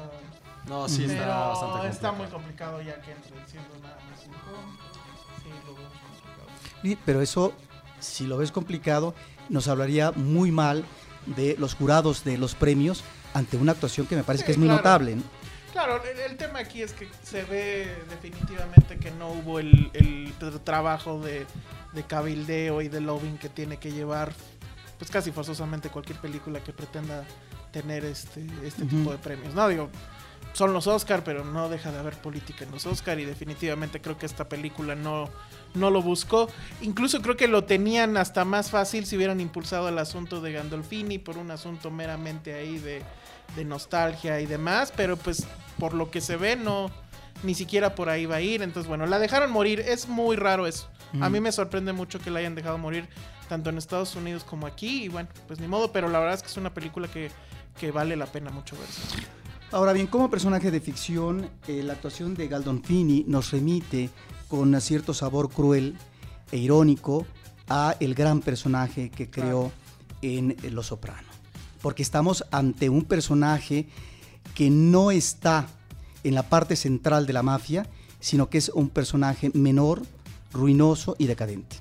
No, 0.68 0.90
sí, 0.90 1.04
pero 1.08 1.14
está 1.22 1.28
bastante 1.28 1.74
complicado. 1.74 1.88
está 1.94 2.12
muy 2.12 2.28
complicado 2.28 2.82
ya 2.82 3.00
que 3.02 3.12
entre 3.12 3.48
siendo 3.48 3.70
nada 3.84 3.98
más 4.10 4.20
cinco. 4.20 4.38
Sí, 5.44 5.50
lo 5.68 5.76
veo 5.76 5.84
complicado. 5.90 6.48
Sí, 6.82 6.98
pero 7.06 7.22
eso, 7.22 7.54
si 8.00 8.26
lo 8.26 8.38
ves 8.38 8.52
complicado, 8.52 9.14
nos 9.50 9.68
hablaría 9.68 10.12
muy 10.12 10.52
mal 10.52 10.84
de 11.28 11.56
los 11.60 11.76
jurados 11.76 12.24
de 12.24 12.40
los 12.40 12.56
premios 12.56 13.04
ante 13.36 13.58
una 13.58 13.74
actuación 13.74 14.08
que 14.08 14.16
me 14.16 14.24
parece 14.24 14.42
Sí, 14.44 14.46
que 14.48 14.52
es 14.54 14.58
muy 14.58 14.68
claro. 14.68 14.82
notable. 14.82 15.16
¿no? 15.18 15.24
Claro, 15.76 16.02
el, 16.06 16.18
el 16.32 16.38
tema 16.38 16.60
aquí 16.60 16.82
es 16.82 16.94
que 16.94 17.06
se 17.22 17.44
ve 17.44 17.94
definitivamente 18.10 18.98
que 18.98 19.12
no 19.12 19.28
hubo 19.30 19.60
el, 19.60 19.90
el 19.92 20.34
tr- 20.40 20.64
trabajo 20.64 21.20
de, 21.20 21.46
de 21.92 22.04
cabildeo 22.04 22.82
y 22.82 22.88
de 22.88 23.02
lobbying 23.02 23.38
que 23.38 23.50
tiene 23.50 23.76
que 23.76 23.92
llevar, 23.92 24.32
pues 24.98 25.12
casi 25.12 25.34
forzosamente 25.34 25.90
cualquier 25.90 26.18
película 26.20 26.62
que 26.64 26.72
pretenda 26.72 27.26
tener 27.74 28.06
este, 28.06 28.48
este 28.64 28.86
tipo 28.86 29.12
de 29.12 29.18
premios. 29.18 29.54
No, 29.54 29.68
digo, 29.68 29.90
son 30.54 30.72
los 30.72 30.88
Oscar, 30.88 31.26
pero 31.26 31.44
no 31.44 31.68
deja 31.68 31.92
de 31.92 32.00
haber 32.00 32.14
política 32.22 32.64
en 32.64 32.72
los 32.72 32.86
Oscar 32.86 33.20
y 33.20 33.26
definitivamente 33.26 34.00
creo 34.00 34.18
que 34.18 34.28
esta 34.28 34.48
película 34.48 34.96
no, 34.96 35.30
no 35.74 35.90
lo 35.90 36.02
buscó. 36.02 36.48
Incluso 36.84 37.22
creo 37.22 37.36
que 37.36 37.50
lo 37.50 37.66
tenían 37.66 38.16
hasta 38.16 38.46
más 38.46 38.72
fácil 38.72 39.06
si 39.06 39.18
hubieran 39.18 39.42
impulsado 39.42 39.90
el 39.90 39.98
asunto 39.98 40.40
de 40.40 40.54
Gandolfini 40.54 41.20
por 41.20 41.38
un 41.38 41.52
asunto 41.52 41.92
meramente 41.92 42.54
ahí 42.54 42.78
de, 42.78 43.02
de 43.56 43.66
nostalgia 43.66 44.40
y 44.42 44.46
demás, 44.46 44.94
pero 44.96 45.18
pues 45.18 45.46
por 45.80 45.94
lo 45.94 46.12
que 46.12 46.22
se 46.22 46.38
ve 46.38 46.56
no 46.56 46.92
ni 47.44 47.54
siquiera 47.54 47.96
por 47.96 48.10
ahí 48.10 48.26
va 48.26 48.38
a 48.38 48.42
ir, 48.42 48.62
entonces 48.62 48.88
bueno, 48.88 49.06
la 49.06 49.20
dejaron 49.20 49.52
morir, 49.52 49.80
es 49.82 50.08
muy 50.08 50.36
raro 50.36 50.68
eso. 50.68 50.90
A 51.22 51.30
mí 51.30 51.40
me 51.40 51.54
sorprende 51.54 51.94
mucho 51.94 52.20
que 52.20 52.30
la 52.30 52.40
hayan 52.40 52.56
dejado 52.56 52.78
morir 52.78 53.08
tanto 53.48 53.70
en 53.70 53.78
Estados 53.78 54.16
Unidos 54.16 54.44
como 54.44 54.68
aquí 54.68 55.04
y 55.04 55.08
bueno, 55.08 55.30
pues 55.48 55.60
ni 55.62 55.68
modo, 55.68 55.92
pero 55.94 56.10
la 56.10 56.20
verdad 56.20 56.36
es 56.36 56.42
que 56.42 56.50
es 56.50 56.58
una 56.58 56.74
película 56.74 57.08
que, 57.08 57.32
que 57.80 57.92
vale 57.92 58.18
la 58.18 58.26
pena 58.26 58.52
mucho 58.52 58.76
verse. 58.78 59.02
Ahora 59.72 59.94
bien, 59.94 60.08
como 60.08 60.30
personaje 60.30 60.72
de 60.72 60.80
ficción, 60.82 61.50
eh, 61.68 61.84
la 61.84 61.94
actuación 61.94 62.36
de 62.36 62.48
Galdonfini 62.48 63.24
nos 63.28 63.52
remite 63.52 64.10
con 64.48 64.80
cierto 64.82 65.14
sabor 65.14 65.50
cruel 65.50 65.98
e 66.52 66.58
irónico 66.58 67.26
a 67.68 67.96
el 68.00 68.14
gran 68.14 68.42
personaje 68.42 69.10
que 69.10 69.30
creó 69.30 69.72
en 70.22 70.52
eh, 70.52 70.70
Los 70.72 70.88
Soprano. 70.88 71.35
Porque 71.86 72.02
estamos 72.02 72.44
ante 72.50 72.90
un 72.90 73.06
personaje 73.06 73.86
que 74.56 74.72
no 74.72 75.12
está 75.12 75.68
en 76.24 76.34
la 76.34 76.42
parte 76.42 76.76
central 76.76 77.28
de 77.28 77.34
la 77.34 77.44
mafia, 77.44 77.86
sino 78.20 78.50
que 78.50 78.58
es 78.58 78.70
un 78.70 78.90
personaje 78.90 79.52
menor, 79.54 80.02
ruinoso 80.52 81.16
y 81.20 81.28
decadente. 81.28 81.76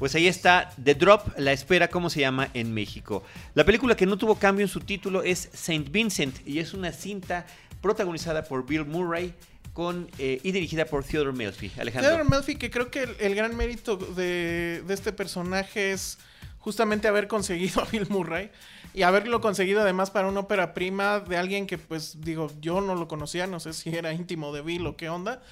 Pues 0.00 0.16
ahí 0.16 0.26
está 0.26 0.72
The 0.82 0.96
Drop, 0.96 1.38
la 1.38 1.52
espera, 1.52 1.86
¿cómo 1.86 2.10
se 2.10 2.22
llama 2.22 2.48
en 2.54 2.74
México? 2.74 3.22
La 3.54 3.64
película 3.64 3.94
que 3.94 4.04
no 4.04 4.18
tuvo 4.18 4.34
cambio 4.34 4.64
en 4.64 4.68
su 4.68 4.80
título 4.80 5.22
es 5.22 5.48
Saint 5.54 5.92
Vincent 5.92 6.36
y 6.44 6.58
es 6.58 6.74
una 6.74 6.90
cinta 6.90 7.46
protagonizada 7.80 8.42
por 8.42 8.66
Bill 8.66 8.84
Murray 8.84 9.32
con, 9.72 10.10
eh, 10.18 10.40
y 10.42 10.50
dirigida 10.50 10.86
por 10.86 11.04
Theodore 11.04 11.36
Melfi. 11.36 11.70
Alejandro. 11.78 12.10
Theodore 12.10 12.28
Melfi, 12.28 12.56
que 12.56 12.68
creo 12.68 12.90
que 12.90 13.04
el, 13.04 13.16
el 13.20 13.36
gran 13.36 13.56
mérito 13.56 13.96
de, 13.96 14.82
de 14.84 14.92
este 14.92 15.12
personaje 15.12 15.92
es 15.92 16.18
justamente 16.58 17.06
haber 17.06 17.28
conseguido 17.28 17.80
a 17.80 17.84
Bill 17.84 18.08
Murray 18.08 18.50
y 18.94 19.02
haberlo 19.02 19.40
conseguido 19.40 19.82
además 19.82 20.10
para 20.10 20.28
una 20.28 20.40
ópera 20.40 20.72
prima 20.72 21.20
de 21.20 21.36
alguien 21.36 21.66
que 21.66 21.76
pues 21.78 22.20
digo, 22.20 22.50
yo 22.60 22.80
no 22.80 22.94
lo 22.94 23.08
conocía, 23.08 23.46
no 23.48 23.58
sé 23.58 23.72
si 23.72 23.94
era 23.94 24.12
íntimo 24.12 24.52
de 24.54 24.62
Bill 24.62 24.86
o 24.86 24.96
qué 24.96 25.08
onda. 25.08 25.42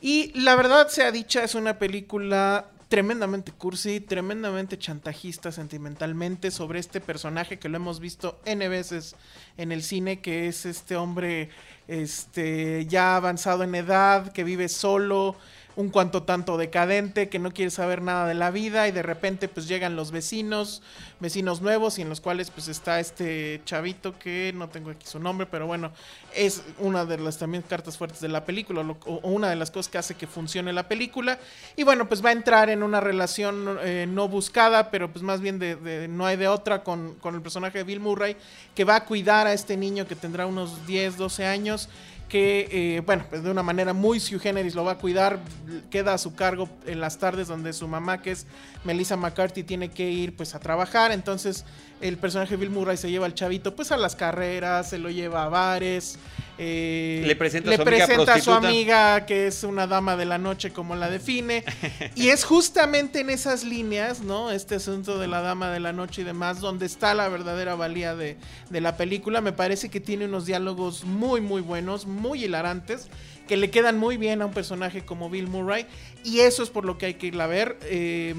Y 0.00 0.32
la 0.40 0.54
verdad 0.54 0.88
sea 0.88 1.10
dicha, 1.10 1.42
es 1.42 1.56
una 1.56 1.78
película 1.78 2.68
tremendamente 2.88 3.52
cursi, 3.52 4.00
tremendamente 4.00 4.78
chantajista 4.78 5.52
sentimentalmente 5.52 6.50
sobre 6.50 6.78
este 6.80 7.00
personaje 7.00 7.58
que 7.58 7.68
lo 7.68 7.76
hemos 7.76 8.00
visto 8.00 8.40
N 8.44 8.68
veces 8.68 9.14
en 9.56 9.72
el 9.72 9.82
cine, 9.82 10.20
que 10.20 10.48
es 10.48 10.64
este 10.64 10.96
hombre 10.96 11.50
este, 11.86 12.86
ya 12.86 13.16
avanzado 13.16 13.64
en 13.64 13.74
edad, 13.74 14.32
que 14.32 14.44
vive 14.44 14.68
solo, 14.68 15.36
un 15.76 15.88
cuanto 15.88 16.24
tanto 16.24 16.56
decadente, 16.58 17.28
que 17.28 17.38
no 17.38 17.52
quiere 17.52 17.70
saber 17.70 18.02
nada 18.02 18.26
de 18.26 18.34
la 18.34 18.50
vida 18.50 18.88
y 18.88 18.92
de 18.92 19.02
repente 19.02 19.48
pues 19.48 19.68
llegan 19.68 19.96
los 19.96 20.10
vecinos, 20.10 20.82
vecinos 21.20 21.62
nuevos 21.62 21.98
y 21.98 22.02
en 22.02 22.08
los 22.08 22.20
cuales 22.20 22.50
pues 22.50 22.68
está 22.68 22.98
este 23.00 23.60
chavito 23.64 24.18
que 24.18 24.52
no 24.54 24.68
tengo 24.68 24.90
aquí 24.90 25.06
su 25.06 25.18
nombre, 25.20 25.46
pero 25.46 25.66
bueno, 25.66 25.92
es 26.34 26.62
una 26.78 27.04
de 27.04 27.18
las 27.18 27.38
también 27.38 27.62
cartas 27.62 27.96
fuertes 27.96 28.20
de 28.20 28.28
la 28.28 28.44
película 28.44 28.82
lo- 28.82 28.98
o, 29.06 29.20
una 29.28 29.48
de 29.48 29.56
las 29.56 29.70
cosas 29.70 29.90
que 29.90 29.98
hace 29.98 30.14
que 30.14 30.26
funcione 30.26 30.72
la 30.72 30.88
película. 30.88 31.38
Y 31.76 31.84
bueno 31.84 32.08
pues 32.08 32.22
va 32.24 32.30
a 32.30 32.32
entrar 32.32 32.68
en 32.68 32.82
una 32.82 33.00
relación 33.00 33.78
eh, 33.82 34.06
no 34.08 34.28
buscada, 34.28 34.90
pero 34.90 35.10
pues 35.12 35.22
más 35.22 35.40
bien 35.40 35.58
de, 35.58 35.76
de- 35.76 36.08
no 36.08 36.26
hay 36.26 36.36
de 36.36 36.48
otra 36.48 36.82
con, 36.82 37.14
con 37.16 37.34
el 37.36 37.42
personaje 37.42 37.78
de 37.78 37.84
Bill 37.84 38.00
Murray 38.00 38.36
que 38.74 38.84
va 38.84 38.96
a 38.96 39.04
cuidar 39.04 39.46
a 39.46 39.52
este 39.52 39.76
niño 39.76 40.06
que 40.06 40.16
tendrá 40.16 40.46
unos 40.46 40.86
10, 40.86 41.16
12 41.16 41.46
años 41.46 41.88
que, 42.30 42.68
eh, 42.70 43.00
bueno, 43.00 43.24
pues 43.28 43.42
de 43.42 43.50
una 43.50 43.64
manera 43.64 43.92
muy 43.92 44.20
sui 44.20 44.38
generis 44.38 44.76
lo 44.76 44.84
va 44.84 44.92
a 44.92 44.98
cuidar, 44.98 45.40
queda 45.90 46.14
a 46.14 46.18
su 46.18 46.34
cargo 46.34 46.68
en 46.86 47.00
las 47.00 47.18
tardes 47.18 47.48
donde 47.48 47.72
su 47.72 47.88
mamá, 47.88 48.22
que 48.22 48.30
es 48.30 48.46
Melissa 48.84 49.16
McCarthy, 49.16 49.64
tiene 49.64 49.90
que 49.90 50.08
ir 50.08 50.36
pues 50.36 50.54
a 50.54 50.60
trabajar, 50.60 51.10
entonces 51.10 51.64
el 52.00 52.16
personaje 52.16 52.50
de 52.50 52.56
Bill 52.56 52.70
Murray 52.70 52.96
se 52.96 53.10
lleva 53.10 53.26
al 53.26 53.34
chavito 53.34 53.74
pues 53.74 53.92
a 53.92 53.96
las 53.96 54.16
carreras, 54.16 54.90
se 54.90 54.98
lo 54.98 55.10
lleva 55.10 55.44
a 55.44 55.48
bares, 55.48 56.18
eh, 56.62 57.22
Le 57.26 57.36
presenta 57.36 57.70
a 57.70 57.76
su 57.76 57.80
amiga 57.82 58.06
presenta 58.06 58.34
a 58.34 58.38
su 58.38 58.44
prostituta. 58.44 58.68
amiga 58.68 59.26
que 59.26 59.46
es 59.46 59.64
una 59.64 59.86
dama 59.86 60.16
de 60.16 60.26
la 60.26 60.36
noche 60.36 60.72
como 60.72 60.94
la 60.94 61.08
define, 61.08 61.64
y 62.14 62.28
es 62.28 62.44
justamente 62.44 63.20
en 63.20 63.30
esas 63.30 63.64
líneas, 63.64 64.20
¿no? 64.20 64.50
Este 64.50 64.74
asunto 64.74 65.18
de 65.18 65.26
la 65.26 65.40
dama 65.40 65.70
de 65.70 65.80
la 65.80 65.94
noche 65.94 66.20
y 66.20 66.24
demás, 66.24 66.60
donde 66.60 66.84
está 66.84 67.14
la 67.14 67.28
verdadera 67.28 67.76
valía 67.76 68.14
de, 68.14 68.36
de 68.68 68.80
la 68.82 68.98
película. 68.98 69.40
Me 69.40 69.52
parece 69.52 69.88
que 69.88 70.00
tiene 70.00 70.26
unos 70.26 70.44
diálogos 70.44 71.04
muy, 71.04 71.40
muy 71.40 71.62
buenos, 71.62 72.06
muy 72.06 72.44
hilarantes, 72.44 73.08
que 73.48 73.56
le 73.56 73.70
quedan 73.70 73.98
muy 73.98 74.18
bien 74.18 74.42
a 74.42 74.46
un 74.46 74.52
personaje 74.52 75.02
como 75.02 75.30
Bill 75.30 75.48
Murray. 75.48 75.86
Y 76.24 76.40
eso 76.40 76.62
es 76.62 76.68
por 76.68 76.84
lo 76.84 76.98
que 76.98 77.06
hay 77.06 77.14
que 77.14 77.28
irla 77.28 77.44
a 77.44 77.46
ver. 77.48 77.78
Eh, 77.84 78.34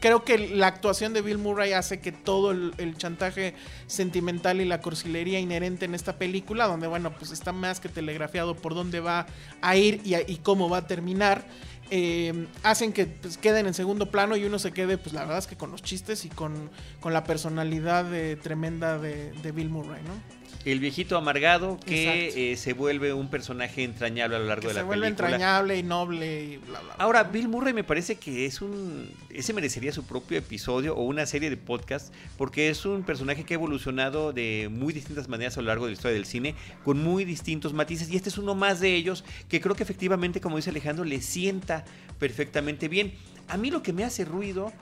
creo 0.00 0.24
que 0.24 0.38
la 0.38 0.66
actuación 0.66 1.12
de 1.12 1.22
Bill 1.22 1.38
Murray 1.38 1.72
hace 1.72 2.00
que 2.00 2.12
todo 2.12 2.50
el, 2.50 2.96
chantaje 2.96 3.54
sentimental 3.86 4.60
y 4.60 4.64
la 4.64 4.80
cursilería 4.80 5.40
inherente 5.40 5.84
en 5.84 5.94
esta 5.94 6.18
película, 6.18 6.66
donde, 6.66 6.86
bueno, 6.86 7.12
pues 7.16 7.30
está 7.30 7.52
más 7.52 7.80
que 7.80 7.88
telegrafiado 7.88 8.54
por 8.56 8.74
dónde 8.74 9.00
va 9.00 9.26
a 9.60 9.76
ir 9.76 10.00
y, 10.04 10.14
y 10.30 10.36
cómo 10.38 10.68
va 10.68 10.78
a 10.78 10.86
terminar 10.86 11.46
eh, 11.90 12.48
hacen 12.64 12.92
que 12.92 13.06
pues, 13.06 13.38
queden 13.38 13.66
en 13.66 13.74
segundo 13.74 14.10
plano 14.10 14.36
y 14.36 14.44
uno 14.44 14.58
se 14.58 14.72
quede, 14.72 14.98
pues 14.98 15.14
la 15.14 15.20
verdad 15.20 15.38
es 15.38 15.46
que 15.46 15.56
con 15.56 15.70
los 15.70 15.82
chistes 15.82 16.24
y 16.24 16.28
con, 16.28 16.68
con 17.00 17.12
la 17.12 17.22
personalidad 17.22 18.04
de- 18.04 18.34
tremenda 18.34 18.98
de 18.98 19.52
Bill 19.54 19.68
Murray, 19.68 20.02
¿no? 20.02 20.35
El 20.64 20.80
viejito 20.80 21.16
amargado 21.16 21.78
que 21.86 22.52
eh, 22.52 22.56
se 22.56 22.72
vuelve 22.72 23.12
un 23.12 23.28
personaje 23.28 23.84
entrañable 23.84 24.36
a 24.36 24.38
lo 24.40 24.46
largo 24.46 24.62
Que 24.62 24.68
de 24.68 24.74
se 24.74 24.80
la 24.80 24.84
vuelve 24.84 25.06
película. 25.06 25.28
entrañable 25.28 25.78
y 25.78 25.82
noble 25.82 26.42
y 26.42 26.56
bla, 26.56 26.80
bla, 26.80 26.94
bla. 26.94 27.04
Ahora, 27.04 27.22
Bill 27.24 27.46
Murray 27.48 27.72
me 27.72 27.84
parece 27.84 28.16
que 28.16 28.46
es 28.46 28.60
un. 28.60 29.10
Ese 29.30 29.52
merecería 29.52 29.92
su 29.92 30.04
propio 30.04 30.38
episodio 30.38 30.96
o 30.96 31.02
una 31.04 31.24
serie 31.26 31.50
de 31.50 31.56
podcast, 31.56 32.12
porque 32.36 32.68
es 32.68 32.84
un 32.84 33.02
personaje 33.04 33.44
que 33.44 33.54
ha 33.54 33.56
evolucionado 33.56 34.32
de 34.32 34.68
muy 34.70 34.92
distintas 34.92 35.28
maneras 35.28 35.56
a 35.56 35.60
lo 35.60 35.68
largo 35.68 35.84
de 35.84 35.90
la 35.92 35.94
historia 35.94 36.14
del 36.14 36.26
cine, 36.26 36.54
con 36.84 36.98
muy 37.02 37.24
distintos 37.24 37.72
matices, 37.72 38.10
y 38.10 38.16
este 38.16 38.28
es 38.30 38.38
uno 38.38 38.54
más 38.54 38.80
de 38.80 38.94
ellos 38.96 39.24
que 39.48 39.60
creo 39.60 39.76
que 39.76 39.82
efectivamente, 39.84 40.40
como 40.40 40.56
dice 40.56 40.70
Alejandro, 40.70 41.04
le 41.04 41.20
sienta 41.20 41.84
perfectamente 42.18 42.88
bien. 42.88 43.12
A 43.48 43.56
mí 43.56 43.70
lo 43.70 43.82
que 43.82 43.92
me 43.92 44.02
hace 44.04 44.24
ruido 44.24 44.72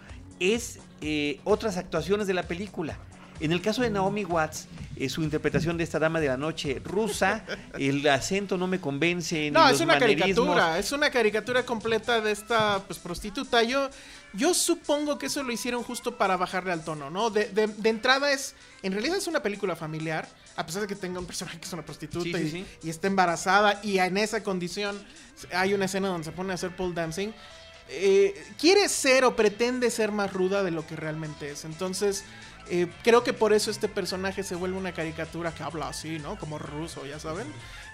es 0.40 0.78
eh, 1.02 1.40
otras 1.44 1.76
actuaciones 1.76 2.26
de 2.26 2.34
la 2.34 2.44
película. 2.44 2.98
En 3.40 3.52
el 3.52 3.60
caso 3.60 3.82
de 3.82 3.90
Naomi 3.90 4.24
Watts, 4.24 4.66
eh, 4.96 5.08
su 5.08 5.22
interpretación 5.22 5.76
de 5.76 5.82
esta 5.84 5.98
dama 5.98 6.20
de 6.20 6.28
la 6.28 6.36
noche 6.36 6.80
rusa, 6.84 7.44
el 7.78 8.06
acento 8.08 8.56
no 8.56 8.66
me 8.66 8.80
convence. 8.80 9.34
ni 9.36 9.50
No, 9.50 9.64
es 9.66 9.72
los 9.72 9.80
una 9.80 9.94
manerismos. 9.94 10.22
caricatura, 10.22 10.78
es 10.78 10.92
una 10.92 11.10
caricatura 11.10 11.66
completa 11.66 12.20
de 12.20 12.30
esta 12.30 12.80
pues, 12.86 12.98
prostituta. 13.00 13.62
Yo, 13.64 13.90
yo 14.34 14.54
supongo 14.54 15.18
que 15.18 15.26
eso 15.26 15.42
lo 15.42 15.52
hicieron 15.52 15.82
justo 15.82 16.16
para 16.16 16.36
bajarle 16.36 16.70
al 16.72 16.84
tono, 16.84 17.10
¿no? 17.10 17.30
De, 17.30 17.46
de- 17.46 17.66
de 17.66 17.88
entrada 17.88 18.30
es, 18.30 18.54
en 18.82 18.92
realidad 18.92 19.16
es 19.16 19.26
una 19.26 19.42
película 19.42 19.74
familiar, 19.74 20.28
a 20.56 20.64
pesar 20.64 20.82
de 20.82 20.88
que 20.88 20.94
tenga 20.94 21.18
un 21.18 21.26
personaje 21.26 21.58
que 21.58 21.66
es 21.66 21.72
una 21.72 21.84
prostituta 21.84 22.24
Sí, 22.24 22.32
sí, 22.32 22.46
y, 22.46 22.50
sí. 22.50 22.66
y 22.84 22.90
está 22.90 23.08
embarazada 23.08 23.80
y 23.82 23.98
en 23.98 24.16
esa 24.16 24.44
condición 24.44 24.96
hay 25.52 25.74
una 25.74 25.86
escena 25.86 26.06
donde 26.06 26.24
se 26.24 26.30
pone 26.32 26.52
a 26.52 26.54
hacer 26.54 26.74
pole 26.76 26.94
dancing. 26.94 27.32
Eh, 27.88 28.32
quiere 28.58 28.88
ser 28.88 29.24
o 29.24 29.34
pretende 29.36 29.90
ser 29.90 30.10
más 30.12 30.32
ruda 30.32 30.62
de 30.62 30.70
lo 30.70 30.86
que 30.86 30.96
realmente 30.96 31.50
es. 31.50 31.64
Entonces, 31.66 32.24
eh, 32.68 32.86
creo 33.02 33.22
que 33.22 33.32
por 33.32 33.52
eso 33.52 33.70
este 33.70 33.88
personaje 33.88 34.42
se 34.42 34.54
vuelve 34.54 34.78
una 34.78 34.92
caricatura 34.92 35.54
que 35.54 35.62
habla 35.62 35.88
así, 35.88 36.18
¿no? 36.18 36.38
Como 36.38 36.58
ruso, 36.58 37.04
ya 37.04 37.18
saben. 37.18 37.46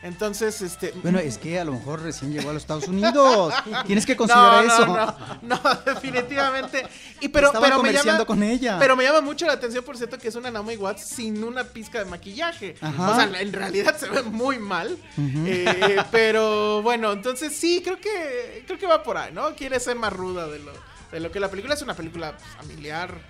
Entonces, 0.03 0.63
este. 0.63 0.93
Bueno, 1.03 1.19
es 1.19 1.37
que 1.37 1.59
a 1.59 1.65
lo 1.65 1.73
mejor 1.73 2.03
recién 2.03 2.33
llegó 2.33 2.51
a 2.51 2.53
los 2.53 2.63
Estados 2.63 2.89
Unidos. 2.89 3.53
Tienes 3.87 4.07
que 4.07 4.17
considerar 4.17 4.65
no, 4.65 4.73
eso. 4.73 4.87
No, 4.87 5.17
no, 5.43 5.61
no, 5.63 5.75
definitivamente. 5.87 6.87
Y 7.21 7.29
pero, 7.29 7.49
Estaba 7.49 7.67
pero 7.67 7.83
me 7.83 7.93
llama, 7.93 8.25
con 8.25 8.43
ella. 8.43 8.79
Pero 8.79 8.97
me 8.97 9.05
llama 9.05 9.21
mucho 9.21 9.47
la 9.47 9.55
atención, 9.55 9.85
por 9.85 9.97
cierto, 9.97 10.17
que 10.17 10.29
es 10.29 10.35
una 10.35 10.51
Naomi 10.51 10.77
Watts 10.77 11.03
sin 11.03 11.43
una 11.43 11.65
pizca 11.65 11.99
de 11.99 12.07
maquillaje. 12.07 12.77
Ajá. 12.81 13.11
O 13.11 13.15
sea, 13.15 13.41
en 13.41 13.53
realidad 13.53 13.97
se 13.97 14.09
ve 14.09 14.23
muy 14.23 14.59
mal. 14.59 14.97
Eh, 15.19 15.97
pero 16.11 16.81
bueno, 16.83 17.13
entonces 17.13 17.55
sí, 17.55 17.83
creo 17.85 18.01
que 18.01 18.65
creo 18.67 18.79
que 18.79 18.87
va 18.87 19.03
por 19.03 19.19
ahí, 19.19 19.33
¿no? 19.33 19.55
Quiere 19.55 19.81
ser 19.81 19.97
más 19.97 20.13
ruda 20.13 20.47
de 20.47 20.61
lo, 20.61 20.73
de 21.13 21.21
lo 21.21 21.31
que 21.31 21.41
la 21.41 21.51
película 21.51 21.75
es 21.75 21.83
una 21.83 21.95
película 21.95 22.35
familiar 22.57 23.21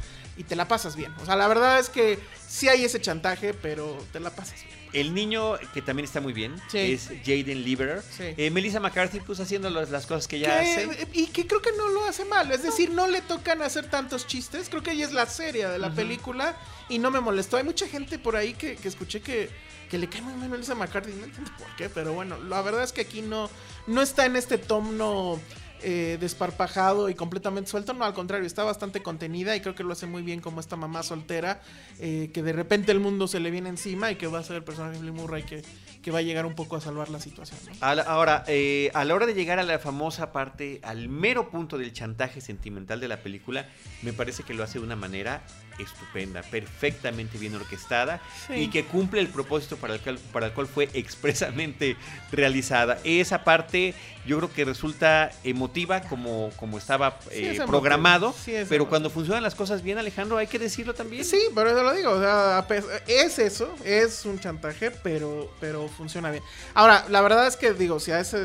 y 0.41 0.45
te 0.45 0.57
la 0.57 0.67
pasas 0.67 0.97
bien. 0.97 1.13
O 1.21 1.27
sea, 1.27 1.37
la 1.37 1.47
verdad 1.49 1.79
es 1.79 1.91
que 1.91 2.19
sí 2.49 2.67
hay 2.69 2.83
ese 2.85 2.99
chantaje, 2.99 3.53
pero 3.53 3.99
te 4.11 4.21
la 4.21 4.31
pasas 4.31 4.55
bien. 4.65 4.81
El 4.95 5.13
niño, 5.15 5.57
que 5.75 5.83
también 5.83 6.05
está 6.07 6.21
muy 6.21 6.33
bien, 6.33 6.57
Sí. 6.69 6.79
es 6.95 7.09
Jaden 7.25 7.63
Lieber. 7.63 8.03
Sí. 8.17 8.25
Eh, 8.37 8.51
Melissa 8.51 8.81
McCarthy, 8.81 9.21
pues 9.21 9.39
haciendo 9.39 9.69
las, 9.71 9.91
las 9.91 10.07
cosas 10.07 10.27
que 10.27 10.37
ella 10.37 10.61
Que- 10.61 10.71
hace. 10.71 11.09
y 11.13 11.27
que 11.27 11.47
creo 11.47 11.61
que 11.61 11.71
no 11.77 11.89
lo 11.91 12.05
hace 12.07 12.25
mal. 12.25 12.51
Es 12.51 12.63
decir, 12.63 12.91
no 12.91 13.07
le 13.07 13.21
tocan 13.21 13.61
hacer 13.63 13.89
tantos 13.91 14.27
chistes. 14.27 14.69
Creo 14.71 14.83
que 14.83 14.93
ella 14.93 15.05
es 15.05 15.13
la 15.13 15.27
seria 15.27 15.69
de 15.69 15.79
la 15.79 15.93
película 15.95 16.57
y 16.89 16.99
no 16.99 17.11
me 17.11 17.21
molestó. 17.21 17.59
Hay 17.59 17.65
mucha 17.65 17.87
gente 17.87 18.19
por 18.19 18.35
ahí 18.35 18.55
que, 18.55 18.75
que 18.77 18.89
escuché 18.89 19.21
que, 19.21 19.49
que 19.91 19.99
le 19.99 20.09
cae 20.09 20.23
muy 20.23 20.33
mal 20.35 20.49
Melissa 20.49 20.75
McCarthy. 20.75 21.13
No 21.13 21.25
entiendo 21.27 21.53
por 21.59 21.77
qué, 21.77 21.89
pero 21.89 22.13
bueno, 22.15 22.39
la 22.43 22.63
verdad 22.63 22.83
es 22.83 22.93
que 22.93 23.03
aquí 23.03 23.21
no, 23.23 23.49
no 23.87 24.01
está 24.03 24.25
en 24.27 24.35
este 24.37 24.59
tono 24.59 25.39
eh, 25.83 26.19
desparpajado 26.21 27.09
y 27.09 27.15
completamente 27.15 27.71
suelto. 27.71 27.95
No, 27.95 28.05
al 28.05 28.15
contrario, 28.15 28.47
está 28.47 28.65
bastante 28.65 29.03
contenida 29.03 29.57
y 29.57 29.61
creo 29.61 29.75
que 29.75 29.83
lo 29.83 29.93
hace 29.93 30.07
muy 30.07 30.23
bien 30.23 30.41
como 30.41 30.61
esta 30.61 30.77
mamá 30.77 31.03
soltera 31.03 31.61
eh, 31.99 32.31
que 32.33 32.43
de 32.43 32.53
repente 32.53 32.93
el 32.93 33.01
mundo 33.01 33.29
se 33.29 33.41
le 33.41 33.51
viene 33.51 33.69
encima 33.69 34.11
y 34.11 34.17
que 34.17 34.27
va 34.27 34.39
a 34.39 34.43
ser 34.43 34.57
el 34.57 34.65
personaje 34.65 34.95
de 34.95 35.03
Bill 35.03 35.13
Murray 35.13 35.43
que, 35.43 35.63
que 36.03 36.11
va 36.11 36.19
a 36.19 36.23
llegar 36.23 36.47
un 36.47 36.55
poco 36.55 36.77
a 36.77 36.81
salvar 36.81 37.09
la 37.11 37.21
situación. 37.21 37.61
ahora, 37.81 38.45
eh, 38.47 38.91
a 38.95 39.05
la 39.05 39.15
hora 39.15 39.27
de 39.27 39.35
llegar 39.35 39.59
a 39.59 39.63
la 39.63 39.79
famosa 39.79 40.33
parte, 40.33 40.81
al 40.83 41.09
mero 41.09 41.51
punto 41.51 41.79
del 41.79 41.93
chantaje 41.93 42.41
sentimental 42.41 43.01
de 43.01 43.09
la 43.09 43.19
película, 43.19 43.69
me 44.03 44.13
parece 44.13 44.43
que 44.43 44.55
lo 44.55 44.63
hace 44.63 44.79
de 44.79 44.85
una 44.85 44.97
manera 44.97 45.43
estupenda, 45.79 46.43
perfectamente 46.43 47.39
bien 47.39 47.55
orquestada 47.55 48.21
Sí. 48.47 48.55
y 48.55 48.71
que 48.71 48.85
cumple 48.85 49.21
el 49.21 49.29
propósito 49.29 49.77
para 49.77 49.95
el, 49.95 50.01
cual, 50.01 50.19
para 50.33 50.47
el 50.47 50.53
cual 50.53 50.67
fue 50.67 50.89
expresamente 50.95 51.97
realizada. 52.33 52.99
Esa 53.05 53.45
parte 53.45 53.95
yo 54.27 54.37
creo 54.39 54.53
que 54.53 54.65
resulta 54.65 55.31
emotiva 55.45 56.03
como, 56.03 56.51
como 56.57 56.79
estaba 56.79 57.19
Sí, 57.23 57.29
eh, 57.33 57.51
es 57.53 57.61
programado, 57.63 58.35
Sí, 58.45 58.55
es 58.55 58.69
pero 58.69 58.89
cuando 58.89 59.09
funcionan 59.11 59.43
las 59.43 59.55
cosas 59.55 59.83
bien, 59.83 59.99
Alejandro, 59.99 60.37
hay 60.37 60.47
que 60.47 60.59
decirlo 60.59 60.95
también. 60.95 61.25
Sí, 61.25 61.41
pero 61.55 61.71
eso 61.71 61.83
lo 61.83 61.95
digo. 61.95 62.11
O 62.11 62.21
sea, 62.21 62.67
es 63.07 63.39
eso, 63.39 63.75
es 63.85 64.25
un 64.27 64.39
chantaje, 64.39 64.91
pero, 64.91 65.51
pero 65.61 65.89
funciona 65.89 66.31
bien. 66.31 66.43
Ahora, 66.75 67.07
la 67.09 67.21
verdad 67.23 67.47
es 67.47 67.57
que 67.57 67.73
digo, 67.73 67.99
si 68.01 68.13
a 68.13 68.21
ese 68.21 68.45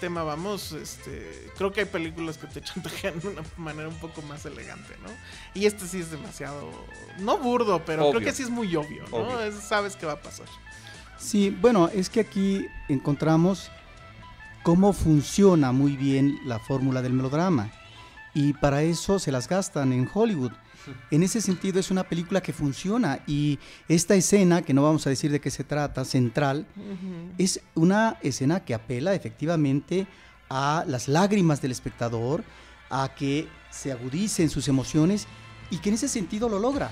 tema 0.00 0.22
vamos, 0.22 0.72
este, 0.72 1.50
creo 1.56 1.72
que 1.72 1.80
hay 1.80 1.86
películas 1.86 2.38
que 2.38 2.46
te 2.46 2.60
chantajean 2.62 3.20
de 3.20 3.28
una 3.28 3.42
manera 3.56 3.88
un 3.88 3.98
poco 4.00 4.22
más 4.22 4.44
elegante, 4.46 4.94
¿no? 5.02 5.10
Y 5.54 5.66
este 5.66 5.86
sí 5.86 6.00
es 6.00 6.10
demasiado, 6.10 6.59
no 7.20 7.38
burdo, 7.38 7.82
pero 7.84 8.02
Obvio. 8.04 8.18
creo 8.20 8.24
que 8.30 8.32
sí 8.34 8.42
es 8.42 8.50
muy 8.50 8.74
obvio, 8.76 9.04
¿no? 9.10 9.16
Obvio. 9.18 9.40
Es- 9.44 9.54
sabes 9.56 9.96
qué 9.96 10.06
va 10.06 10.12
a 10.12 10.22
pasar. 10.22 10.46
Sí, 11.18 11.50
bueno, 11.60 11.88
es 11.94 12.08
que 12.08 12.20
aquí 12.20 12.66
encontramos 12.88 13.70
cómo 14.62 14.92
funciona 14.92 15.72
muy 15.72 15.96
bien 15.96 16.38
la 16.44 16.58
fórmula 16.58 17.02
del 17.02 17.12
melodrama. 17.12 17.70
Y 18.34 18.52
para 18.54 18.82
eso 18.82 19.18
se 19.18 19.32
las 19.32 19.48
gastan 19.48 19.92
en 19.92 20.08
Hollywood. 20.12 20.52
En 21.10 21.22
ese 21.22 21.42
sentido 21.42 21.78
es 21.78 21.90
una 21.90 22.04
película 22.04 22.40
que 22.40 22.54
funciona 22.54 23.20
y 23.26 23.58
esta 23.86 24.14
escena, 24.14 24.62
que 24.62 24.72
no 24.72 24.82
vamos 24.82 25.06
a 25.06 25.10
decir 25.10 25.30
de 25.30 25.38
qué 25.38 25.50
se 25.50 25.62
trata, 25.62 26.06
central, 26.06 26.66
es 27.36 27.60
una 27.74 28.16
escena 28.22 28.60
que 28.64 28.72
apela 28.72 29.14
efectivamente 29.14 30.06
a 30.48 30.84
las 30.88 31.06
lágrimas 31.06 31.60
del 31.60 31.72
espectador, 31.72 32.44
a 32.88 33.10
que 33.14 33.46
se 33.70 33.92
agudicen 33.92 34.48
sus 34.48 34.68
emociones 34.68 35.26
y 35.70 35.78
que 35.78 35.88
en 35.90 35.94
ese 35.96 36.08
sentido 36.08 36.48
lo 36.48 36.58
logra. 36.58 36.90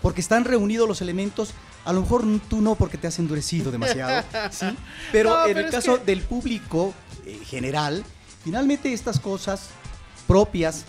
Porque 0.00 0.20
están 0.20 0.44
reunidos 0.44 0.88
los 0.88 1.00
elementos, 1.00 1.50
a 1.84 1.92
lo 1.92 2.00
mejor 2.00 2.24
tú 2.48 2.60
no 2.60 2.74
porque 2.74 2.98
te 2.98 3.06
has 3.06 3.18
endurecido 3.18 3.70
demasiado, 3.70 4.24
¿sí? 4.50 4.66
pero 5.12 5.30
No, 5.30 5.46
en 5.46 5.54
pero 5.54 5.66
el 5.66 5.72
caso 5.72 5.98
que- 5.98 6.04
del 6.06 6.22
público 6.22 6.92
eh, 7.24 7.38
general, 7.44 8.04
finalmente 8.42 8.92
estas 8.92 9.20
cosas 9.20 9.68
propias 10.26 10.84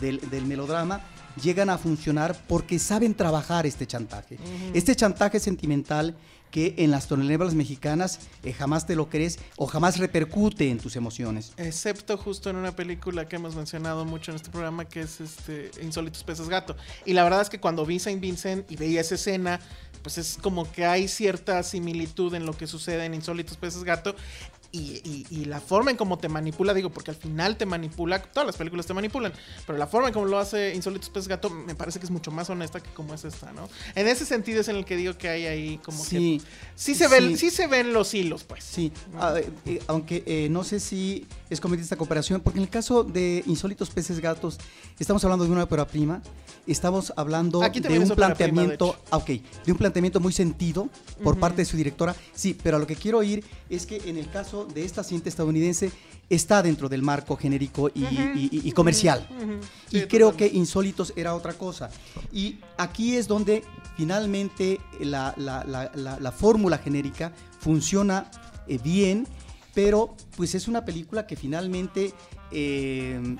del, 0.00 0.18
del 0.30 0.46
melodrama 0.46 1.00
llegan 1.42 1.70
a 1.70 1.78
funcionar 1.78 2.36
porque 2.48 2.78
saben 2.78 3.14
trabajar 3.14 3.66
este 3.66 3.86
chantaje. 3.86 4.38
Este 4.74 4.94
chantaje 4.94 5.40
sentimental 5.40 6.16
que 6.50 6.74
en 6.78 6.90
las 6.90 7.06
telenovelas 7.06 7.54
mexicanas 7.54 8.20
eh, 8.42 8.52
jamás 8.52 8.86
te 8.86 8.96
lo 8.96 9.10
crees 9.10 9.38
o 9.56 9.66
jamás 9.66 9.98
repercute 9.98 10.70
en 10.70 10.78
tus 10.78 10.96
emociones. 10.96 11.52
Excepto 11.56 12.16
justo 12.16 12.48
en 12.48 12.56
una 12.56 12.74
película 12.74 13.28
que 13.28 13.36
hemos 13.36 13.54
mencionado 13.54 14.04
mucho 14.04 14.30
en 14.30 14.36
este 14.36 14.50
programa 14.50 14.86
que 14.86 15.02
es 15.02 15.20
este 15.20 15.70
Insólitos 15.82 16.24
Peces 16.24 16.48
Gato. 16.48 16.76
Y 17.04 17.12
la 17.12 17.24
verdad 17.24 17.42
es 17.42 17.50
que 17.50 17.60
cuando 17.60 17.84
vi 17.84 17.98
Saint 17.98 18.20
Vincent 18.20 18.70
y 18.70 18.76
veía 18.76 19.00
esa 19.00 19.16
escena, 19.16 19.60
pues 20.02 20.18
es 20.18 20.38
como 20.40 20.70
que 20.70 20.86
hay 20.86 21.08
cierta 21.08 21.62
similitud 21.62 22.32
en 22.34 22.46
lo 22.46 22.56
que 22.56 22.66
sucede 22.66 23.04
en 23.04 23.14
Insólitos 23.14 23.56
Peces 23.56 23.82
Gato. 23.82 24.14
Y, 24.72 25.00
y- 25.04 25.26
y 25.30 25.44
la 25.46 25.60
forma 25.60 25.90
en 25.90 25.96
cómo 25.96 26.18
te 26.18 26.28
manipula, 26.28 26.74
digo, 26.74 26.90
porque 26.90 27.10
al 27.10 27.16
final 27.16 27.56
te 27.56 27.64
manipula, 27.66 28.20
todas 28.20 28.46
las 28.46 28.56
películas 28.56 28.84
te 28.86 28.92
manipulan, 28.94 29.32
pero 29.66 29.78
la 29.78 29.86
forma 29.86 30.08
en 30.08 30.14
cómo 30.14 30.26
lo 30.26 30.38
hace 30.38 30.74
Insólitos 30.74 31.08
Peces 31.08 31.28
Gato 31.28 31.48
me 31.48 31.74
parece 31.74 31.98
que 31.98 32.04
es 32.04 32.10
mucho 32.10 32.30
más 32.30 32.50
honesta 32.50 32.80
que 32.80 32.90
como 32.90 33.14
es 33.14 33.24
esta, 33.24 33.52
¿no? 33.52 33.68
En 33.94 34.06
ese 34.08 34.26
sentido 34.26 34.60
es 34.60 34.68
en 34.68 34.76
el 34.76 34.84
que 34.84 34.96
digo 34.96 35.16
que 35.16 35.28
hay 35.28 35.46
ahí 35.46 35.78
como 35.78 36.04
Sí, 36.04 36.40
que... 36.42 36.46
Sí 36.74 36.94
se, 36.94 37.08
ven, 37.08 37.30
sí. 37.38 37.50
sí 37.50 37.56
se 37.56 37.66
ven 37.68 37.92
los 37.92 38.12
hilos, 38.12 38.44
pues. 38.44 38.64
Sí, 38.64 38.92
ah, 39.18 39.34
eh, 39.38 39.48
eh, 39.66 39.82
aunque 39.86 40.22
eh, 40.26 40.48
no 40.50 40.62
sé 40.64 40.80
si 40.80 41.26
es 41.48 41.60
conveniente 41.60 41.84
esta 41.84 41.96
comparación, 41.96 42.40
porque 42.40 42.58
en 42.58 42.64
el 42.64 42.70
caso 42.70 43.02
de 43.04 43.42
Insólitos 43.46 43.90
Peces 43.90 44.20
Gatos, 44.20 44.58
estamos 44.98 45.24
hablando 45.24 45.44
de 45.44 45.50
una 45.52 45.62
ópera 45.62 45.86
prima, 45.86 46.20
estamos 46.66 47.12
hablando 47.16 47.60
de 47.60 47.66
un 47.66 47.70
ópera 47.70 47.88
prima, 47.88 48.04
de 48.04 48.14
planteamiento, 48.16 48.96
ah, 49.10 49.16
ok, 49.18 49.26
de 49.64 49.72
un 49.72 49.78
planteamiento 49.78 50.20
muy 50.20 50.32
sentido 50.32 50.88
por 51.22 51.38
parte 51.38 51.58
de 51.62 51.64
su 51.64 51.76
directora, 51.76 52.14
sí, 52.34 52.58
pero 52.60 52.76
a 52.76 52.80
lo 52.80 52.86
que 52.86 52.96
quiero 52.96 53.22
ir 53.22 53.44
es 53.70 53.86
que 53.86 53.96
en 54.08 54.16
el 54.16 54.30
caso 54.30 54.64
de 54.66 54.84
esta 54.84 55.02
cinta 55.04 55.28
estadounidense 55.28 55.90
está 56.28 56.62
dentro 56.62 56.88
del 56.88 57.02
marco 57.02 57.36
genérico 57.36 57.88
y, 57.94 58.02
y- 58.04 58.48
y- 58.52 58.68
y 58.68 58.72
comercial. 58.72 59.28
Y 59.90 60.00
Sí, 60.00 60.06
creo 60.06 60.30
totalmente. 60.30 60.50
que 60.50 60.56
Insólitos 60.56 61.12
era 61.16 61.34
otra 61.34 61.52
cosa. 61.52 61.88
Y 62.32 62.58
aquí 62.78 63.16
es 63.16 63.28
donde 63.28 63.62
finalmente 63.96 64.80
la, 65.00 65.34
la- 65.36 65.64
la- 65.64 65.90
la- 65.94 66.18
la 66.18 66.32
fórmula 66.32 66.78
genérica 66.78 67.32
funciona 67.60 68.30
eh, 68.68 68.78
bien, 68.82 69.26
pero 69.74 70.16
pues 70.36 70.54
es 70.56 70.66
una 70.68 70.84
película 70.84 71.26
que 71.26 71.36
finalmente 71.36 72.12
eh, 72.50 73.36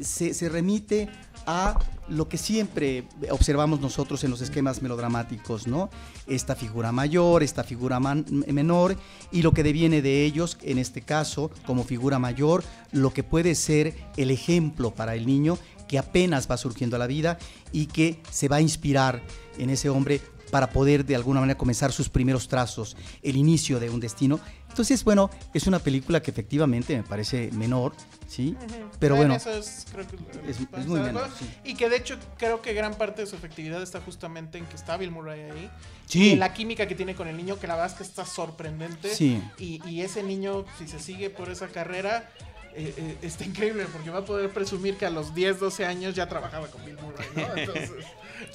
se, 0.00 0.34
se 0.34 0.48
remite 0.48 1.08
a 1.46 1.78
lo 2.12 2.28
que 2.28 2.38
siempre 2.38 3.04
observamos 3.30 3.80
nosotros 3.80 4.22
en 4.24 4.30
los 4.30 4.40
esquemas 4.40 4.82
melodramáticos, 4.82 5.66
¿no? 5.66 5.90
Esta 6.26 6.54
figura 6.54 6.92
mayor, 6.92 7.42
esta 7.42 7.64
figura 7.64 7.98
menor 8.00 8.96
y 9.30 9.42
lo 9.42 9.52
que 9.52 9.62
deviene 9.62 10.02
de 10.02 10.24
ellos, 10.24 10.58
en 10.62 10.78
este 10.78 11.02
caso, 11.02 11.50
como 11.66 11.84
figura 11.84 12.18
mayor, 12.18 12.62
lo 12.92 13.12
que 13.12 13.22
puede 13.22 13.54
ser 13.54 13.94
el 14.16 14.30
ejemplo 14.30 14.92
para 14.92 15.14
el 15.14 15.26
niño 15.26 15.58
que 15.88 15.98
apenas 15.98 16.50
va 16.50 16.56
surgiendo 16.56 16.96
a 16.96 16.98
la 16.98 17.06
vida 17.06 17.38
y 17.72 17.86
que 17.86 18.20
se 18.30 18.48
va 18.48 18.56
a 18.56 18.60
inspirar 18.60 19.22
en 19.58 19.70
ese 19.70 19.88
hombre 19.90 20.20
para 20.52 20.68
poder 20.68 21.06
de 21.06 21.16
alguna 21.16 21.40
manera 21.40 21.56
comenzar 21.56 21.92
sus 21.92 22.10
primeros 22.10 22.46
trazos, 22.46 22.94
el 23.22 23.36
inicio 23.36 23.80
de 23.80 23.88
un 23.88 24.00
destino. 24.00 24.38
Entonces, 24.68 25.02
bueno, 25.02 25.30
es 25.54 25.66
una 25.66 25.78
película 25.78 26.20
que 26.20 26.30
efectivamente 26.30 26.94
me 26.94 27.02
parece 27.02 27.50
menor, 27.52 27.94
¿sí? 28.28 28.54
Pero 28.98 29.14
En 29.14 29.20
bueno, 29.20 29.34
eso 29.36 29.50
es, 29.50 29.86
creo 29.90 30.06
que 30.06 30.16
es- 30.50 30.58
bastante 30.58 30.80
es 30.80 30.86
muy 30.86 31.00
menor, 31.00 31.30
sí. 31.38 31.48
Y 31.64 31.74
que 31.74 31.88
de 31.88 31.96
hecho 31.96 32.18
creo 32.36 32.60
que 32.60 32.74
gran 32.74 32.94
parte 32.96 33.22
de 33.22 33.26
su 33.26 33.34
efectividad 33.34 33.82
está 33.82 34.02
justamente 34.02 34.58
en 34.58 34.66
que 34.66 34.76
está 34.76 34.98
Bill 34.98 35.10
Murray 35.10 35.40
ahí. 35.40 35.70
Sí. 36.06 36.32
Y 36.32 36.36
la 36.36 36.52
química 36.52 36.86
que 36.86 36.94
tiene 36.94 37.14
con 37.14 37.28
el 37.28 37.36
niño, 37.38 37.58
que 37.58 37.66
la 37.66 37.74
verdad 37.76 37.90
es 37.92 37.96
que 37.96 38.02
está 38.02 38.26
sorprendente. 38.26 39.14
Sí. 39.14 39.42
Y, 39.58 39.80
y 39.88 40.02
ese 40.02 40.22
niño, 40.22 40.66
si 40.78 40.86
se 40.86 41.00
sigue 41.00 41.30
por 41.30 41.48
esa 41.50 41.68
carrera, 41.68 42.30
eh, 42.74 42.94
eh, 42.96 43.16
está 43.22 43.44
increíble 43.44 43.86
porque 43.92 44.10
va 44.10 44.20
a 44.20 44.24
poder 44.24 44.50
presumir 44.50 44.96
que 44.96 45.04
a 45.06 45.10
los 45.10 45.34
10, 45.34 45.60
12 45.60 45.84
años 45.86 46.14
ya 46.14 46.28
trabajaba 46.28 46.68
con 46.68 46.82
Bill 46.84 46.96
Murray, 46.96 47.26
¿no? 47.36 47.42
Entonces, 47.56 47.90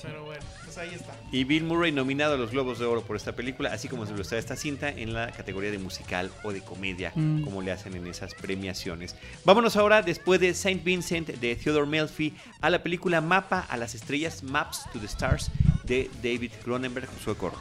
pero 0.01 0.23
bueno, 0.25 0.41
pues 0.63 0.77
ahí 0.77 0.89
está. 0.93 1.13
Y 1.31 1.43
Bill 1.43 1.63
Murray 1.63 1.91
nominado 1.91 2.33
a 2.35 2.37
los 2.37 2.51
Globos 2.51 2.79
de 2.79 2.85
Oro 2.85 3.01
por 3.01 3.15
esta 3.15 3.33
película, 3.33 3.71
así 3.73 3.87
como 3.87 4.05
se 4.05 4.13
lo 4.13 4.21
está 4.21 4.37
esta 4.37 4.55
cinta 4.55 4.89
en 4.89 5.13
la 5.13 5.31
categoría 5.31 5.71
de 5.71 5.77
musical 5.77 6.31
o 6.43 6.51
de 6.53 6.61
comedia, 6.61 7.11
Mm. 7.15 7.43
como 7.43 7.61
le 7.61 7.71
hacen 7.71 7.95
en 7.95 8.05
esas 8.07 8.33
premiaciones. 8.35 9.15
Vámonos 9.45 9.75
ahora, 9.75 10.01
después 10.01 10.39
de 10.39 10.53
Saint 10.53 10.83
Vincent 10.83 11.27
de 11.29 11.55
Theodore 11.55 11.87
Melfi, 11.87 12.33
a 12.61 12.69
la 12.69 12.83
película 12.83 13.21
Mapa 13.21 13.65
a 13.69 13.77
las 13.77 13.95
Estrellas, 13.95 14.43
Maps 14.43 14.81
to 14.93 14.99
the 14.99 15.05
Stars, 15.07 15.49
de 15.83 16.09
David 16.23 16.51
Cronenberg, 16.63 17.07
Josué 17.07 17.35
Corro. 17.35 17.57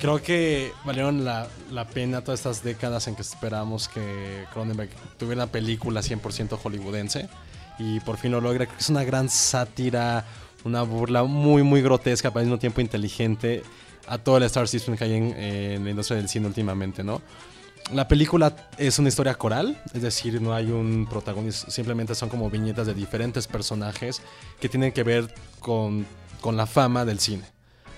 Creo 0.00 0.22
que 0.22 0.72
valieron 0.84 1.24
la, 1.24 1.48
la 1.72 1.84
pena 1.88 2.22
todas 2.22 2.40
estas 2.40 2.62
décadas 2.62 3.08
en 3.08 3.16
que 3.16 3.22
esperamos 3.22 3.88
que 3.88 4.44
Cronenberg 4.52 4.90
tuviera 5.18 5.42
una 5.42 5.52
película 5.52 6.00
100% 6.02 6.56
hollywoodense 6.56 7.28
y 7.80 7.98
por 8.00 8.16
fin 8.16 8.30
lo 8.30 8.40
logra. 8.40 8.66
Creo 8.66 8.76
que 8.76 8.82
es 8.84 8.90
una 8.90 9.02
gran 9.02 9.28
sátira, 9.28 10.24
una 10.64 10.82
burla 10.82 11.24
muy, 11.24 11.62
muy 11.62 11.82
grotesca, 11.82 12.30
pero 12.30 12.40
al 12.40 12.46
mismo 12.46 12.58
tiempo 12.58 12.80
inteligente 12.80 13.62
a 14.06 14.18
todo 14.18 14.38
el 14.38 14.42
Star 14.44 14.66
System 14.68 14.96
que 14.96 15.04
hay 15.04 15.14
en, 15.14 15.24
en 15.36 15.84
la 15.84 15.90
industria 15.90 16.16
del 16.16 16.28
cine 16.28 16.46
últimamente, 16.46 17.04
¿no? 17.04 17.20
La 17.92 18.06
película 18.06 18.54
es 18.76 18.98
una 18.98 19.08
historia 19.08 19.34
coral, 19.34 19.80
es 19.94 20.02
decir, 20.02 20.42
no 20.42 20.52
hay 20.52 20.70
un 20.70 21.06
protagonista, 21.08 21.70
simplemente 21.70 22.14
son 22.14 22.28
como 22.28 22.50
viñetas 22.50 22.86
de 22.86 22.92
diferentes 22.94 23.46
personajes 23.46 24.20
que 24.60 24.68
tienen 24.68 24.92
que 24.92 25.02
ver 25.04 25.32
con, 25.60 26.06
con 26.42 26.56
la 26.56 26.66
fama 26.66 27.04
del 27.06 27.18
cine. 27.18 27.44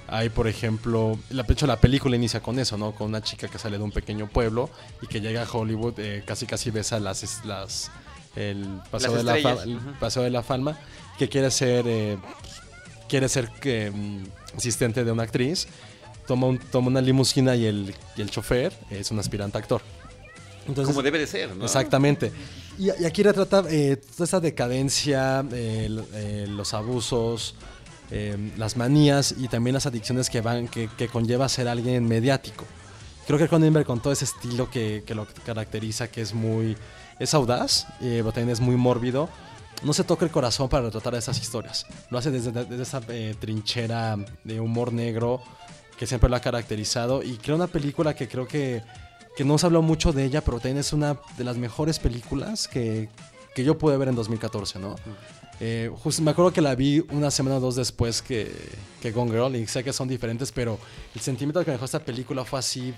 Hay, 0.06 0.28
por 0.28 0.46
ejemplo, 0.48 1.18
la, 1.30 1.42
de 1.44 1.52
hecho, 1.52 1.66
la 1.66 1.76
película 1.80 2.14
inicia 2.16 2.40
con 2.40 2.58
eso, 2.58 2.76
¿no? 2.76 2.92
Con 2.92 3.08
una 3.08 3.20
chica 3.22 3.48
que 3.48 3.58
sale 3.58 3.78
de 3.78 3.84
un 3.84 3.92
pequeño 3.92 4.28
pueblo 4.28 4.70
y 5.02 5.06
que 5.06 5.20
llega 5.20 5.42
a 5.42 5.48
Hollywood, 5.50 5.94
eh, 5.98 6.22
casi 6.26 6.46
casi 6.46 6.70
besa 6.70 6.98
las, 7.00 7.44
las 7.44 7.90
el 8.36 8.80
paseo, 8.90 9.12
de 9.14 9.22
la, 9.24 9.36
estrellas, 9.36 9.58
fa- 9.58 9.64
el 9.64 9.78
paseo 9.98 10.22
de 10.22 10.30
la 10.30 10.42
fama, 10.42 10.78
que 11.18 11.28
quiere 11.28 11.50
ser, 11.50 11.84
eh, 11.88 12.16
quiere 13.10 13.28
ser 13.28 13.50
mm, 13.92 14.56
asistente 14.56 15.04
de 15.04 15.10
una 15.12 15.24
actriz, 15.24 15.66
toma, 16.26 16.46
un- 16.46 16.58
toma 16.58 16.86
una 16.88 17.00
limusina 17.00 17.56
y 17.56 17.66
el, 17.66 17.94
y 18.16 18.20
el 18.22 18.30
chofer 18.30 18.72
es 18.90 19.10
un 19.10 19.18
aspirante 19.18 19.58
actor. 19.58 19.82
Entonces, 20.68 20.94
Como 20.94 21.02
debe 21.02 21.18
de 21.18 21.26
ser, 21.26 21.56
¿no? 21.56 21.64
Exactamente. 21.64 22.30
Y, 22.78 22.84
y 23.02 23.04
aquí 23.04 23.22
retrata 23.22 23.64
eh, 23.68 23.96
toda 24.16 24.24
esa 24.24 24.40
decadencia, 24.40 25.44
eh, 25.52 25.88
eh, 26.14 26.46
los 26.48 26.72
abusos, 26.74 27.54
eh, 28.12 28.36
las 28.56 28.76
manías 28.76 29.34
y 29.38 29.48
también 29.48 29.74
las 29.74 29.86
adicciones 29.86 30.30
que 30.30 30.40
van 30.40 30.68
que, 30.68 30.88
que 30.96 31.08
conlleva 31.08 31.48
ser 31.48 31.66
alguien 31.68 32.06
mediático. 32.06 32.64
Creo 33.26 33.38
que 33.38 33.48
Cronenberg 33.48 33.86
con 33.86 34.00
todo 34.00 34.12
ese 34.12 34.24
estilo 34.24 34.70
que, 34.70 35.02
que 35.06 35.14
lo 35.14 35.26
caracteriza, 35.44 36.08
que 36.08 36.20
es 36.20 36.34
muy 36.34 36.76
es 37.18 37.34
audaz, 37.34 37.86
eh, 38.00 38.18
pero 38.22 38.32
también 38.32 38.50
es 38.50 38.60
muy 38.60 38.76
mórbido. 38.76 39.28
No 39.82 39.92
se 39.92 40.04
toca 40.04 40.24
el 40.24 40.30
corazón 40.30 40.68
para 40.68 40.84
retratar 40.84 41.14
esas 41.14 41.40
historias. 41.40 41.86
Lo 42.10 42.18
hace 42.18 42.30
desde, 42.30 42.52
desde 42.52 42.82
esa 42.82 43.00
eh, 43.08 43.34
trinchera 43.38 44.16
de 44.44 44.60
humor 44.60 44.92
negro 44.92 45.42
que 45.98 46.06
siempre 46.06 46.30
lo 46.30 46.36
ha 46.36 46.40
caracterizado. 46.40 47.22
Y 47.22 47.36
crea 47.36 47.56
una 47.56 47.66
película 47.66 48.14
que 48.14 48.28
creo 48.28 48.46
que, 48.46 48.82
que 49.36 49.44
no 49.44 49.58
se 49.58 49.66
habló 49.66 49.82
mucho 49.82 50.12
de 50.12 50.24
ella, 50.24 50.42
pero 50.42 50.58
también 50.58 50.78
es 50.78 50.92
una 50.92 51.18
de 51.36 51.44
las 51.44 51.56
mejores 51.56 51.98
películas 51.98 52.68
que, 52.68 53.08
que 53.54 53.64
yo 53.64 53.76
pude 53.78 53.96
ver 53.96 54.08
en 54.08 54.14
2014, 54.14 54.78
¿no? 54.78 54.96
Eh, 55.60 55.90
justo 56.02 56.22
me 56.22 56.30
acuerdo 56.30 56.52
que 56.52 56.62
la 56.62 56.74
vi 56.74 57.04
una 57.10 57.30
semana 57.30 57.56
o 57.56 57.60
dos 57.60 57.76
después 57.76 58.22
que, 58.22 58.50
que 59.02 59.12
Gone 59.12 59.30
Girl 59.30 59.54
y 59.56 59.66
sé 59.66 59.84
que 59.84 59.92
son 59.92 60.08
diferentes, 60.08 60.52
pero 60.52 60.78
el 61.14 61.20
sentimiento 61.20 61.60
que 61.60 61.66
me 61.66 61.72
dejó 61.74 61.84
esta 61.84 62.00
película 62.00 62.46
fue 62.46 62.58
así, 62.58 62.94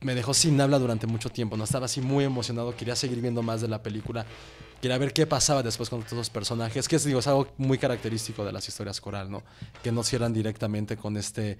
me 0.00 0.14
dejó 0.14 0.34
sin 0.34 0.60
habla 0.60 0.78
durante 0.78 1.06
mucho 1.06 1.28
tiempo, 1.30 1.56
no 1.56 1.64
estaba 1.64 1.86
así 1.86 2.00
muy 2.00 2.24
emocionado, 2.24 2.74
quería 2.76 2.94
seguir 2.94 3.20
viendo 3.20 3.42
más 3.42 3.60
de 3.60 3.68
la 3.68 3.82
película, 3.82 4.24
quería 4.80 4.96
ver 4.98 5.12
qué 5.12 5.26
pasaba 5.26 5.62
después 5.62 5.90
con 5.90 6.02
todos 6.02 6.18
los 6.18 6.30
personajes, 6.30 6.86
que 6.86 6.96
es, 6.96 7.04
digo, 7.04 7.20
algo 7.26 7.48
muy 7.56 7.78
característico 7.78 8.44
de 8.44 8.52
las 8.52 8.68
historias 8.68 9.00
coral, 9.00 9.30
¿no? 9.30 9.42
Que 9.82 9.90
no 9.90 10.02
cierran 10.02 10.32
directamente 10.32 10.96
con 10.96 11.16
este 11.16 11.58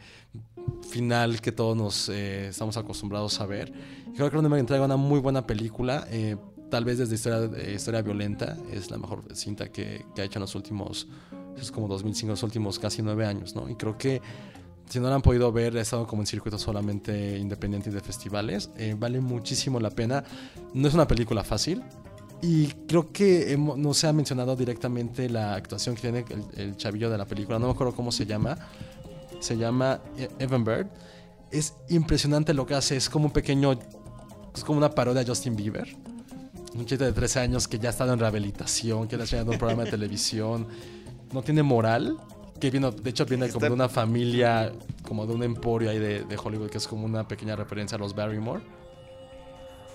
final 0.89 1.41
que 1.41 1.53
todos 1.53 1.77
nos 1.77 2.09
eh, 2.09 2.49
estamos 2.49 2.77
acostumbrados 2.77 3.41
a 3.41 3.47
ver. 3.47 3.73
Creo 4.15 4.27
que 4.27 4.31
Cronenberg 4.31 4.61
entrega 4.61 4.85
una 4.85 4.97
muy 4.97 5.21
buena 5.21 5.47
película, 5.47 6.07
eh, 6.11 6.37
tal 6.71 6.85
vez 6.85 6.99
desde 6.99 7.17
historia, 7.17 7.51
eh, 7.61 7.75
historia 7.75 8.03
violenta, 8.03 8.57
es 8.71 8.91
la 8.91 8.99
mejor 8.99 9.25
cinta 9.35 9.69
que, 9.71 10.05
que 10.15 10.23
ha 10.23 10.25
hecho 10.25 10.39
en 10.39 10.43
los 10.43 10.55
últimos, 10.55 11.09
es 11.61 11.73
como 11.73 11.89
2005, 11.89 12.31
los 12.31 12.43
últimos 12.45 12.79
casi 12.79 13.03
nueve 13.03 13.27
años, 13.27 13.57
¿no? 13.57 13.69
Y 13.69 13.75
creo 13.75 13.99
que 13.99 14.23
si 14.89 15.01
no 15.01 15.09
la 15.09 15.17
han 15.17 15.23
podido 15.23 15.51
ver, 15.53 15.77
ha 15.77 15.81
estado 15.81 16.07
como 16.07 16.23
en 16.23 16.27
circuitos 16.27 16.63
solamente 16.63 17.37
independientes 17.39 17.93
de 17.93 18.01
festivales. 18.01 18.71
eh, 18.77 18.95
vale 18.99 19.21
muchísimo 19.21 19.81
la 19.81 19.91
pena. 19.91 20.25
No 20.75 20.89
es 20.89 20.95
una 20.95 21.07
película 21.07 21.45
fácil. 21.45 21.83
Y 22.41 22.69
creo 22.87 23.13
que 23.13 23.57
no 23.59 23.95
se 23.95 24.07
ha 24.07 24.13
mencionado 24.13 24.55
directamente 24.55 25.29
la 25.29 25.55
actuación 25.55 25.97
que 25.97 26.03
tiene 26.03 26.25
el, 26.31 26.61
el 26.61 26.77
chavillo 26.77 27.11
de 27.11 27.19
la 27.19 27.25
película. 27.27 27.59
No 27.59 27.67
me 27.67 27.73
acuerdo 27.73 27.95
cómo 27.95 28.13
se 28.13 28.27
llama. 28.27 28.57
Se 29.41 29.57
llama 29.57 30.01
E- 30.17 30.29
Evan 30.39 30.63
Bird. 30.65 30.87
Es 31.51 31.75
impresionante 31.89 32.55
lo 32.55 32.65
que 32.65 32.75
hace. 32.75 32.97
Es 32.97 33.11
como 33.11 33.27
un 33.27 33.33
pequeño. 33.33 33.73
Es 34.55 34.63
como 34.63 34.79
una 34.79 34.91
parodia 34.91 35.23
de 35.25 35.29
Justin 35.29 35.57
Bieber. 35.57 35.89
Un 36.77 36.87
chico 36.87 37.03
de 37.03 37.13
13 37.13 37.41
años 37.41 37.67
que 37.67 37.79
ya 37.81 37.89
ha 37.89 37.91
estado 37.91 38.13
en 38.13 38.21
rehabilitación, 38.21 39.09
que 39.09 39.17
está 39.17 39.39
en 39.41 39.49
un 39.49 39.59
programa 39.59 39.83
de 39.85 39.91
televisión. 39.99 40.69
No 41.33 41.43
tiene 41.43 41.65
moral. 41.65 42.17
Que 42.61 42.71
vino, 42.71 42.91
de 42.91 43.11
hecho, 43.11 43.25
viene 43.25 43.49
como 43.51 43.67
de 43.67 43.73
una 43.73 43.89
familia, 43.89 44.73
como 45.03 45.27
de 45.27 45.33
un 45.35 45.43
emporio 45.43 45.91
ahí 45.91 45.99
de, 45.99 46.25
de 46.25 46.37
Hollywood, 46.43 46.71
que 46.71 46.79
es 46.79 46.87
como 46.89 47.05
una 47.05 47.27
pequeña 47.29 47.55
referencia 47.57 47.97
a 47.97 47.99
los 47.99 48.15
Barrymore. 48.15 48.63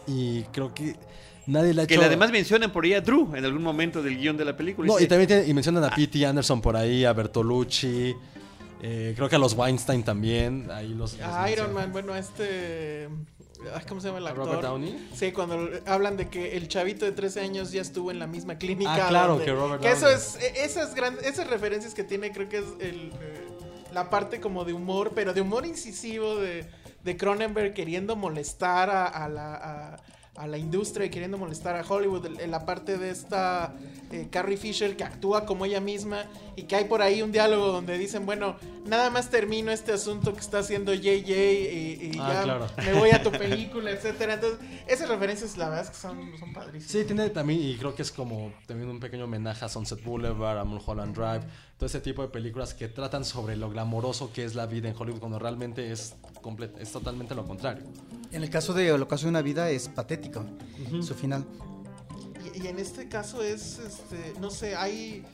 Y 0.08 0.44
creo 0.52 0.74
que 0.74 0.96
nadie 1.48 1.74
le 1.74 1.82
ha 1.84 1.88
Que 1.88 1.96
hecho... 1.96 2.04
además 2.04 2.32
mencionan 2.32 2.72
por 2.72 2.84
ahí 2.86 2.94
a 2.94 3.02
Drew 3.02 3.36
en 3.36 3.44
algún 3.46 3.64
momento 3.64 4.02
del 4.02 4.18
guion 4.18 4.38
de 4.38 4.46
la 4.46 4.56
película. 4.56 4.88
No, 4.88 5.00
y 5.00 5.08
también 5.08 5.28
tiene- 5.28 5.48
y 5.48 5.54
mencionan 5.54 5.84
a 5.84 5.88
Ah. 5.88 5.94
P.T. 5.96 6.26
Anderson 6.26 6.62
por 6.62 6.76
ahí, 6.76 7.06
a 7.06 7.14
Bertolucci, 7.14 8.14
eh, 8.82 9.14
creo 9.16 9.30
que 9.30 9.36
a 9.36 9.40
los 9.40 9.54
Weinstein 9.54 10.04
también. 10.04 10.70
Ahí 10.72 10.90
los, 10.90 11.18
los 11.18 11.22
A 11.22 11.50
Iron 11.52 11.68
mencionan. 11.68 11.74
Man, 11.74 11.92
bueno, 11.92 12.16
este. 12.16 13.08
Ay, 13.76 13.84
¿Cómo 13.88 14.02
se 14.02 14.08
llama 14.08 14.20
el 14.20 14.28
¿A 14.28 14.30
actor? 14.32 14.46
Robert 14.46 14.62
Downey? 14.64 15.10
Sí, 15.14 15.32
cuando 15.32 15.70
hablan 15.86 16.18
de 16.18 16.28
que 16.30 16.58
el 16.58 16.68
chavito 16.68 17.06
de 17.06 17.12
13 17.12 17.42
años 17.42 17.72
ya 17.72 17.82
estuvo 17.82 18.12
en 18.12 18.20
la 18.20 18.28
misma 18.28 18.58
clínica. 18.58 19.06
Ah, 19.06 19.10
claro, 19.10 19.30
donde- 19.34 19.46
que 19.46 19.52
Robert 19.54 19.84
eso 19.86 20.02
Downey. 20.08 20.16
es, 20.16 20.36
e- 20.42 20.64
esas 20.66 20.96
grandes, 20.96 21.26
esas 21.26 21.48
referencias 21.48 21.94
que 21.94 22.04
tiene, 22.04 22.32
creo 22.32 22.50
que 22.50 22.58
es 22.60 22.66
el, 22.80 23.12
eh, 23.22 23.48
la 23.94 24.10
parte 24.10 24.40
como 24.40 24.66
de 24.66 24.74
humor, 24.74 25.12
pero 25.16 25.34
de 25.34 25.42
humor 25.42 25.66
incisivo 25.66 26.36
de, 26.38 26.66
de 27.04 27.18
Cronenberg 27.18 27.74
queriendo 27.74 28.16
molestar 28.16 28.90
a, 28.90 29.06
a 29.06 29.30
la. 29.30 29.54
a- 29.56 29.98
a 30.36 30.48
la 30.48 30.58
industria 30.58 31.06
y 31.06 31.10
queriendo 31.10 31.38
molestar 31.38 31.76
a 31.76 31.86
Hollywood 31.88 32.40
en 32.42 32.50
la 32.50 32.66
parte 32.66 32.98
de 32.98 33.12
esta 33.12 33.76
eh, 34.12 34.28
Carrie 34.32 34.58
Fisher 34.58 34.98
que 34.98 35.04
actúa 35.04 35.46
como 35.46 35.66
ella 35.66 35.80
misma 35.80 36.26
y 36.56 36.64
que 36.64 36.76
hay 36.76 36.86
por 36.86 37.04
ahí 37.04 37.22
un 37.22 37.32
diálogo 37.32 37.68
donde 37.68 38.00
dicen 38.00 38.26
bueno 38.26 38.56
nada 38.86 39.12
más 39.12 39.30
termino 39.30 39.72
este 39.72 39.92
asunto 39.94 40.34
que 40.34 40.40
está 40.40 40.60
haciendo 40.60 40.92
JJ 40.94 41.30
y, 41.30 42.12
y 42.16 42.18
Ah, 42.20 42.34
ya 42.34 42.44
claro. 42.44 42.68
me 42.78 42.94
voy 42.94 43.12
a 43.12 43.22
tu 43.22 43.32
película 43.44 43.92
etcétera 43.92 44.34
entonces 44.34 44.60
esas 44.88 45.08
referencias 45.08 45.56
la 45.56 45.70
verdad 45.70 45.84
es 45.86 45.90
que 45.92 45.98
son, 45.98 46.38
son 46.40 46.52
padrísimas 46.52 46.92
Sí, 46.92 47.04
tiene 47.06 47.30
también, 47.30 47.62
y 47.62 47.76
creo 47.78 47.94
que 47.94 48.02
es 48.02 48.12
como 48.12 48.52
también 48.66 48.90
un 48.90 49.00
pequeño 49.00 49.26
homenaje 49.26 49.64
a 49.66 49.70
Sunset 49.70 50.04
Boulevard, 50.04 50.58
a 50.58 50.64
Mulholland 50.64 51.16
Drive, 51.16 51.42
todo 51.84 51.88
ese 51.90 52.00
tipo 52.00 52.22
de 52.22 52.30
películas 52.30 52.74
que 52.74 52.88
tratan 52.88 53.26
sobre 53.26 53.58
lo 53.58 53.70
glamoroso 53.70 54.32
que 54.32 54.46
es 54.46 54.56
la 54.56 54.68
vida 54.68 54.88
en 54.88 54.96
Hollywood 54.98 55.20
cuando 55.20 55.38
realmente 55.38 55.92
es, 55.92 56.16
es 56.80 56.92
totalmente 56.94 57.36
lo 57.36 57.46
contrario. 57.46 57.84
En 58.32 58.42
el 58.42 58.50
caso 58.50 58.74
de 58.74 58.88
El 58.88 59.02
ocaso 59.02 59.26
de 59.26 59.32
una 59.32 59.42
vida 59.42 59.70
es 59.70 59.90
patético, 59.90 60.46
su 61.02 61.14
final. 61.14 61.44
Y, 62.56 62.64
y 62.64 62.68
en 62.68 62.80
este 62.80 63.10
caso 63.10 63.44
es, 63.44 63.80
este, 63.80 64.34
no 64.40 64.50
sé, 64.50 64.78
hay, 64.78 65.26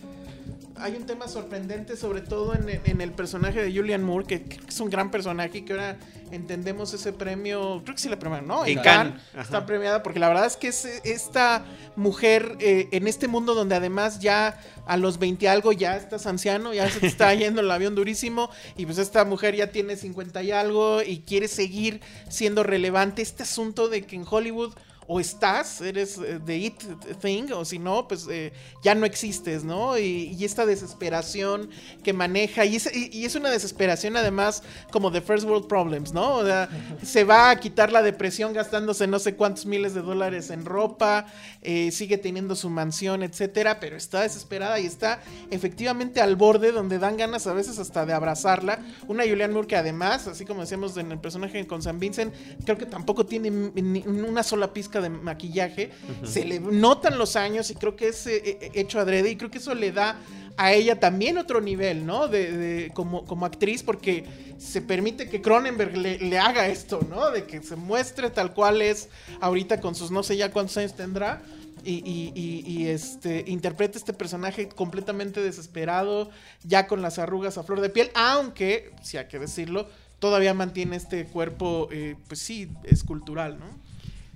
hay 0.77 0.95
un 0.95 1.05
tema 1.05 1.27
sorprendente, 1.27 1.97
sobre 1.97 2.21
todo 2.21 2.53
en, 2.55 2.81
en 2.83 3.01
el 3.01 3.11
personaje 3.11 3.61
de 3.61 3.73
Julian 3.73 4.03
Moore, 4.03 4.25
que, 4.25 4.43
que 4.43 4.59
es 4.67 4.79
un 4.79 4.89
gran 4.89 5.11
personaje 5.11 5.59
y 5.59 5.61
que 5.63 5.73
ahora 5.73 5.97
entendemos 6.31 6.93
ese 6.93 7.13
premio, 7.13 7.81
creo 7.83 7.95
que 7.95 8.01
sí 8.01 8.09
la 8.09 8.19
premiaron, 8.19 8.47
¿no? 8.47 8.65
En 8.65 8.79
Cannes 8.79 9.21
está 9.37 9.65
premiada, 9.65 10.03
porque 10.03 10.19
la 10.19 10.27
verdad 10.27 10.45
es 10.45 10.57
que 10.57 10.67
es 10.67 10.85
esta 11.03 11.65
mujer 11.95 12.55
eh, 12.59 12.87
en 12.91 13.07
este 13.07 13.27
mundo 13.27 13.55
donde 13.55 13.75
además 13.75 14.19
ya 14.19 14.59
a 14.85 14.97
los 14.97 15.19
20 15.19 15.49
algo 15.49 15.71
ya 15.71 15.97
estás 15.97 16.25
anciano, 16.25 16.73
ya 16.73 16.89
se 16.89 16.99
te 16.99 17.07
está 17.07 17.33
yendo 17.35 17.61
el 17.61 17.71
avión 17.71 17.95
durísimo, 17.95 18.49
y 18.77 18.85
pues 18.85 18.97
esta 18.97 19.25
mujer 19.25 19.55
ya 19.55 19.71
tiene 19.71 19.95
50 19.95 20.43
y 20.43 20.51
algo 20.51 21.01
y 21.01 21.19
quiere 21.19 21.47
seguir 21.47 22.01
siendo 22.29 22.63
relevante. 22.63 23.21
Este 23.21 23.43
asunto 23.43 23.89
de 23.89 24.03
que 24.03 24.15
en 24.15 24.25
Hollywood 24.29 24.73
o 25.11 25.19
estás, 25.19 25.81
eres 25.81 26.19
eh, 26.19 26.39
the 26.45 26.55
it 26.55 26.83
thing, 27.19 27.51
o 27.51 27.65
si 27.65 27.79
no, 27.79 28.07
pues 28.07 28.27
eh, 28.29 28.53
ya 28.83 28.93
no 28.93 29.07
existes, 29.07 29.63
¿no? 29.63 29.97
Y, 29.97 30.35
y 30.39 30.45
esta 30.45 30.67
desesperación 30.67 31.71
que 32.03 32.13
maneja, 32.13 32.63
y 32.65 32.75
es, 32.75 32.95
y- 32.95 33.09
y 33.11 33.25
es 33.25 33.33
una 33.33 33.49
desesperación 33.49 34.15
además 34.17 34.61
como 34.91 35.09
de 35.09 35.21
First 35.21 35.45
World 35.47 35.65
Problems, 35.67 36.13
¿no? 36.13 36.35
O 36.35 36.45
sea, 36.45 36.69
se 37.03 37.23
va 37.23 37.49
a 37.49 37.59
quitar 37.59 37.91
la 37.91 38.03
depresión 38.03 38.53
gastándose 38.53 39.07
no 39.07 39.17
sé 39.17 39.33
cuántos 39.35 39.65
miles 39.65 39.95
de 39.95 40.01
dólares 40.01 40.51
en 40.51 40.63
ropa, 40.63 41.25
eh, 41.63 41.89
sigue 41.91 42.19
teniendo 42.19 42.55
su 42.55 42.69
mansión, 42.69 43.23
etcétera, 43.23 43.79
pero 43.79 43.97
está 43.97 44.21
desesperada 44.21 44.79
y 44.79 44.85
está 44.85 45.21
efectivamente 45.49 46.21
al 46.21 46.35
borde 46.35 46.71
donde 46.71 46.99
dan 46.99 47.17
ganas 47.17 47.47
a 47.47 47.53
veces 47.53 47.79
hasta 47.79 48.05
de 48.05 48.13
abrazarla. 48.13 48.79
Una 49.07 49.23
Julianne 49.23 49.53
Moore 49.55 49.67
que 49.67 49.75
además, 49.75 50.27
así 50.27 50.45
como 50.45 50.61
decíamos 50.61 50.95
en 50.97 51.11
el 51.11 51.19
personaje 51.19 51.65
con 51.65 51.81
San 51.81 51.99
Vincent, 51.99 52.31
creo 52.63 52.77
que 52.77 52.85
tampoco 52.85 53.25
tiene 53.25 53.49
ni 53.49 54.03
una 54.07 54.43
sola 54.43 54.71
pizca 54.71 54.98
de 55.01 55.09
maquillaje. 55.09 55.91
Se 56.23 56.45
le 56.45 56.59
notan 56.59 57.17
los 57.17 57.35
años 57.35 57.69
y 57.71 57.75
creo 57.75 57.95
que 57.95 58.09
es 58.09 58.27
eh, 58.27 58.41
eh, 58.45 58.71
hecho 58.73 58.99
adrede 58.99 59.29
y 59.31 59.35
creo 59.35 59.49
que 59.51 59.57
eso 59.59 59.73
le 59.75 59.91
da 59.91 60.17
a 60.57 60.73
ella 60.73 60.99
también 60.99 61.37
otro 61.37 61.61
nivel, 61.61 62.05
¿no? 62.05 62.27
De, 62.27 62.51
de- 62.51 62.91
como, 62.93 63.23
como 63.25 63.45
actriz, 63.45 63.81
porque 63.81 64.25
se 64.57 64.81
permite 64.81 65.29
que 65.29 65.41
Cronenberg 65.41 65.95
le, 65.95 66.19
le 66.19 66.37
haga 66.37 66.67
esto, 66.67 66.99
¿no? 67.09 67.31
De 67.31 67.45
que 67.45 67.63
se 67.63 67.77
muestre 67.77 68.29
tal 68.29 68.53
cual 68.53 68.81
es 68.81 69.07
ahorita 69.39 69.79
con 69.79 69.95
sus 69.95 70.11
no 70.11 70.21
sé 70.21 70.35
ya 70.35 70.51
cuántos 70.51 70.75
años 70.77 70.95
tendrá. 70.95 71.41
Y, 71.85 71.93
y- 72.05 72.33
y- 72.35 72.63
y, 72.69 72.87
este 72.87 73.45
interpreta 73.47 73.97
este 73.97 74.11
personaje 74.11 74.67
completamente 74.67 75.41
desesperado, 75.41 76.29
ya 76.65 76.87
con 76.87 77.01
las 77.01 77.19
arrugas 77.19 77.57
a 77.57 77.63
flor 77.63 77.79
de 77.79 77.89
piel, 77.89 78.11
aunque, 78.15 78.91
si 79.01 79.15
hay 79.15 79.29
que 79.29 79.39
decirlo, 79.39 79.87
todavía 80.19 80.53
mantiene 80.53 80.97
este 80.97 81.23
cuerpo, 81.23 81.87
eh, 81.89 82.17
pues 82.27 82.41
sí, 82.41 82.67
escultural, 82.83 83.59
¿no? 83.59 83.65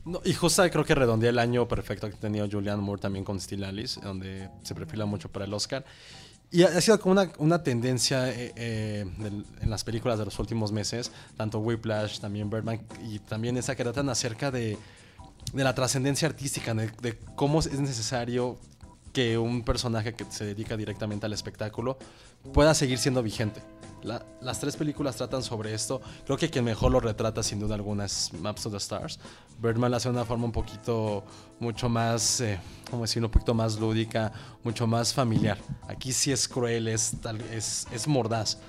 No, 0.06 0.22
y 0.26 0.34
justo 0.34 0.70
creo 0.70 0.84
que 0.84 0.96
redondea 0.96 1.30
el 1.30 1.40
año 1.40 1.68
perfecto 1.68 2.10
que 2.10 2.16
ha 2.16 2.20
tenido 2.20 2.48
Julianne 2.50 2.82
Moore 2.82 3.02
también 3.02 3.24
con 3.24 3.40
Still 3.40 3.64
Alice, 3.64 4.00
donde 4.02 4.50
se 4.64 4.76
perfila 4.76 5.06
mucho 5.06 5.30
para 5.30 5.46
el 5.46 5.54
Oscar. 5.54 5.86
Y 6.52 6.62
ha 6.64 6.82
sido 6.82 7.00
como 7.00 7.14
una, 7.14 7.32
una 7.40 7.64
tendencia 7.64 8.30
eh, 8.30 8.54
eh, 8.56 9.06
en 9.62 9.70
las 9.70 9.84
películas 9.84 10.20
de 10.20 10.26
los 10.26 10.38
últimos 10.38 10.72
meses, 10.72 11.12
tanto 11.36 11.58
Whiplash, 11.60 12.20
también 12.20 12.50
Birdman, 12.50 12.80
y 13.10 13.18
también 13.20 13.58
esa 13.58 13.76
que 13.76 13.84
tratan 13.84 14.08
acerca 14.10 14.52
de, 14.52 14.78
de 15.52 15.64
la 15.64 15.74
trascendencia 15.74 16.28
artística, 16.28 16.76
de 16.76 17.18
cómo 17.36 17.60
es 17.60 17.80
necesario 17.80 18.60
que 19.14 19.38
un 19.38 19.64
personaje 19.64 20.14
que 20.14 20.26
se 20.30 20.46
dedica 20.46 20.76
directamente 20.76 21.26
al 21.26 21.34
espectáculo 21.34 21.98
pueda 22.52 22.74
seguir 22.74 22.98
siendo 22.98 23.24
vigente. 23.24 23.62
La- 24.04 24.26
las 24.42 24.60
tres 24.60 24.76
películas 24.76 25.16
tratan 25.16 25.42
sobre 25.44 25.74
esto. 25.74 26.02
Creo 26.26 26.38
que 26.38 26.50
quien 26.50 26.66
mejor 26.66 26.92
lo 26.92 27.00
retrata 27.00 27.42
sin 27.44 27.60
duda 27.60 27.76
alguna 27.76 28.06
es 28.06 28.32
Maps 28.42 28.64
to 28.64 28.70
the 28.70 28.78
Stars. 28.78 29.20
Birdman 29.62 29.92
lo 29.92 29.98
hace 29.98 30.10
de 30.10 30.16
una 30.16 30.26
forma 30.26 30.46
un 30.46 30.52
poquito, 30.52 31.24
mucho 31.60 31.88
más, 31.90 32.42
eh, 32.42 32.60
¿cómo 32.90 33.04
decirlo? 33.04 33.28
Un 33.28 33.32
poquito 33.32 33.54
más 33.54 33.80
lúdica, 33.80 34.32
mucho 34.64 34.86
más 34.88 35.14
familiar. 35.14 35.58
Aquí 35.88 36.12
sí 36.12 36.32
es 36.32 36.48
cruel, 36.48 36.88
es, 36.88 37.14
tal- 37.22 37.42
es, 37.52 37.88
es 37.92 38.08
mordaz. 38.08 38.60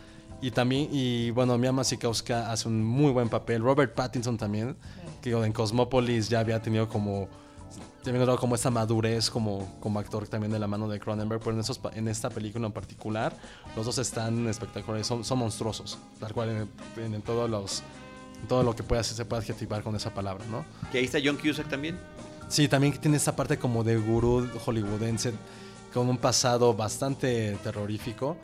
Y 0.41 0.51
también, 0.51 0.89
y 0.93 1.30
bueno, 1.30 1.57
Mia 1.59 1.72
Masikowska 1.72 2.53
hace 2.53 2.68
un 2.68 2.85
muy 2.85 3.11
buen 3.12 3.28
papel. 3.28 3.62
Robert 3.62 3.95
Pattinson 3.95 4.37
también, 4.37 4.76
que 5.22 5.30
en 5.30 5.53
Cosmopolis 5.53 6.28
ya 6.28 6.41
había 6.41 6.61
tenido 6.61 6.89
como 6.89 7.28
también 8.05 8.21
notado 8.21 8.39
como 8.39 8.55
esta 8.55 8.71
madurez 8.71 9.31
como, 9.31 9.77
como 9.81 9.99
actor 9.99 10.29
también 10.29 10.53
de 10.53 10.59
la 10.59 10.67
mano 10.67 10.89
de 10.89 11.01
Cronenberg, 11.01 11.41
pero 11.41 11.53
en, 11.53 11.61
esos, 11.61 11.81
en 11.95 12.07
esta 12.07 12.31
película 12.31 12.67
en 12.67 12.73
particular, 12.73 13.35
los 13.75 13.87
dos 13.87 13.99
están 13.99 14.47
espectaculares, 14.47 15.07
son, 15.07 15.25
son 15.25 15.39
monstruosos, 15.39 15.99
tal 16.21 16.33
cual 16.35 16.69
en, 16.97 17.15
en 17.15 17.23
todos 17.23 17.49
los, 17.49 17.83
en 18.43 18.47
todo 18.47 18.63
lo 18.63 18.77
que 18.77 18.83
pueda, 18.83 19.03
se 19.03 19.25
puede 19.25 19.43
adjetivar 19.43 19.83
con 19.83 19.97
esa 19.97 20.13
palabra, 20.13 20.45
¿no? 20.51 20.65
Que 20.93 20.99
ahí 20.99 21.07
está 21.07 21.19
John 21.25 21.39
Cusack 21.39 21.69
también. 21.69 21.99
Sí, 22.49 22.69
también 22.69 22.93
tiene 22.99 23.17
esta 23.17 23.35
parte 23.35 23.59
como 23.59 23.83
de 23.83 23.97
gurú 23.97 24.49
hollywoodense, 24.65 25.33
con 25.95 26.09
un 26.09 26.19
pasado 26.19 26.75
bastante 26.75 27.57
terrorífico, 27.65 28.37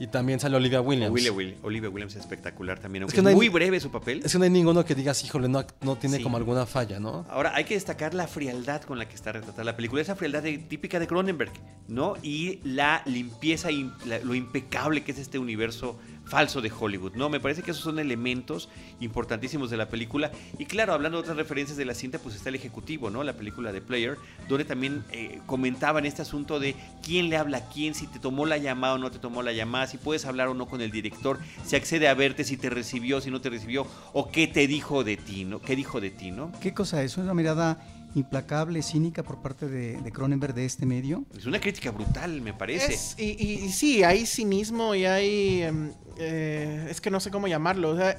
y 0.00 0.06
también 0.08 0.40
sale 0.40 0.56
Olivia 0.56 0.80
Williams. 0.80 1.12
Olivia, 1.12 1.30
Will- 1.32 1.56
Olivia 1.62 1.90
Williams 1.90 2.14
es 2.16 2.20
espectacular 2.22 2.80
también, 2.80 3.02
aunque 3.04 3.14
que 3.14 3.20
es, 3.20 3.22
no 3.22 3.28
hay- 3.28 3.36
muy 3.36 3.48
breve 3.50 3.78
su 3.78 3.90
papel. 3.90 4.22
Es 4.24 4.32
que 4.32 4.38
no 4.38 4.44
hay 4.44 4.50
ninguno 4.50 4.84
que 4.84 4.94
digas, 4.96 5.22
híjole, 5.22 5.48
no, 5.48 5.64
no 5.82 5.96
tiene 5.96 6.16
Sí. 6.16 6.22
como 6.22 6.38
alguna 6.38 6.64
falla, 6.66 6.98
¿no? 6.98 7.26
Ahora, 7.28 7.54
hay 7.54 7.64
que 7.64 7.74
destacar 7.74 8.14
la 8.14 8.26
frialdad 8.26 8.80
con 8.82 8.98
la 8.98 9.06
que 9.08 9.14
está 9.14 9.30
retratada 9.30 9.62
la 9.62 9.76
película, 9.76 10.02
esa 10.02 10.16
frialdad 10.16 10.42
de- 10.42 10.58
típica 10.58 10.98
de 10.98 11.06
Cronenberg, 11.06 11.52
¿no? 11.86 12.14
Y 12.22 12.60
la 12.64 13.02
limpieza 13.04 13.70
y 13.70 13.90
la- 14.06 14.18
lo 14.20 14.34
impecable 14.34 15.04
que 15.04 15.12
es 15.12 15.18
este 15.18 15.38
universo 15.38 15.98
falso 16.30 16.60
de 16.60 16.70
Hollywood, 16.70 17.14
¿no? 17.16 17.28
Me 17.28 17.40
parece 17.40 17.62
que 17.62 17.72
esos 17.72 17.82
son 17.82 17.98
elementos 17.98 18.68
importantísimos 19.00 19.68
de 19.68 19.76
la 19.76 19.88
película. 19.88 20.30
Y 20.58 20.64
claro, 20.64 20.94
hablando 20.94 21.18
de 21.18 21.22
otras 21.22 21.36
referencias 21.36 21.76
de 21.76 21.84
la 21.84 21.92
cinta, 21.92 22.20
pues 22.20 22.36
está 22.36 22.48
el 22.50 22.54
ejecutivo, 22.54 23.10
¿no? 23.10 23.24
La 23.24 23.32
película 23.32 23.72
de 23.72 23.80
Player, 23.80 24.16
donde 24.48 24.64
también 24.64 25.04
eh, 25.10 25.40
comentaban 25.46 26.06
este 26.06 26.22
asunto 26.22 26.60
de 26.60 26.76
quién 27.02 27.28
le 27.28 27.36
habla 27.36 27.58
a 27.58 27.68
quién, 27.68 27.94
si 27.94 28.06
te 28.06 28.20
tomó 28.20 28.46
la 28.46 28.58
llamada 28.58 28.94
o 28.94 28.98
no 28.98 29.10
te 29.10 29.18
tomó 29.18 29.42
la 29.42 29.52
llamada, 29.52 29.88
si 29.88 29.98
puedes 29.98 30.24
hablar 30.24 30.48
o 30.48 30.54
no 30.54 30.66
con 30.66 30.80
el 30.80 30.92
director, 30.92 31.40
si 31.64 31.74
accede 31.74 32.06
a 32.06 32.14
verte, 32.14 32.44
si 32.44 32.56
te 32.56 32.70
recibió, 32.70 33.20
si 33.20 33.32
no 33.32 33.40
te 33.40 33.50
recibió, 33.50 33.86
o 34.12 34.30
qué 34.30 34.46
te 34.46 34.68
dijo 34.68 35.02
de 35.02 35.16
ti, 35.16 35.44
¿no? 35.44 35.60
¿Qué 35.60 35.74
dijo 35.74 36.00
de 36.00 36.10
ti, 36.10 36.30
¿no? 36.30 36.52
¿Qué 36.60 36.72
cosa 36.72 37.02
es? 37.02 37.16
Una 37.16 37.34
mirada 37.34 37.78
implacable, 38.14 38.82
cínica 38.82 39.22
por 39.22 39.40
parte 39.42 39.68
de, 39.68 40.00
de 40.00 40.12
Cronenberg 40.12 40.54
de 40.54 40.64
este 40.64 40.86
medio. 40.86 41.24
Es 41.36 41.46
una 41.46 41.60
crítica 41.60 41.90
brutal, 41.90 42.40
me 42.40 42.52
parece. 42.54 42.94
Es- 42.94 43.14
y, 43.18 43.36
y- 43.38 43.64
y 43.66 43.72
sí, 43.72 44.02
hay 44.02 44.26
cinismo 44.26 44.94
y 44.94 45.04
hay... 45.06 45.62
em, 45.62 45.92
eh, 46.18 46.88
es 46.90 47.00
que 47.00 47.10
no 47.10 47.20
sé 47.20 47.30
cómo 47.30 47.48
llamarlo. 47.48 47.90
O 47.90 47.96
sea, 47.96 48.16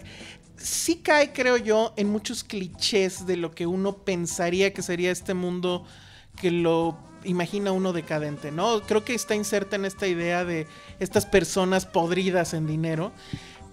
sí 0.58 0.98
cae, 0.98 1.34
creo 1.34 1.58
yo, 1.58 1.94
en 1.98 2.10
muchos 2.10 2.44
clichés 2.44 3.26
de 3.26 3.38
lo 3.38 3.52
que 3.52 3.68
uno 3.68 3.98
pensaría 3.98 4.74
que 4.74 4.82
sería 4.82 5.12
este 5.12 5.34
mundo 5.34 5.86
que 6.40 6.50
lo 6.52 6.98
imagina 7.24 7.72
uno 7.72 7.94
decadente, 7.94 8.52
¿no? 8.52 8.82
Creo 8.82 9.04
que 9.06 9.14
está 9.14 9.36
inserta 9.36 9.76
en 9.76 9.86
esta 9.86 10.08
idea 10.08 10.44
de 10.44 10.66
estas 11.00 11.26
personas 11.28 11.86
podridas 11.86 12.54
en 12.56 12.66
dinero. 12.66 13.12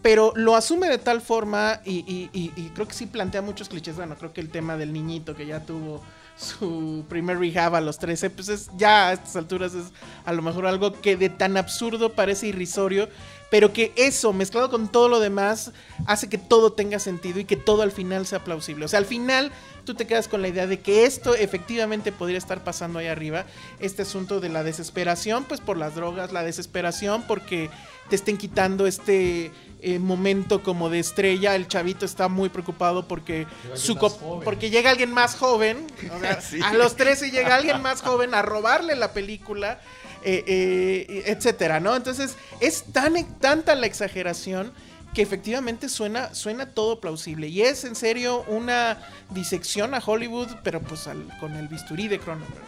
Pero 0.03 0.33
lo 0.37 0.55
asume 0.55 0.89
de 0.89 0.99
tal 0.99 1.21
forma 1.21 1.81
y, 1.85 1.99
y- 2.07 2.31
y- 2.33 2.53
y 2.57 2.69
creo 2.71 2.87
que 2.87 2.95
sí 2.95 3.07
plantea 3.07 3.43
muchos 3.43 3.69
clichés. 3.69 3.97
Bueno, 3.97 4.17
creo 4.17 4.33
que 4.33 4.41
el 4.41 4.49
tema 4.51 4.77
del 4.77 4.93
niñito 4.93 5.35
que 5.35 5.45
ya 5.47 5.61
tuvo 5.65 6.03
su 6.37 7.05
primer 7.09 7.39
rehab 7.41 7.75
a 7.75 7.81
los 7.81 7.99
13, 7.99 8.31
pues 8.31 8.49
es 8.49 8.71
ya 8.77 9.09
a 9.09 9.13
estas 9.15 9.35
alturas 9.35 9.75
es 9.75 9.87
a 10.25 10.33
lo 10.33 10.41
mejor 10.41 10.67
algo 10.67 10.93
que 10.93 11.17
de 11.17 11.31
tan 11.31 11.57
absurdo 11.57 12.13
parece 12.13 12.47
irrisorio, 12.47 13.09
pero 13.51 13.73
que 13.73 13.93
eso, 13.97 14.33
mezclado 14.33 14.71
con 14.71 14.89
todo 14.89 15.09
lo 15.09 15.21
demás, 15.21 15.73
hace 16.07 16.29
que 16.29 16.39
todo 16.39 16.73
tenga 16.73 16.99
sentido 16.99 17.41
y 17.41 17.45
que 17.45 17.57
todo 17.57 17.83
al 17.83 17.93
final 17.93 18.27
sea 18.27 18.45
plausible. 18.45 18.85
O 18.85 18.89
sea, 18.89 18.99
al 18.99 19.07
final 19.07 19.53
tú 19.85 19.95
te 19.95 20.07
quedas 20.07 20.29
con 20.29 20.43
la 20.43 20.49
idea 20.49 20.67
de 20.67 20.81
que 20.81 21.07
esto 21.07 21.35
efectivamente 21.35 22.13
podría 22.13 22.37
estar 22.37 22.63
pasando 22.63 22.99
ahí 22.99 23.07
arriba. 23.07 23.47
Este 23.81 24.03
asunto 24.03 24.41
de 24.41 24.51
la 24.51 24.63
desesperación, 24.63 25.45
pues 25.45 25.61
por 25.61 25.79
las 25.79 25.95
drogas, 25.95 26.33
la 26.33 26.43
desesperación 26.43 27.23
porque 27.27 27.71
te 28.11 28.17
estén 28.17 28.37
quitando 28.37 28.87
este 28.87 29.51
eh, 29.81 29.99
momento 29.99 30.63
como 30.63 30.91
de 30.91 30.99
estrella. 30.99 31.55
El 31.55 31.69
chavito 31.69 32.05
está 32.05 32.29
muy 32.29 32.49
preocupado 32.49 33.07
porque, 33.07 33.47
su 33.75 33.97
porque 34.45 34.71
llega 34.71 34.91
alguien 34.91 35.13
más 35.13 35.37
joven. 35.37 35.87
A 36.65 36.75
los 36.75 36.97
13 36.97 37.31
llega 37.31 37.55
alguien 37.55 37.81
más 37.81 38.03
joven 38.03 38.35
a 38.35 38.43
robarle 38.43 38.97
la 38.97 39.13
película. 39.13 39.81
Eh, 40.25 40.45
eh, 40.47 41.23
etcétera, 41.27 41.79
¿no? 41.79 41.95
Entonces 41.95 42.37
es 42.61 42.85
tan 42.93 43.15
tanta 43.39 43.75
la 43.77 43.87
exageración 43.87 44.73
que 45.15 45.23
efectivamente 45.23 45.89
suena, 45.89 46.35
suena 46.35 46.67
todo 46.67 47.01
plausible. 47.01 47.49
Y 47.49 47.63
es 47.63 47.85
en 47.85 47.95
serio 47.95 48.45
una 48.49 48.99
disección 49.31 49.95
a 49.95 50.03
Hollywood, 50.05 50.49
pero 50.63 50.81
pues 50.81 51.09
con 51.41 51.55
el 51.55 51.69
bisturí 51.69 52.09
de 52.09 52.19
Cronenberg. 52.19 52.63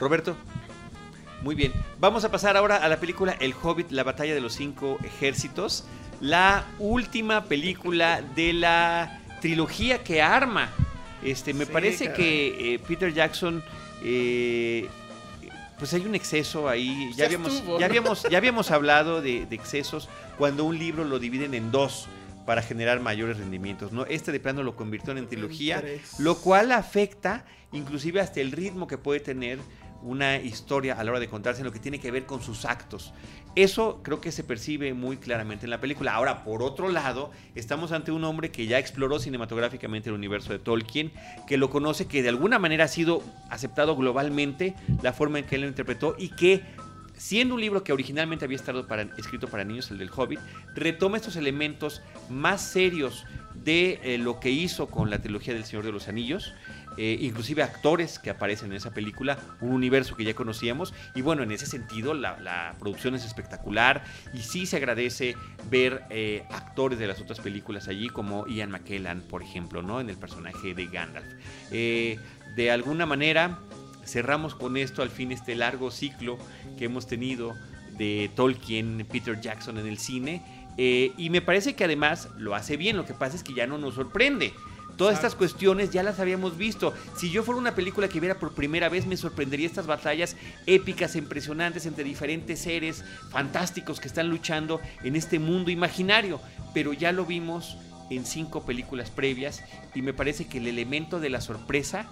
Roberto. 0.00 0.36
Muy 1.42 1.54
bien. 1.54 1.72
Vamos 1.98 2.24
a 2.24 2.30
pasar 2.30 2.56
ahora 2.56 2.76
a 2.76 2.88
la 2.88 2.98
película 2.98 3.36
El 3.40 3.54
Hobbit, 3.60 3.90
la 3.90 4.02
batalla 4.02 4.34
de 4.34 4.40
los 4.40 4.54
cinco 4.54 4.98
ejércitos. 5.04 5.84
La 6.20 6.64
última 6.78 7.44
película 7.44 8.22
de 8.34 8.52
la 8.52 9.20
trilogía 9.40 10.02
que 10.02 10.22
arma. 10.22 10.70
Este, 11.22 11.54
me 11.54 11.66
parece 11.66 12.12
que 12.12 12.74
eh, 12.74 12.78
Peter 12.78 13.12
Jackson 13.12 13.62
eh, 14.02 14.88
pues 15.78 15.92
hay 15.94 16.06
un 16.06 16.14
exceso 16.14 16.68
ahí. 16.68 17.12
Ya, 17.16 17.26
habíamos, 17.26 17.62
ya, 17.78 17.86
habíamos, 17.86 18.22
ya 18.24 18.38
habíamos 18.38 18.70
hablado 18.70 19.22
de, 19.22 19.42
excesos 19.50 20.08
cuando 20.38 20.64
un 20.64 20.78
libro 20.78 21.04
lo 21.04 21.18
dividen 21.18 21.54
en 21.54 21.70
dos 21.70 22.08
para 22.46 22.62
generar 22.62 23.00
mayores 23.00 23.38
rendimientos. 23.38 23.92
¿no? 23.92 24.06
Este 24.06 24.32
de 24.32 24.40
plano 24.40 24.62
lo 24.62 24.76
convirtió 24.76 25.16
en 25.16 25.26
trilogía, 25.26 25.82
lo 26.18 26.36
cual 26.36 26.72
afecta 26.72 27.44
inclusive 27.72 28.20
hasta 28.20 28.40
el 28.40 28.52
ritmo 28.52 28.86
que 28.86 28.98
puede 28.98 29.20
tener 29.20 29.58
una 30.02 30.36
historia 30.36 30.94
a 30.94 31.04
la 31.04 31.10
hora 31.10 31.20
de 31.20 31.28
contarse 31.28 31.60
en 31.60 31.66
lo 31.66 31.72
que 31.72 31.80
tiene 31.80 31.98
que 31.98 32.10
ver 32.10 32.26
con 32.26 32.42
sus 32.42 32.64
actos. 32.64 33.12
Eso 33.56 34.00
creo 34.02 34.20
que 34.20 34.32
se 34.32 34.44
percibe 34.44 34.92
muy 34.92 35.16
claramente 35.16 35.64
en 35.64 35.70
la 35.70 35.80
película. 35.80 36.12
Ahora, 36.12 36.44
por 36.44 36.62
otro 36.62 36.90
lado, 36.90 37.30
estamos 37.54 37.90
ante 37.90 38.12
un 38.12 38.22
hombre 38.24 38.50
que 38.50 38.66
ya 38.66 38.78
exploró 38.78 39.18
cinematográficamente 39.18 40.10
el 40.10 40.14
universo 40.14 40.52
de 40.52 40.58
Tolkien, 40.58 41.10
que 41.46 41.56
lo 41.56 41.70
conoce, 41.70 42.06
que 42.06 42.22
de 42.22 42.28
alguna 42.28 42.58
manera 42.58 42.84
ha 42.84 42.88
sido 42.88 43.22
aceptado 43.48 43.96
globalmente 43.96 44.74
la 45.02 45.14
forma 45.14 45.38
en 45.38 45.46
que 45.46 45.54
él 45.54 45.62
lo 45.62 45.68
interpretó 45.68 46.16
y 46.18 46.28
que 46.36 46.64
siendo 47.16 47.54
un 47.54 47.62
libro 47.62 47.82
que 47.82 47.94
originalmente 47.94 48.44
había 48.44 48.56
estado 48.56 48.86
escrito 49.16 49.48
para 49.48 49.64
niños, 49.64 49.90
el 49.90 49.96
del 49.96 50.10
Hobbit, 50.14 50.38
retoma 50.74 51.16
estos 51.16 51.36
elementos 51.36 52.02
más 52.28 52.60
serios 52.60 53.24
de 53.54 54.00
eh, 54.02 54.18
lo 54.18 54.38
que 54.38 54.50
hizo 54.50 54.88
con 54.88 55.08
la 55.08 55.22
trilogía 55.22 55.54
del 55.54 55.64
Señor 55.64 55.84
de 55.84 55.92
los 55.92 56.08
Anillos 56.08 56.52
eh, 56.96 57.18
inclusive 57.20 57.62
actores 57.62 58.18
que 58.18 58.30
aparecen 58.30 58.70
en 58.70 58.76
esa 58.78 58.92
película, 58.92 59.38
un 59.60 59.72
universo 59.72 60.16
que 60.16 60.24
ya 60.24 60.34
conocíamos. 60.34 60.94
Y 61.14 61.22
bueno, 61.22 61.42
en 61.42 61.52
ese 61.52 61.66
sentido 61.66 62.14
la, 62.14 62.74
producción 62.78 63.14
es 63.14 63.24
espectacular 63.24 64.04
y 64.32 64.38
sí 64.38 64.66
se 64.66 64.76
agradece 64.76 65.36
ver 65.70 66.04
eh, 66.10 66.44
actores 66.50 66.98
de 66.98 67.06
las 67.06 67.20
otras 67.20 67.40
películas 67.40 67.88
allí, 67.88 68.08
como 68.08 68.46
Ian 68.46 68.70
McKellen, 68.70 69.22
por 69.22 69.42
ejemplo, 69.42 69.82
¿no? 69.82 70.00
en 70.00 70.08
el 70.08 70.16
personaje 70.16 70.74
de 70.74 70.86
Gandalf. 70.86 71.26
Eh, 71.70 72.18
de 72.54 72.70
alguna 72.70 73.04
manera 73.04 73.58
cerramos 74.04 74.54
con 74.54 74.76
esto 74.76 75.02
al 75.02 75.10
fin 75.10 75.32
este 75.32 75.54
largo 75.54 75.90
ciclo 75.90 76.38
que 76.78 76.86
hemos 76.86 77.06
tenido 77.06 77.54
de 77.98 78.30
Tolkien, 78.34 79.06
Peter 79.10 79.40
Jackson 79.40 79.78
en 79.78 79.86
el 79.86 79.98
cine. 79.98 80.42
y 80.78 81.30
me 81.30 81.40
parece 81.40 81.74
que 81.74 81.84
además 81.84 82.28
lo 82.36 82.54
hace 82.54 82.76
bien, 82.76 82.96
lo 82.96 83.06
que 83.06 83.14
pasa 83.14 83.36
es 83.36 83.42
que 83.42 83.54
ya 83.54 83.66
no 83.66 83.78
nos 83.78 83.94
sorprende. 83.94 84.52
Todas 84.96 85.16
estas 85.16 85.34
cuestiones 85.34 85.90
ya 85.90 86.02
las 86.02 86.20
habíamos 86.20 86.56
visto. 86.56 86.94
Si 87.16 87.30
yo 87.30 87.42
fuera 87.42 87.60
una 87.60 87.74
película 87.74 88.08
que 88.08 88.20
viera 88.20 88.38
por 88.38 88.54
primera 88.54 88.88
vez, 88.88 89.06
me 89.06 89.16
sorprendería 89.16 89.66
estas 89.66 89.86
batallas 89.86 90.36
épicas 90.66 91.16
impresionantes 91.16 91.84
entre 91.86 92.04
diferentes 92.04 92.60
seres 92.60 93.04
fantásticos 93.30 94.00
que 94.00 94.08
están 94.08 94.30
luchando 94.30 94.80
en 95.04 95.16
este 95.16 95.38
mundo 95.38 95.70
imaginario. 95.70 96.40
Pero 96.72 96.92
ya 96.92 97.12
lo 97.12 97.26
vimos 97.26 97.76
en 98.10 98.24
cinco 98.24 98.64
películas 98.64 99.10
previas 99.10 99.62
y 99.94 100.02
me 100.02 100.14
parece 100.14 100.46
que 100.46 100.58
el 100.58 100.66
elemento 100.66 101.20
de 101.20 101.30
la 101.30 101.40
sorpresa 101.40 102.06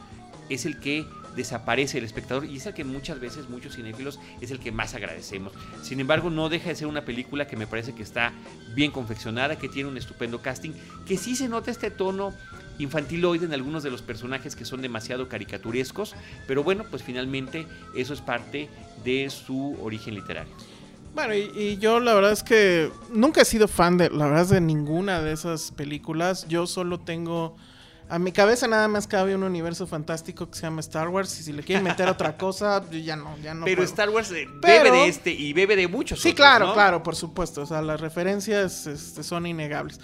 es 0.51 0.67
el 0.67 0.79
que 0.79 1.07
desaparece 1.37 1.99
el 1.99 2.05
espectador 2.05 2.45
y 2.45 2.57
es 2.57 2.67
el 2.67 2.75
que 2.75 2.85
muchas 2.85 3.19
veces 3.19 3.49
muchos 3.49 3.77
cinéfilos 3.77 4.21
es 4.41 4.51
el 4.51 4.61
que 4.61 4.73
más 4.73 4.95
agradecemos. 4.95 5.53
Sin 5.83 6.01
embargo, 6.01 6.31
no 6.31 6.49
deja 6.49 6.69
de 6.69 6.77
ser 6.77 6.87
una 6.87 7.05
película 7.05 7.47
que 7.47 7.57
me 7.57 7.67
parece 7.67 7.95
que 7.95 8.03
está 8.03 8.33
bien 8.75 8.91
confeccionada, 8.91 9.59
que 9.59 9.69
tiene 9.69 9.89
un 9.89 9.97
estupendo 9.97 10.43
casting, 10.43 10.73
que 11.07 11.17
sí 11.17 11.35
se 11.35 11.49
nota 11.49 11.71
este 11.71 11.91
tono 11.91 12.35
infantiloide 12.79 13.47
en 13.47 13.53
algunos 13.53 13.83
de 13.83 13.91
los 13.91 14.03
personajes 14.03 14.57
que 14.57 14.65
son 14.65 14.83
demasiado 14.83 15.29
caricaturescos, 15.29 16.15
pero 16.47 16.63
bueno, 16.65 16.85
pues 16.91 17.03
finalmente 17.03 17.67
eso 17.95 18.15
es 18.15 18.21
parte 18.21 18.69
de 19.05 19.31
su 19.31 19.77
origen 19.83 20.15
literario. 20.15 20.53
Bueno, 21.15 21.35
y, 21.35 21.79
yo 21.79 22.01
la 22.01 22.13
verdad 22.15 22.33
es 22.33 22.43
que 22.43 22.91
nunca 23.11 23.43
he 23.43 23.45
sido 23.45 23.69
fan 23.69 23.97
de, 23.97 24.11
la 24.11 24.27
verdad, 24.27 24.49
de 24.49 24.61
ninguna 24.61 25.23
de 25.23 25.33
esas 25.33 25.71
películas. 25.71 26.47
Yo 26.49 26.67
solo 26.67 26.99
tengo 26.99 27.57
a 28.09 28.19
mi 28.19 28.33
cabeza 28.33 28.69
nada 28.69 28.87
más 28.89 29.07
cabe 29.07 29.35
un 29.35 29.45
universo 29.45 29.87
fantástico 29.87 30.51
que 30.51 30.57
se 30.57 30.63
llama 30.63 30.81
Star 30.81 31.09
Wars 31.09 31.41
y 31.41 31.43
si 31.43 31.53
le 31.53 31.63
quieren 31.63 31.85
meter 31.85 32.09
otra 32.09 32.37
cosa, 32.39 32.85
ya 32.91 33.17
no, 33.17 33.37
ya 33.43 33.55
no. 33.55 33.65
Pero 33.65 33.83
Star 33.85 34.11
Wars 34.11 34.31
eh, 34.33 34.47
bebe 34.61 34.91
de 34.91 35.09
este 35.09 35.31
y 35.31 35.53
bebe 35.53 35.77
de 35.77 35.89
muchos. 35.89 36.21
Sí, 36.21 36.35
claro, 36.35 36.75
claro, 36.75 37.03
por 37.03 37.15
supuesto. 37.15 37.63
O 37.63 37.67
sea, 37.67 37.81
las 37.81 38.01
referencias 38.01 38.87
este, 38.87 39.23
son 39.23 39.47
innegables. 39.47 40.01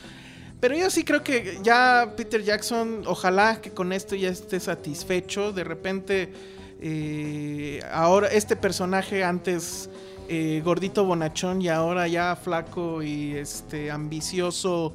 Pero 0.61 0.77
yo 0.77 0.91
sí 0.91 1.05
creo 1.05 1.25
que 1.25 1.59
ya 1.63 2.13
Peter 2.17 2.43
Jackson, 2.43 3.05
ojalá 3.07 3.61
que 3.63 3.71
con 3.71 3.93
esto 3.93 4.15
ya 4.15 4.29
esté 4.29 4.61
satisfecho. 4.61 5.53
De 5.53 5.65
repente, 5.65 6.33
eh, 6.81 7.83
ahora 7.91 8.29
este 8.29 8.57
personaje 8.57 9.25
antes 9.25 9.89
eh, 10.29 10.61
gordito 10.63 11.05
bonachón 11.05 11.63
y 11.63 11.69
ahora 11.69 12.07
ya 12.09 12.37
flaco 12.37 13.03
y 13.03 13.35
este 13.35 13.91
ambicioso 13.91 14.95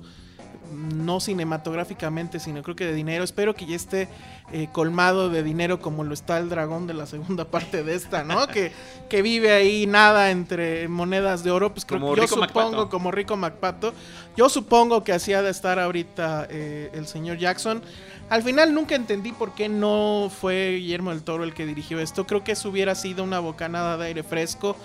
no 0.74 1.20
cinematográficamente, 1.20 2.40
sino 2.40 2.64
creo 2.64 2.76
que 2.76 2.86
de 2.86 2.94
dinero. 2.94 3.24
Espero 3.24 3.56
que 3.56 3.66
ya 3.66 3.76
esté 3.76 4.08
eh, 4.52 4.68
colmado 4.72 5.30
de 5.30 5.44
dinero 5.44 5.80
como 5.80 6.04
lo 6.04 6.14
está 6.14 6.38
el 6.38 6.50
dragón 6.50 6.88
de 6.88 6.94
la 6.94 7.06
segunda 7.06 7.46
parte 7.52 7.84
de 7.84 7.96
esta, 7.96 8.24
¿no? 8.24 8.48
que, 8.48 8.72
que 9.10 9.22
vive 9.22 9.52
ahí 9.52 9.88
nada 9.88 10.32
entre 10.32 10.88
monedas 10.88 11.44
de 11.44 11.52
oro. 11.52 11.74
Pues 11.74 11.86
creo 11.86 12.14
que 12.14 12.22
yo 12.22 12.28
supongo, 12.28 12.90
como 12.90 13.12
Rico 13.12 13.36
MacPato, 13.38 13.94
yo 14.38 14.50
supongo 14.50 15.04
que 15.04 15.14
así 15.14 15.34
ha 15.34 15.42
de 15.42 15.52
estar 15.52 15.80
ahorita 15.80 16.48
eh, 16.50 16.92
el 16.94 17.08
señor 17.08 17.38
Jackson. 17.38 17.82
Al 18.30 18.42
final 18.42 18.74
nunca 18.74 18.96
entendí 18.96 19.32
por 19.32 19.54
qué 19.54 19.70
no 19.70 20.32
fue 20.36 20.78
Guillermo 20.80 21.12
del 21.12 21.24
Toro 21.24 21.44
el 21.44 21.54
que 21.54 21.66
dirigió 21.66 22.00
esto. 22.00 22.26
Creo 22.26 22.44
que 22.44 22.54
eso 22.54 22.70
hubiera 22.70 22.96
sido 22.96 23.24
una 23.24 23.40
bocanada 23.40 23.98
de 23.98 24.08
aire 24.08 24.24
fresco. 24.24 24.76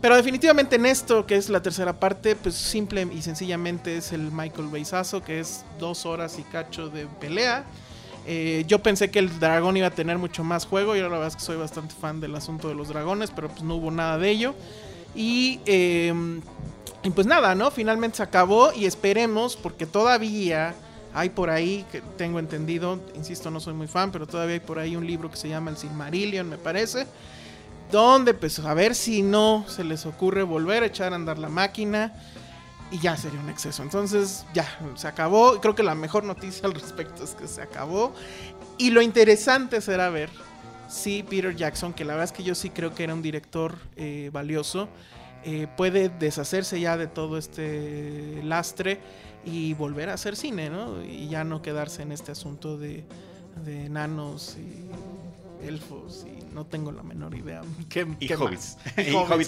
Pero 0.00 0.16
definitivamente 0.16 0.76
en 0.76 0.86
esto, 0.86 1.26
que 1.26 1.36
es 1.36 1.50
la 1.50 1.60
tercera 1.60 1.92
parte, 1.92 2.34
pues 2.34 2.54
simple 2.54 3.06
y 3.12 3.20
sencillamente 3.20 3.98
es 3.98 4.12
el 4.12 4.32
Michael 4.32 4.68
Beisazo, 4.68 5.22
que 5.22 5.40
es 5.40 5.64
dos 5.78 6.06
horas 6.06 6.38
y 6.38 6.42
cacho 6.42 6.88
de 6.88 7.06
pelea. 7.06 7.64
Eh, 8.26 8.64
yo 8.66 8.78
pensé 8.82 9.10
que 9.10 9.18
el 9.18 9.38
dragón 9.38 9.76
iba 9.76 9.88
a 9.88 9.90
tener 9.90 10.16
mucho 10.16 10.42
más 10.42 10.64
juego. 10.64 10.96
Yo 10.96 11.02
la 11.02 11.08
verdad 11.10 11.28
es 11.28 11.36
que 11.36 11.42
soy 11.42 11.56
bastante 11.56 11.94
fan 11.94 12.18
del 12.20 12.34
asunto 12.34 12.68
de 12.68 12.74
los 12.74 12.88
dragones, 12.88 13.30
pero 13.30 13.48
pues 13.48 13.62
no 13.62 13.74
hubo 13.74 13.90
nada 13.90 14.16
de 14.16 14.30
ello. 14.30 14.54
Y, 15.14 15.60
em, 15.66 16.40
y 17.02 17.10
pues 17.10 17.26
nada, 17.26 17.54
¿no? 17.54 17.70
Finalmente 17.70 18.18
se 18.18 18.22
acabó 18.22 18.72
y 18.72 18.86
esperemos, 18.86 19.56
porque 19.56 19.84
todavía 19.84 20.74
hay 21.12 21.28
por 21.28 21.50
ahí, 21.50 21.84
que 21.92 22.00
tengo 22.16 22.38
entendido, 22.38 23.00
insisto, 23.14 23.50
no 23.50 23.60
soy 23.60 23.74
muy 23.74 23.88
fan, 23.88 24.12
pero 24.12 24.26
todavía 24.26 24.54
hay 24.54 24.60
por 24.60 24.78
ahí 24.78 24.96
un 24.96 25.06
libro 25.06 25.30
que 25.30 25.36
se 25.36 25.48
llama 25.48 25.70
El 25.70 25.76
Silmarillion, 25.76 26.48
me 26.48 26.56
parece 26.56 27.06
donde 27.90 28.34
pues 28.34 28.58
a 28.58 28.74
ver 28.74 28.94
si 28.94 29.22
no 29.22 29.64
se 29.68 29.84
les 29.84 30.06
ocurre 30.06 30.42
volver 30.42 30.82
a 30.82 30.86
echar 30.86 31.12
a 31.12 31.16
andar 31.16 31.38
la 31.38 31.48
máquina 31.48 32.12
y 32.90 32.98
ya 32.98 33.16
sería 33.16 33.40
un 33.40 33.48
exceso. 33.48 33.82
Entonces 33.82 34.44
ya, 34.52 34.66
se 34.96 35.08
acabó. 35.08 35.60
Creo 35.60 35.74
que 35.74 35.82
la 35.82 35.94
mejor 35.94 36.24
noticia 36.24 36.66
al 36.66 36.74
respecto 36.74 37.24
es 37.24 37.34
que 37.34 37.46
se 37.46 37.62
acabó. 37.62 38.12
Y 38.78 38.90
lo 38.90 39.02
interesante 39.02 39.80
será 39.80 40.10
ver 40.10 40.30
si 40.88 41.22
Peter 41.22 41.54
Jackson, 41.54 41.92
que 41.92 42.04
la 42.04 42.14
verdad 42.14 42.24
es 42.24 42.32
que 42.32 42.42
yo 42.42 42.54
sí 42.54 42.70
creo 42.70 42.94
que 42.94 43.04
era 43.04 43.14
un 43.14 43.22
director 43.22 43.76
eh, 43.96 44.30
valioso, 44.32 44.88
eh, 45.44 45.68
puede 45.76 46.08
deshacerse 46.08 46.80
ya 46.80 46.96
de 46.96 47.06
todo 47.06 47.38
este 47.38 48.40
lastre 48.42 49.00
y 49.44 49.72
volver 49.74 50.10
a 50.10 50.14
hacer 50.14 50.36
cine, 50.36 50.68
¿no? 50.68 51.02
Y 51.02 51.28
ya 51.28 51.44
no 51.44 51.62
quedarse 51.62 52.02
en 52.02 52.12
este 52.12 52.32
asunto 52.32 52.76
de, 52.76 53.04
de 53.64 53.86
enanos 53.86 54.56
y 54.58 55.66
elfos 55.66 56.26
y 56.26 56.39
no 56.54 56.66
tengo 56.66 56.92
la 56.92 57.02
menor 57.02 57.34
idea. 57.34 57.62
¿Qué, 57.88 58.06
y, 58.20 58.32
hobbits. 58.32 58.76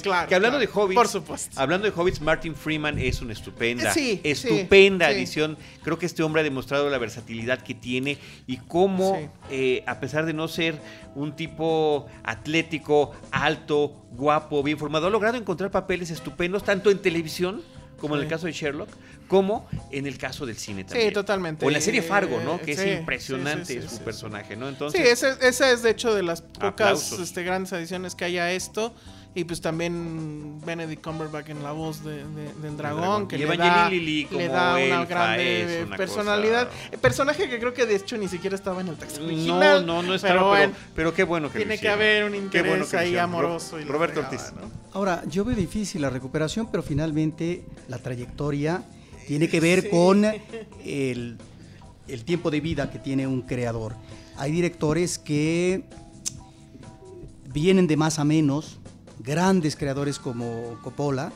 Claro, 0.03 0.29
que 0.29 0.35
hablando 0.35 0.59
de 0.59 0.69
hobbits. 0.73 0.95
Por 0.95 1.09
supuesto. 1.09 1.61
Hablando 1.61 1.91
de 1.91 1.93
hobbits, 1.95 2.21
Martin 2.21 2.55
Freeman 2.55 2.99
es 2.99 3.21
una 3.21 3.33
estupenda, 3.33 3.93
estupenda 3.95 5.11
edición. 5.11 5.57
Creo 5.83 5.99
que 5.99 6.07
este 6.07 6.23
hombre 6.23 6.41
ha 6.41 6.45
demostrado 6.45 6.89
la 6.91 6.99
versatilidad 6.99 7.63
que 7.63 7.75
tiene 7.75 8.19
y 8.47 8.59
cómo, 8.59 9.31
eh, 9.51 9.83
a 9.87 10.01
pesar 10.01 10.27
de 10.27 10.33
no 10.33 10.49
ser 10.49 10.81
un 11.15 11.35
tipo 11.37 12.07
atlético, 12.25 13.13
alto, 13.31 13.97
guapo, 14.13 14.63
bien 14.63 14.79
formado, 14.79 15.07
ha 15.07 15.11
logrado 15.11 15.37
encontrar 15.37 15.71
papeles 15.71 16.11
estupendos 16.11 16.65
tanto 16.65 16.91
en 16.91 16.99
televisión 16.99 17.63
como 17.99 18.17
en 18.17 18.23
el 18.23 18.27
Sí. 18.27 18.31
caso 18.31 18.47
de 18.47 18.53
Sherlock, 18.53 18.89
como 19.33 19.67
en 19.91 20.07
el 20.07 20.19
caso 20.19 20.45
del 20.45 20.57
cine 20.59 20.85
también. 20.85 21.09
Sí, 21.09 21.15
totalmente. 21.15 21.65
O 21.65 21.69
en 21.71 21.73
la 21.73 21.81
serie 21.81 22.03
Fargo, 22.03 22.39
¿no? 22.45 22.61
Que 22.61 22.77
Sí, 22.77 22.83
es 22.91 22.99
impresionante 22.99 23.65
sí, 23.65 23.75
sí, 23.75 23.81
sí, 23.81 23.89
su 23.89 23.97
sí, 23.97 24.03
personaje, 24.05 24.57
¿no? 24.57 24.67
Sí, 24.67 24.73
Entonces, 24.75 25.01
esa, 25.09 25.31
esa 25.49 25.71
es 25.73 25.83
de 25.83 25.89
hecho 25.91 26.15
de 26.15 26.23
las 26.23 26.43
pocas 26.43 27.13
este, 27.13 27.43
grandes 27.43 27.73
adiciones 27.73 28.15
que 28.15 28.27
hay 28.27 28.37
a 28.37 28.53
esto. 28.53 28.93
Y 29.35 29.45
pues 29.45 29.63
también 29.63 30.61
Benedict 30.63 31.03
Cumberbatch 31.03 31.49
en 31.49 31.63
la 31.63 31.73
voz 31.73 32.05
de- 32.05 32.17
de- 32.23 32.53
del 32.61 32.77
dragón, 32.77 33.01
dragón. 33.01 33.29
que 33.29 33.37
Y 33.37 33.39
le 33.39 33.47
da, 33.57 33.89
le 33.89 34.27
como 34.29 34.53
da 34.53 34.75
una 34.77 35.05
grande 35.07 35.81
es 35.81 35.87
una 35.87 35.97
personalidad. 35.97 36.67
cosa- 36.69 36.79
Eh, 36.93 36.99
Personaje 36.99 37.49
que 37.49 37.59
creo 37.59 37.73
que 37.73 37.87
de 37.87 37.97
hecho 37.97 38.19
ni 38.19 38.29
siquiera 38.29 38.55
estaba 38.57 38.83
en 38.83 38.89
el 38.89 38.97
texto 38.97 39.21
no, 39.21 39.27
original. 39.29 39.87
no, 39.87 40.03
no 40.03 40.15
está, 40.15 40.29
pero 40.29 40.41
pero, 40.41 40.49
bueno, 40.51 40.73
pero 40.95 41.15
qué 41.15 41.25
bueno 41.25 41.51
que 41.51 41.61
lo 41.61 41.65
tiene 41.65 41.81
que 41.81 41.89
haber 41.89 42.25
un 42.25 42.35
interés 42.35 42.69
bueno 42.73 42.87
que 42.87 42.97
ahí. 42.99 43.15
Ro- 43.15 43.23
amoroso. 43.23 43.81
y 43.81 43.85
Roberto 43.85 44.21
Ortiz. 44.21 44.53
¿no? 44.55 44.71
Ahora, 44.93 45.23
yo 45.27 45.47
veo 45.47 45.57
difícil 45.57 46.03
la 46.03 46.11
recuperación, 46.11 46.69
pero 46.71 46.83
finalmente 46.83 47.65
la 47.89 47.97
trayectoria 47.97 48.83
tiene 49.27 49.49
que 49.49 49.61
ver 49.61 49.91
con 49.91 50.25
el, 50.85 51.39
el 52.09 52.25
tiempo 52.25 52.51
de 52.51 52.61
vida 52.61 52.91
que 52.91 52.99
tiene 52.99 53.27
un 53.27 53.43
creador. 53.43 53.95
Hay 54.37 54.53
directores 54.53 55.19
que 55.19 55.85
vienen 57.53 57.87
de 57.87 57.97
más 57.97 58.19
a 58.19 58.25
menos, 58.25 58.79
grandes 59.19 59.77
creadores 59.77 60.19
como 60.19 60.79
Coppola, 60.83 61.33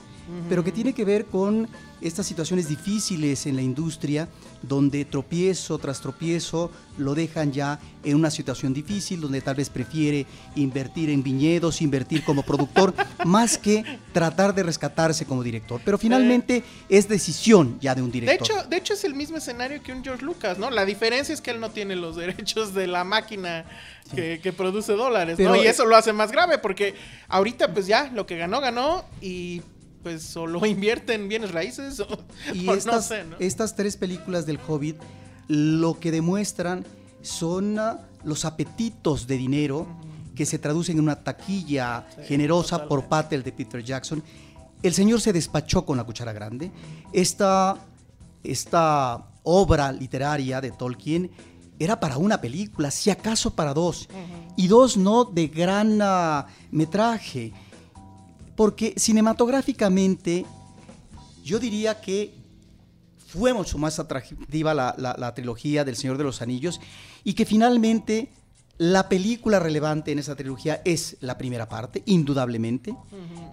pero 0.49 0.65
que 0.65 0.73
tiene 0.73 0.93
que 0.93 1.05
ver 1.05 1.27
con 1.27 1.69
estas 2.07 2.27
situaciones 2.27 2.69
difíciles 2.69 3.47
en 3.47 3.57
la 3.57 3.63
industria, 3.63 4.29
donde 4.63 5.05
tropiezo 5.05 5.79
tras 5.79 6.01
tropiezo 6.01 6.71
lo 6.99 7.15
dejan 7.15 7.53
ya 7.53 7.79
en 8.05 8.17
una 8.17 8.31
situación 8.31 8.73
difícil, 8.73 9.21
donde 9.21 9.41
tal 9.41 9.57
vez 9.57 9.69
prefiere 9.69 10.27
invertir 10.55 11.11
en 11.11 11.23
viñedos, 11.23 11.83
invertir 11.83 12.25
como 12.25 12.43
productor, 12.43 12.95
más 13.25 13.59
que 13.59 13.85
tratar 14.13 14.55
de 14.55 14.63
rescatarse 14.63 15.27
como 15.27 15.43
director. 15.43 15.81
Pero 15.85 15.99
finalmente 15.99 16.63
es 16.89 17.09
decisión 17.09 17.79
ya 17.81 17.95
de 17.95 18.03
un 18.03 18.11
De 18.11 18.21
director. 18.21 18.47
hecho, 18.47 18.69
de 18.69 18.77
hecho 18.77 18.95
es 18.95 19.05
el 19.05 19.15
mismo 19.15 19.37
escenario 19.37 19.83
que 19.83 19.93
un 19.93 20.03
George 20.03 20.25
Lucas, 20.25 20.59
¿no? 20.59 20.71
La 20.71 20.85
diferencia 20.85 21.33
es 21.33 21.41
que 21.41 21.51
él 21.51 21.61
no 21.61 21.71
tiene 21.71 21.97
los 21.97 22.17
derechos 22.17 22.73
de 22.73 22.87
la 22.87 23.05
máquina 23.05 23.65
que, 24.15 24.41
que 24.43 24.53
produce 24.53 24.93
dólares, 24.93 25.35
Pero, 25.37 25.51
¿no? 25.51 25.57
Y 25.57 25.67
eh, 25.67 25.71
eso 25.71 25.85
lo 25.85 25.97
hace 25.97 26.13
más 26.13 26.31
grave 26.31 26.59
porque 26.59 26.95
ahorita 27.29 27.73
pues 27.75 27.87
ya 27.87 28.11
lo 28.15 28.27
que 28.27 28.37
ganó, 28.37 28.61
ganó 28.61 29.05
y 29.21 29.63
pues 30.07 30.37
o 30.37 30.47
lo 30.47 30.65
invierte 30.67 31.15
en 31.15 31.27
bienes 31.27 31.51
raíces 31.51 31.99
o, 31.99 32.07
Y 32.55 32.69
o 32.69 32.75
estas, 32.75 32.95
no 32.95 33.03
sé, 33.03 33.25
¿no? 33.25 33.37
estas 33.41 33.75
tres 33.75 33.97
películas 33.97 34.47
del 34.47 34.61
Hobbit 34.65 34.97
lo 35.49 35.99
que 35.99 36.13
demuestran 36.13 36.87
son 37.23 37.77
ah, 37.81 37.99
los 38.23 38.45
apetitos 38.45 39.27
de 39.27 39.37
dinero 39.37 39.89
que 40.37 40.47
se 40.47 40.61
traducen 40.61 40.99
en 40.99 41.03
una 41.03 41.25
taquilla 41.25 42.07
Sí, 42.15 42.23
generosa 42.29 42.87
por 42.87 43.07
parte 43.07 43.37
de 43.37 43.51
Peter 43.51 43.83
Jackson. 43.83 44.23
El 44.81 44.95
señor 44.95 45.21
se 45.21 45.33
despachó 45.33 45.85
con 45.85 45.97
la 45.97 46.05
cuchara 46.05 46.33
grande. 46.33 46.71
Esta, 47.13 47.77
esta 48.45 49.27
obra 49.43 49.91
literaria 49.91 50.61
de 50.61 50.71
Tolkien 50.71 51.33
era 51.81 51.99
para 51.99 52.17
una 52.17 52.41
película, 52.41 52.93
si 52.93 53.11
acaso 53.11 53.57
para 53.57 53.75
dos, 53.75 54.09
y 54.57 54.69
dos 54.69 54.97
no 54.97 55.25
de 55.25 55.49
gran 55.49 55.99
ah, 56.01 56.47
metraje, 56.71 57.53
porque 58.57 58.95
cinematográficamente 58.97 60.45
yo 61.45 61.59
diría 61.59 62.01
que 62.01 62.35
fue 63.29 63.53
mucho 63.53 63.79
más 63.79 63.99
atractiva 63.99 64.73
la, 64.75 64.95
la- 64.99 65.35
trilogía 65.35 65.85
del 65.85 65.97
Señor 65.97 66.17
de 66.17 66.25
los 66.25 66.43
Anillos 66.43 66.81
y 67.23 67.35
que 67.35 67.45
finalmente 67.45 68.31
la 68.79 69.09
película 69.09 69.59
relevante 69.59 70.13
en 70.13 70.19
esa 70.19 70.37
trilogía 70.37 70.83
es 70.85 71.17
la 71.21 71.39
primera 71.39 71.69
parte, 71.69 72.03
indudablemente, 72.05 72.95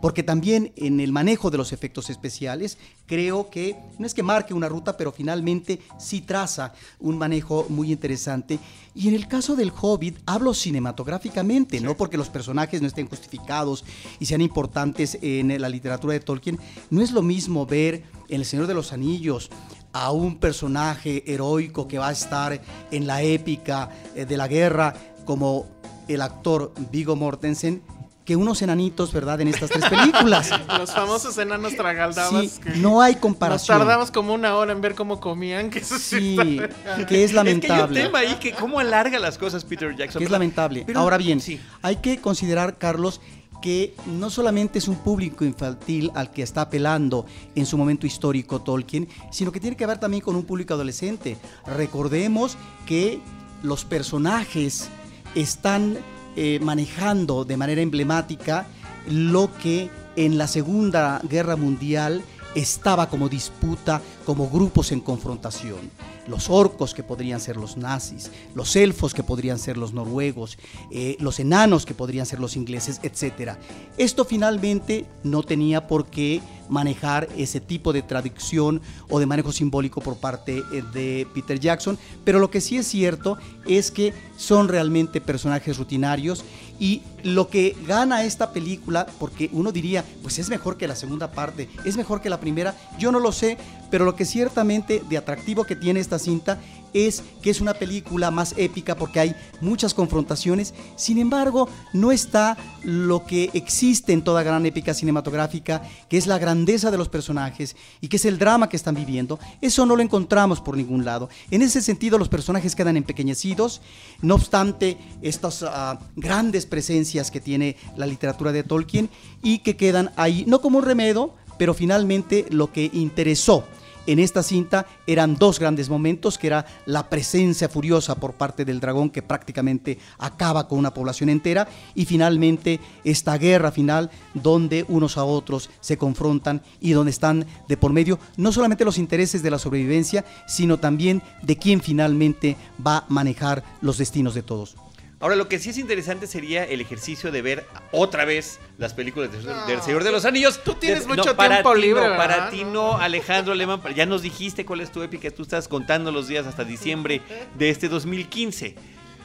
porque 0.02 0.22
también 0.22 0.74
en 0.76 1.00
el 1.00 1.14
manejo 1.14 1.50
de 1.50 1.58
los 1.58 1.72
efectos 1.72 2.10
especiales 2.10 2.78
creo 3.06 3.50
que 3.50 3.78
no 4.00 4.06
es 4.06 4.14
que 4.14 4.22
marque 4.22 4.54
una 4.54 4.68
ruta, 4.68 4.98
pero 4.98 5.14
finalmente 5.14 5.80
sí 5.98 6.22
traza 6.22 6.74
un 7.00 7.18
manejo 7.18 7.66
muy 7.70 7.94
interesante. 7.94 8.60
Y 8.96 9.08
en 9.08 9.16
el 9.16 9.30
caso 9.30 9.56
del 9.56 9.72
Hobbit 9.72 10.20
hablo 10.26 10.54
cinematográficamente, 10.54 11.80
no 11.80 11.96
porque 11.96 12.18
los 12.18 12.30
personajes 12.30 12.82
no 12.82 12.88
estén 12.88 13.08
justificados 13.08 13.86
y 14.20 14.26
sean 14.26 14.42
importantes 14.42 15.18
en 15.22 15.62
la 15.62 15.70
literatura 15.70 16.14
de 16.14 16.20
Tolkien, 16.20 16.60
no 16.90 17.02
es 17.02 17.12
lo 17.12 17.22
mismo 17.22 17.66
ver 17.66 18.04
en 18.28 18.42
El 18.42 18.46
Señor 18.46 18.68
de 18.68 18.74
los 18.74 18.92
Anillos 18.92 19.50
a 19.94 20.12
un 20.12 20.38
personaje 20.38 21.24
heroico 21.32 21.88
que 21.88 22.00
va 22.00 22.10
a 22.10 22.12
estar 22.12 22.60
en 22.92 23.08
la 23.08 23.22
épica 23.22 23.90
eh, 24.16 24.26
de 24.26 24.38
la 24.38 24.48
guerra 24.48 24.96
como 25.26 25.66
el 26.08 26.22
actor 26.22 26.74
Vigo 26.92 27.16
Mortensen 27.16 27.82
que 28.26 28.38
unos 28.38 28.62
enanitos, 28.62 29.12
¿verdad? 29.12 29.42
En 29.42 29.50
estas 29.50 29.70
tres 29.70 29.84
películas. 29.90 30.50
Los 30.80 30.94
famosos 30.94 31.38
enanos 31.38 31.76
tragaldabas 31.76 32.52
Sí, 32.52 32.62
que 32.62 32.70
no 32.78 33.02
hay 33.02 33.14
nos 33.16 33.22
comparación. 33.22 33.78
tardamos 33.78 34.12
como 34.12 34.34
una 34.34 34.56
hora 34.56 34.72
en 34.72 34.80
ver 34.80 34.96
cómo 34.96 35.20
comían, 35.20 35.70
que 35.70 35.80
eso 35.80 36.00
sí, 36.00 36.38
que 36.38 36.64
es 36.66 37.00
Es 37.00 37.06
que 37.06 37.16
hay 37.18 37.26
un 37.26 37.36
lamentable. 37.36 38.02
tema 38.04 38.20
ahí 38.20 38.36
que 38.36 38.54
cómo 38.54 38.80
alarga 38.80 39.20
las 39.20 39.38
cosas 39.38 39.66
Peter 39.66 39.94
Jackson. 39.94 40.20
que 40.20 40.24
es 40.26 40.32
lamentable. 40.32 40.84
Pero- 40.88 41.02
Ahora 41.02 41.18
bien, 41.18 41.42
sí. 41.42 41.60
hay 41.82 41.98
que 41.98 42.20
considerar, 42.22 42.78
Carlos, 42.78 43.20
que 43.62 43.94
no 44.06 44.30
solamente 44.30 44.80
es 44.80 44.88
un 44.88 44.96
público 44.96 45.44
infantil 45.44 46.10
al 46.16 46.32
que 46.32 46.44
está 46.44 46.62
apelando 46.62 47.26
en 47.56 47.66
su 47.66 47.78
momento 47.78 48.08
histórico 48.08 48.62
Tolkien, 48.62 49.10
sino 49.32 49.52
que 49.52 49.60
tiene 49.60 49.76
que 49.76 49.86
ver 49.86 50.00
también 50.00 50.22
con 50.24 50.38
un 50.38 50.44
público 50.46 50.74
adolescente. 50.74 51.36
Recordemos 51.66 52.58
que 52.86 53.20
los 53.64 53.84
personajes 53.84 54.88
están 55.36 55.98
eh, 56.36 56.60
manejando 56.62 57.46
de 57.46 57.58
manera 57.58 57.82
emblemática 57.82 58.66
lo 59.08 59.50
que 59.58 59.90
en 60.16 60.38
la 60.38 60.48
Segunda 60.48 61.22
Guerra 61.24 61.56
Mundial 61.56 62.24
estaba 62.56 63.10
como 63.10 63.30
disputa, 63.30 64.02
como 64.26 64.50
grupos 64.50 64.92
en 64.92 65.00
confrontación. 65.00 65.80
Los 66.28 66.50
orcos 66.50 66.94
que 66.94 67.04
podrían 67.04 67.42
ser 67.42 67.58
los 67.58 67.76
nazis, 67.76 68.32
los 68.56 68.76
elfos 68.76 69.14
que 69.14 69.24
podrían 69.24 69.60
ser 69.60 69.78
los 69.78 69.94
noruegos, 69.94 70.58
eh, 70.90 71.18
los 71.20 71.40
enanos 71.40 71.86
que 71.86 71.94
podrían 71.94 72.26
ser 72.26 72.40
los 72.40 72.56
ingleses, 72.56 73.02
etc. 73.04 73.58
Esto 73.98 74.24
finalmente 74.24 75.06
no 75.24 75.44
tenía 75.44 75.86
por 75.88 76.06
qué 76.06 76.42
manejar 76.70 77.28
ese 77.38 77.60
tipo 77.60 77.92
de 77.92 78.02
traducción 78.02 78.82
o 79.10 79.20
de 79.20 79.26
manejo 79.26 79.52
simbólico 79.52 80.00
por 80.00 80.18
parte 80.18 80.64
eh, 80.72 80.84
de 80.94 81.28
Peter 81.34 81.60
Jackson, 81.60 81.98
pero 82.24 82.40
lo 82.40 82.50
que 82.50 82.62
sí 82.62 82.78
es 82.78 82.88
cierto 82.88 83.38
es 83.68 83.92
que 83.92 84.14
son 84.38 84.68
realmente 84.70 85.20
personajes 85.20 85.78
rutinarios 85.78 86.44
y 86.84 87.02
lo 87.24 87.48
que 87.48 87.78
gana 87.88 88.26
esta 88.26 88.52
película, 88.52 89.08
porque 89.18 89.50
uno 89.54 89.72
diría, 89.72 90.04
pues 90.22 90.38
es 90.38 90.50
mejor 90.50 90.76
que 90.76 90.86
la 90.86 90.98
segunda 90.98 91.32
parte, 91.32 91.70
es 91.86 91.96
mejor 91.96 92.20
que 92.20 92.30
la 92.30 92.42
primera, 92.42 92.76
yo 93.00 93.10
no 93.10 93.22
lo 93.22 93.32
sé, 93.32 93.58
pero 93.90 94.04
lo 94.04 94.18
que 94.18 94.26
ciertamente 94.26 95.02
de 95.08 95.18
atractivo 95.18 95.64
que 95.64 95.78
tiene 95.78 96.02
esta 96.02 96.20
cinta 96.20 96.60
es 96.94 97.24
que 97.42 97.50
es 97.50 97.62
una 97.62 97.74
película 97.74 98.32
más 98.32 98.54
épica 98.58 98.96
porque 98.96 99.20
hay 99.20 99.36
muchas 99.62 99.94
confrontaciones, 99.94 100.74
sin 100.96 101.18
embargo 101.18 101.70
no 101.94 102.12
está 102.12 102.58
lo 102.84 103.26
que 103.26 103.50
existe 103.54 104.14
en 104.14 104.24
toda 104.24 104.44
gran 104.44 104.66
épica 104.66 104.94
cinematográfica, 104.94 105.82
que 106.10 106.18
es 106.18 106.28
la 106.28 106.40
grandeza 106.40 106.92
de 106.92 106.98
los 106.98 107.10
personajes 107.10 107.76
y 108.02 108.08
que 108.08 108.18
es 108.18 108.26
el 108.26 108.38
drama 108.38 108.70
que 108.70 108.78
están 108.78 108.96
viviendo, 108.96 109.40
eso 109.62 109.86
no 109.86 109.96
lo 109.96 110.02
encontramos 110.02 110.62
por 110.62 110.78
ningún 110.78 111.06
lado. 111.06 111.30
En 111.52 111.62
ese 111.62 111.82
sentido 111.82 112.18
los 112.18 112.30
personajes 112.30 112.76
quedan 112.76 112.98
empequeñecidos, 112.98 113.82
no 114.22 114.36
obstante 114.36 114.98
estas 115.22 115.64
ah, 115.64 116.00
grandes 116.16 116.66
presencias 116.66 117.32
que 117.32 117.42
tiene 117.42 117.78
la 117.96 118.06
literatura 118.06 118.52
de 118.52 118.64
Tolkien 118.64 119.10
y 119.42 119.60
que 119.60 119.76
quedan 119.76 120.12
ahí, 120.16 120.44
no 120.48 120.62
como 120.62 120.80
un 120.80 120.86
remedio, 120.86 121.34
pero 121.58 121.74
finalmente 121.74 122.46
lo 122.50 122.72
que 122.72 122.90
interesó 122.94 123.64
en 124.08 124.20
esta 124.20 124.44
cinta 124.44 124.86
eran 125.08 125.36
dos 125.36 125.60
grandes 125.60 125.90
momentos, 125.90 126.38
que 126.38 126.48
era 126.48 126.66
la 126.86 127.10
presencia 127.10 127.70
furiosa 127.70 128.16
por 128.16 128.34
parte 128.34 128.66
del 128.66 128.80
dragón 128.80 129.10
que 129.10 129.22
prácticamente 129.22 130.00
acaba 130.18 130.68
con 130.68 130.80
una 130.80 130.94
población 130.94 131.30
entera 131.30 131.68
y 131.96 132.06
finalmente 132.06 132.80
esta 133.04 133.38
guerra 133.38 133.72
final 133.72 134.12
donde 134.34 134.86
unos 134.88 135.18
a 135.18 135.24
otros 135.24 135.70
se 135.80 135.98
confrontan 135.98 136.62
y 136.80 136.92
donde 136.92 137.12
están 137.12 137.46
de 137.68 137.78
por 137.78 137.94
medio 137.94 138.20
no 138.38 138.52
solamente 138.52 138.86
los 138.86 138.98
intereses 138.98 139.44
de 139.44 139.52
la 139.52 139.60
sobrevivencia, 139.60 140.26
sino 140.48 140.80
también 140.80 141.22
de 141.42 141.58
quién 141.58 141.82
finalmente 141.82 142.58
va 142.86 142.98
a 142.98 143.06
manejar 143.10 143.64
los 143.82 143.98
destinos 143.98 144.34
de 144.34 144.44
todos. 144.44 144.76
Ahora, 145.24 145.38
lo 145.38 145.48
que 145.48 145.58
sí 145.58 145.70
es 145.70 145.78
interesante 145.78 146.28
sería 146.28 146.66
el 146.66 146.82
ejercicio 146.82 147.32
de 147.32 147.42
ver 147.42 147.66
otra 147.94 148.26
vez 148.26 148.60
las 148.78 148.94
películas 148.94 149.32
de- 149.32 149.42
No. 149.42 149.66
del 149.68 149.82
Señor 149.82 150.04
de 150.04 150.12
los 150.12 150.26
Anillos. 150.26 150.62
Tú 150.66 150.74
tienes 150.76 151.08
De- 151.08 151.16
mucho 151.16 151.34
para 151.38 151.56
tiempo 151.62 151.74
ti 151.76 151.82
libre. 151.82 152.10
Para 152.18 152.50
ti 152.50 152.66
No. 152.66 152.98
Alejandro 152.98 153.56
Lehmann. 153.56 153.82
Ya 153.96 154.06
nos 154.06 154.22
dijiste 154.22 154.66
cuál 154.66 154.82
es 154.82 154.92
tu 154.92 155.02
épica. 155.02 155.32
Tú 155.32 155.44
estás 155.44 155.70
contando 155.70 156.12
los 156.12 156.28
días 156.28 156.46
hasta 156.46 156.66
diciembre 156.66 157.22
de 157.58 157.70
este 157.70 157.88
2015. 157.88 158.76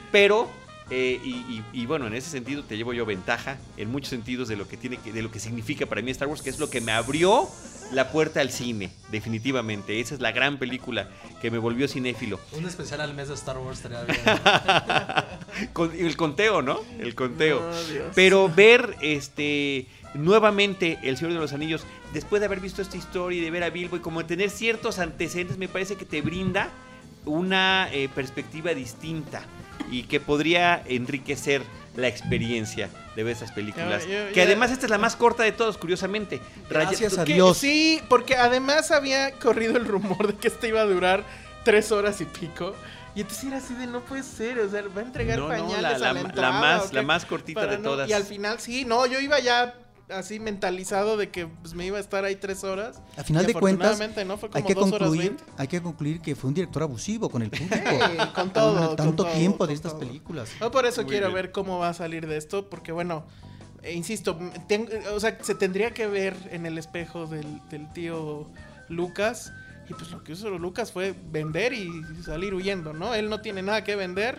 Pero, 0.09 0.49
eh, 0.91 1.19
y, 1.23 1.29
y- 1.29 1.63
y 1.73 1.85
bueno, 1.85 2.07
en 2.07 2.13
ese 2.15 2.29
sentido 2.29 2.63
te 2.63 2.75
llevo 2.77 2.93
yo 2.93 3.05
ventaja 3.05 3.57
en 3.77 3.91
muchos 3.91 4.09
sentidos 4.09 4.47
de 4.47 4.55
lo 4.57 4.67
que 4.67 4.77
tiene 4.77 4.97
que, 4.97 5.11
de 5.13 5.21
lo 5.21 5.31
que 5.31 5.39
significa 5.39 5.85
para 5.85 6.01
mí 6.01 6.11
Star 6.11 6.27
Wars, 6.27 6.41
que 6.41 6.49
es 6.49 6.59
lo 6.59 6.69
que 6.69 6.81
me 6.81 6.91
abrió 6.91 7.47
la 7.91 8.11
puerta 8.11 8.39
al 8.41 8.51
cine, 8.51 8.91
definitivamente. 9.11 9.99
Esa 9.99 10.13
es 10.15 10.21
la 10.21 10.31
gran 10.31 10.59
película 10.59 11.09
que 11.41 11.49
me 11.51 11.57
volvió 11.57 11.87
cinéfilo. 11.87 12.39
Un 12.51 12.65
especial 12.65 13.01
al 13.01 13.13
mes 13.15 13.27
de 13.29 13.33
Star 13.33 13.57
Wars 13.57 13.77
estaría 13.83 14.03
bien. 14.03 14.19
Con- 15.73 15.91
el 15.97 16.15
conteo, 16.15 16.61
¿no? 16.61 16.79
El 16.99 17.15
conteo. 17.15 17.69
Pero 18.15 18.49
ver 18.49 18.95
este 19.01 19.87
nuevamente 20.15 20.97
El 21.03 21.17
Señor 21.17 21.33
de 21.33 21.39
los 21.39 21.53
Anillos, 21.53 21.83
después 22.13 22.39
de 22.39 22.47
haber 22.47 22.59
visto 22.59 22.81
esta 22.81 22.97
historia 22.97 23.39
y 23.39 23.43
de 23.43 23.51
ver 23.51 23.63
a 23.63 23.69
Bilbo 23.69 23.95
y 23.95 23.99
como 23.99 24.25
tener 24.25 24.49
ciertos 24.49 24.97
antecedentes, 24.99 25.57
me 25.57 25.67
parece 25.67 25.95
que 25.95 26.05
te 26.05 26.21
brinda 26.21 26.69
una 27.25 27.89
eh, 27.93 28.09
perspectiva 28.13 28.73
distinta 28.73 29.43
y 29.91 30.03
que 30.03 30.19
podría 30.19 30.81
enriquecer 30.85 31.61
la 31.95 32.07
experiencia 32.07 32.89
de 33.15 33.23
ver 33.23 33.35
esas 33.35 33.51
películas. 33.51 34.03
Que 34.33 34.41
además 34.41 34.71
esta 34.71 34.85
es 34.85 34.89
la 34.89 34.97
más 34.97 35.15
corta 35.15 35.43
de 35.43 35.51
todos, 35.51 35.77
curiosamente. 35.77 36.39
Raya- 36.69 36.89
Gracias 36.89 37.17
a 37.17 37.25
Que- 37.25 37.33
Dios. 37.33 37.57
Sí, 37.57 38.01
porque 38.09 38.35
además 38.35 38.91
había 38.91 39.31
corrido 39.33 39.77
el 39.77 39.85
rumor 39.85 40.27
de 40.27 40.35
que 40.35 40.47
esta 40.47 40.67
iba 40.67 40.81
a 40.81 40.85
durar 40.85 41.23
tres 41.65 41.91
horas 41.91 42.21
y 42.21 42.25
pico. 42.25 42.75
Y 43.15 43.21
entonces 43.21 43.45
era 43.45 43.57
así 43.57 43.73
de 43.73 43.87
no 43.87 44.01
puede 44.01 44.23
ser, 44.23 44.59
o 44.59 44.69
sea, 44.69 44.83
va 44.95 45.01
a 45.01 45.03
entregar 45.03 45.39
No, 45.39 45.45
no, 45.45 45.49
pañales 45.49 45.81
la- 45.81 45.89
a 45.89 45.91
la- 45.93 45.97
la, 45.99 46.13
la 46.13 46.19
entrada, 46.21 46.51
más- 46.61 46.93
la 46.93 47.01
más 47.01 47.25
cortita 47.25 47.61
Para 47.61 47.75
de 47.75 47.83
todas. 47.83 48.07
Y 48.09 48.13
al 48.13 48.23
final 48.23 48.59
sí, 48.59 48.85
no, 48.85 49.05
yo 49.07 49.19
iba 49.19 49.39
ya 49.39 49.73
así 50.09 50.39
mentalizado 50.39 51.17
de 51.17 51.29
que 51.29 51.47
pues, 51.47 51.73
me 51.73 51.85
iba 51.85 51.97
a 51.97 52.01
estar 52.01 52.23
ahí 52.25 52.35
tres 52.35 52.63
horas. 52.63 53.01
A 53.17 53.23
final 53.23 53.45
de 53.45 53.53
cuentas. 53.53 53.97
Fue 53.97 54.05
hay 54.53 54.61
como 54.63 54.67
que 54.67 54.73
dos 54.73 54.91
horas 54.91 55.07
concluir, 55.09 55.35
veinte. 55.35 55.43
hay 55.57 55.67
que 55.67 55.81
concluir 55.81 56.21
que 56.21 56.35
fue 56.35 56.47
un 56.49 56.53
director 56.53 56.83
abusivo 56.83 57.29
con 57.29 57.41
el 57.41 57.49
público. 57.49 57.75
Sí, 57.75 58.17
con 58.35 58.51
todo, 58.53 58.87
con 58.87 58.95
tanto 58.95 59.23
todo, 59.23 59.33
tiempo 59.33 59.67
de 59.67 59.73
estas 59.73 59.91
todo. 59.93 59.99
películas. 60.01 60.49
No, 60.59 60.71
por 60.71 60.85
eso 60.85 61.01
Muy 61.03 61.11
quiero 61.11 61.27
bien. 61.27 61.35
ver 61.35 61.51
cómo 61.51 61.79
va 61.79 61.89
a 61.89 61.93
salir 61.93 62.27
de 62.27 62.37
esto, 62.37 62.69
porque 62.69 62.91
bueno, 62.91 63.25
eh, 63.83 63.93
insisto, 63.93 64.37
ten- 64.67 64.89
o 65.13 65.19
sea, 65.19 65.37
se 65.41 65.55
tendría 65.55 65.91
que 65.93 66.07
ver 66.07 66.35
en 66.51 66.65
el 66.65 66.77
espejo 66.77 67.25
del, 67.27 67.61
del 67.69 67.91
tío 67.93 68.49
Lucas, 68.89 69.53
y 69.89 69.93
pues 69.93 70.11
lo 70.11 70.23
que 70.23 70.33
hizo 70.33 70.49
Lucas 70.51 70.91
fue 70.91 71.15
vender 71.31 71.73
y 71.73 71.89
salir 72.23 72.53
huyendo, 72.53 72.93
¿no? 72.93 73.13
Él 73.15 73.29
no 73.29 73.41
tiene 73.41 73.61
nada 73.61 73.83
que 73.83 73.95
vender, 73.95 74.37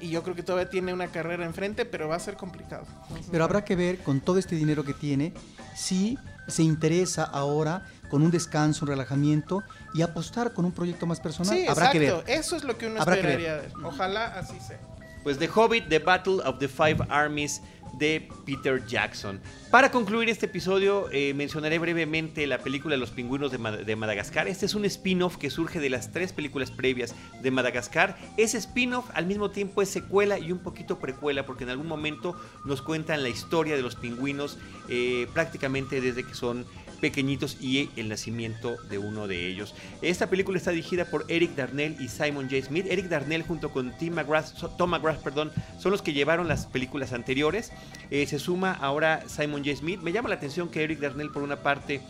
y 0.00 0.10
yo 0.10 0.22
creo 0.22 0.34
que 0.34 0.42
todavía 0.42 0.68
tiene 0.68 0.92
una 0.92 1.08
carrera 1.08 1.44
enfrente, 1.44 1.84
pero 1.84 2.08
va 2.08 2.16
a 2.16 2.20
ser 2.20 2.36
complicado. 2.36 2.86
Entonces, 3.02 3.28
Pero 3.30 3.44
habrá 3.44 3.64
que 3.64 3.76
ver 3.76 3.98
con 3.98 4.20
todo 4.20 4.38
este 4.38 4.56
dinero 4.56 4.84
que 4.84 4.94
tiene 4.94 5.32
si 5.74 6.18
se 6.46 6.62
interesa 6.62 7.24
ahora 7.24 7.86
con 8.10 8.22
un 8.22 8.30
descanso, 8.30 8.84
un 8.84 8.90
relajamiento 8.90 9.62
y 9.94 10.02
apostar 10.02 10.52
con 10.52 10.64
un 10.64 10.72
proyecto 10.72 11.06
más 11.06 11.20
personal. 11.20 11.56
Sí, 11.56 11.66
habrá 11.66 11.90
que 11.90 12.04
exacto, 12.04 12.26
ver. 12.26 12.38
eso 12.38 12.56
es 12.56 12.64
lo 12.64 12.76
que 12.76 12.86
uno 12.86 13.00
Habrá 13.00 13.14
que 13.14 13.20
esperaría 13.20 13.56
de 13.56 13.66
él. 13.66 13.72
Ojalá 13.82 14.26
así 14.38 14.58
sea. 14.60 14.78
Pues 15.22 15.38
The 15.38 15.48
Hobbit, 15.48 15.88
The 15.88 16.00
Battle 16.00 16.40
of 16.44 16.58
the 16.58 16.68
Five 16.68 16.98
Armies 17.08 17.62
de 17.98 18.28
Peter 18.44 18.84
Jackson. 18.86 19.40
Para 19.70 19.90
concluir 19.90 20.28
este 20.28 20.46
episodio, 20.46 21.08
eh, 21.12 21.34
mencionaré 21.34 21.78
brevemente 21.78 22.46
la 22.46 22.58
película 22.58 22.96
Los 22.96 23.10
Pingüinos 23.10 23.50
de, 23.50 23.58
Mad- 23.58 23.84
de 23.84 23.96
Madagascar. 23.96 24.46
Este 24.48 24.66
es 24.66 24.74
un 24.74 24.84
spin-off 24.84 25.36
que 25.36 25.50
surge 25.50 25.80
de 25.80 25.90
las 25.90 26.12
tres 26.12 26.32
películas 26.32 26.70
previas 26.70 27.14
de 27.42 27.50
Madagascar. 27.50 28.16
Ese 28.36 28.58
spin-off 28.58 29.06
al 29.14 29.26
mismo 29.26 29.50
tiempo 29.50 29.82
es 29.82 29.88
secuela 29.88 30.38
y 30.38 30.52
un 30.52 30.58
poquito 30.58 30.98
precuela 30.98 31.44
porque 31.46 31.64
en 31.64 31.70
algún 31.70 31.88
momento 31.88 32.36
nos 32.64 32.82
cuentan 32.82 33.22
la 33.22 33.28
historia 33.28 33.74
de 33.76 33.82
los 33.82 33.96
pingüinos 33.96 34.58
eh, 34.88 35.26
prácticamente 35.32 36.00
desde 36.00 36.24
que 36.24 36.34
son 36.34 36.64
pequeñitos 37.04 37.58
y 37.60 37.90
el 37.96 38.08
nacimiento 38.08 38.78
de 38.88 38.96
uno 38.96 39.28
de 39.28 39.46
ellos. 39.46 39.74
Esta 40.00 40.30
película 40.30 40.56
está 40.56 40.70
dirigida 40.70 41.04
por 41.04 41.26
Eric 41.28 41.54
Darnell 41.54 42.00
y 42.00 42.08
Simon 42.08 42.48
J. 42.48 42.64
Smith. 42.64 42.86
Eric 42.88 43.08
Darnell 43.10 43.42
junto 43.42 43.70
con 43.70 43.94
Tim 43.98 44.14
McGrath, 44.14 44.54
Tom 44.78 44.88
McGrath, 44.88 45.22
perdón, 45.22 45.52
son 45.78 45.92
los 45.92 46.00
que 46.00 46.14
llevaron 46.14 46.48
las 46.48 46.64
películas 46.64 47.12
anteriores. 47.12 47.72
Eh, 48.10 48.26
se 48.26 48.38
suma 48.38 48.72
ahora 48.72 49.22
Simon 49.28 49.62
J. 49.62 49.76
Smith. 49.76 50.00
Me 50.00 50.12
llama 50.12 50.30
la 50.30 50.36
atención 50.36 50.70
que 50.70 50.82
Eric 50.82 50.98
Darnell 51.00 51.30
por 51.30 51.42
una 51.42 51.56
parte 51.56 52.00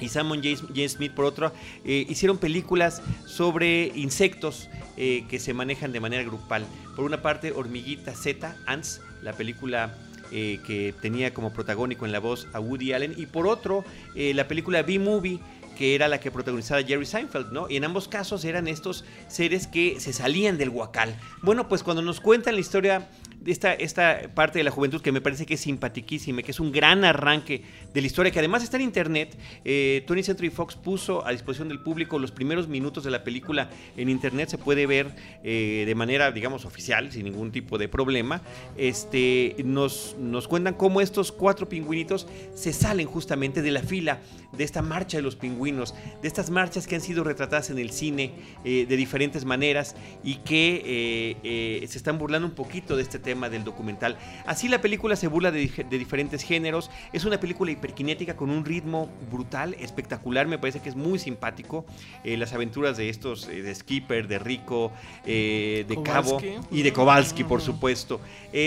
y 0.00 0.08
Simon 0.08 0.42
J. 0.42 0.66
J. 0.66 0.88
Smith 0.88 1.12
por 1.12 1.24
otro 1.24 1.52
eh, 1.84 2.04
hicieron 2.08 2.38
películas 2.38 3.00
sobre 3.24 3.92
insectos 3.94 4.68
eh, 4.96 5.26
que 5.28 5.38
se 5.38 5.54
manejan 5.54 5.92
de 5.92 6.00
manera 6.00 6.24
grupal. 6.24 6.66
Por 6.96 7.04
una 7.04 7.22
parte, 7.22 7.52
Hormiguita 7.52 8.16
Z, 8.16 8.56
Ants, 8.66 9.00
la 9.22 9.32
película 9.34 9.96
eh, 10.32 10.60
que 10.66 10.94
tenía 11.00 11.32
como 11.32 11.52
protagónico 11.52 12.06
en 12.06 12.12
la 12.12 12.20
voz 12.20 12.46
a 12.52 12.60
Woody 12.60 12.92
Allen, 12.92 13.14
y 13.16 13.26
por 13.26 13.46
otro, 13.46 13.84
eh, 14.14 14.34
la 14.34 14.48
película 14.48 14.82
B-Movie 14.82 15.40
que 15.78 15.94
era 15.94 16.08
la 16.08 16.18
que 16.18 16.32
protagonizaba 16.32 16.82
Jerry 16.82 17.06
Seinfeld, 17.06 17.52
¿no? 17.52 17.70
Y 17.70 17.76
en 17.76 17.84
ambos 17.84 18.08
casos 18.08 18.44
eran 18.44 18.66
estos 18.66 19.04
seres 19.28 19.68
que 19.68 20.00
se 20.00 20.12
salían 20.12 20.58
del 20.58 20.70
huacal. 20.70 21.16
Bueno, 21.40 21.68
pues 21.68 21.84
cuando 21.84 22.02
nos 22.02 22.20
cuentan 22.20 22.54
la 22.54 22.60
historia 22.60 23.08
esta, 23.50 23.74
esta 23.74 24.30
parte 24.34 24.58
de 24.58 24.64
la 24.64 24.70
juventud 24.70 25.00
que 25.00 25.12
me 25.12 25.20
parece 25.20 25.46
que 25.46 25.54
es 25.54 25.60
simpaticísima, 25.60 26.42
que 26.42 26.50
es 26.50 26.60
un 26.60 26.72
gran 26.72 27.04
arranque 27.04 27.62
de 27.92 28.00
la 28.00 28.06
historia, 28.06 28.32
que 28.32 28.38
además 28.38 28.62
está 28.62 28.76
en 28.76 28.84
internet, 28.84 29.36
eh, 29.64 30.04
20th 30.06 30.22
Century 30.24 30.50
Fox 30.50 30.76
puso 30.76 31.26
a 31.26 31.30
disposición 31.30 31.68
del 31.68 31.80
público 31.80 32.18
los 32.18 32.30
primeros 32.30 32.68
minutos 32.68 33.04
de 33.04 33.10
la 33.10 33.24
película 33.24 33.70
en 33.96 34.08
internet, 34.08 34.48
se 34.50 34.58
puede 34.58 34.86
ver 34.86 35.14
eh, 35.42 35.84
de 35.86 35.94
manera, 35.94 36.30
digamos, 36.32 36.64
oficial, 36.64 37.10
sin 37.12 37.24
ningún 37.24 37.52
tipo 37.52 37.78
de 37.78 37.88
problema. 37.88 38.42
Este, 38.76 39.56
nos, 39.64 40.16
nos 40.18 40.48
cuentan 40.48 40.74
cómo 40.74 41.00
estos 41.00 41.32
cuatro 41.32 41.68
pingüinitos 41.68 42.26
se 42.54 42.72
salen 42.72 43.06
justamente 43.06 43.62
de 43.62 43.70
la 43.70 43.82
fila 43.82 44.20
de 44.52 44.64
esta 44.64 44.82
marcha 44.82 45.18
de 45.18 45.22
los 45.22 45.36
pingüinos, 45.36 45.94
de 46.22 46.28
estas 46.28 46.50
marchas 46.50 46.86
que 46.86 46.94
han 46.94 47.00
sido 47.02 47.22
retratadas 47.22 47.70
en 47.70 47.78
el 47.78 47.90
cine 47.90 48.32
eh, 48.64 48.86
de 48.88 48.96
diferentes 48.96 49.44
maneras 49.44 49.94
y 50.24 50.36
que 50.36 51.36
eh, 51.42 51.86
se 51.86 51.98
están 51.98 52.18
burlando 52.18 52.48
un 52.48 52.54
poquito 52.54 52.96
de 52.96 53.02
este 53.02 53.18
tema 53.18 53.37
del 53.48 53.62
documental. 53.62 54.18
Así 54.46 54.68
la 54.68 54.80
película 54.80 55.14
se 55.14 55.28
burla 55.28 55.52
de, 55.52 55.70
diferentes 55.90 56.42
géneros, 56.42 56.90
es 57.12 57.24
una 57.24 57.38
película 57.38 57.70
hiperkinética 57.70 58.34
con 58.34 58.50
un 58.50 58.64
ritmo 58.64 59.08
brutal, 59.30 59.76
espectacular, 59.78 60.48
me 60.48 60.58
parece 60.58 60.80
que 60.80 60.88
es 60.88 60.96
muy 60.96 61.20
simpático. 61.20 61.86
Eh, 62.24 62.36
las 62.36 62.52
aventuras 62.52 62.96
de 62.96 63.08
estos, 63.08 63.46
eh, 63.48 63.62
de 63.62 63.74
Skipper, 63.74 64.26
de 64.26 64.40
Rico, 64.40 64.90
eh, 65.24 65.84
de 65.86 66.02
Cabo 66.02 66.40
y 66.72 66.82
de 66.82 66.92
Kowalski, 66.92 67.44
por 67.44 67.58
Ujú. 67.60 67.72
supuesto. 67.72 68.20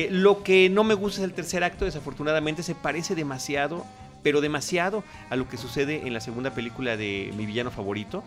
Lo 0.09 0.43
que 0.43 0.69
no 0.69 0.85
me 0.85 0.93
gusta 0.93 1.21
es 1.21 1.25
el 1.25 1.33
tercer 1.33 1.63
acto, 1.65 1.83
desafortunadamente 1.83 2.63
se 2.63 2.75
parece 2.75 3.15
demasiado, 3.15 3.85
pero 4.23 4.41
demasiado 4.41 5.03
a 5.29 5.35
lo 5.35 5.47
que 5.47 5.57
sucede 5.57 6.07
en 6.07 6.13
la 6.13 6.21
segunda 6.21 6.51
película 6.51 6.97
de 6.97 7.33
mi 7.35 7.45
villano 7.45 7.71
favorito 7.71 8.23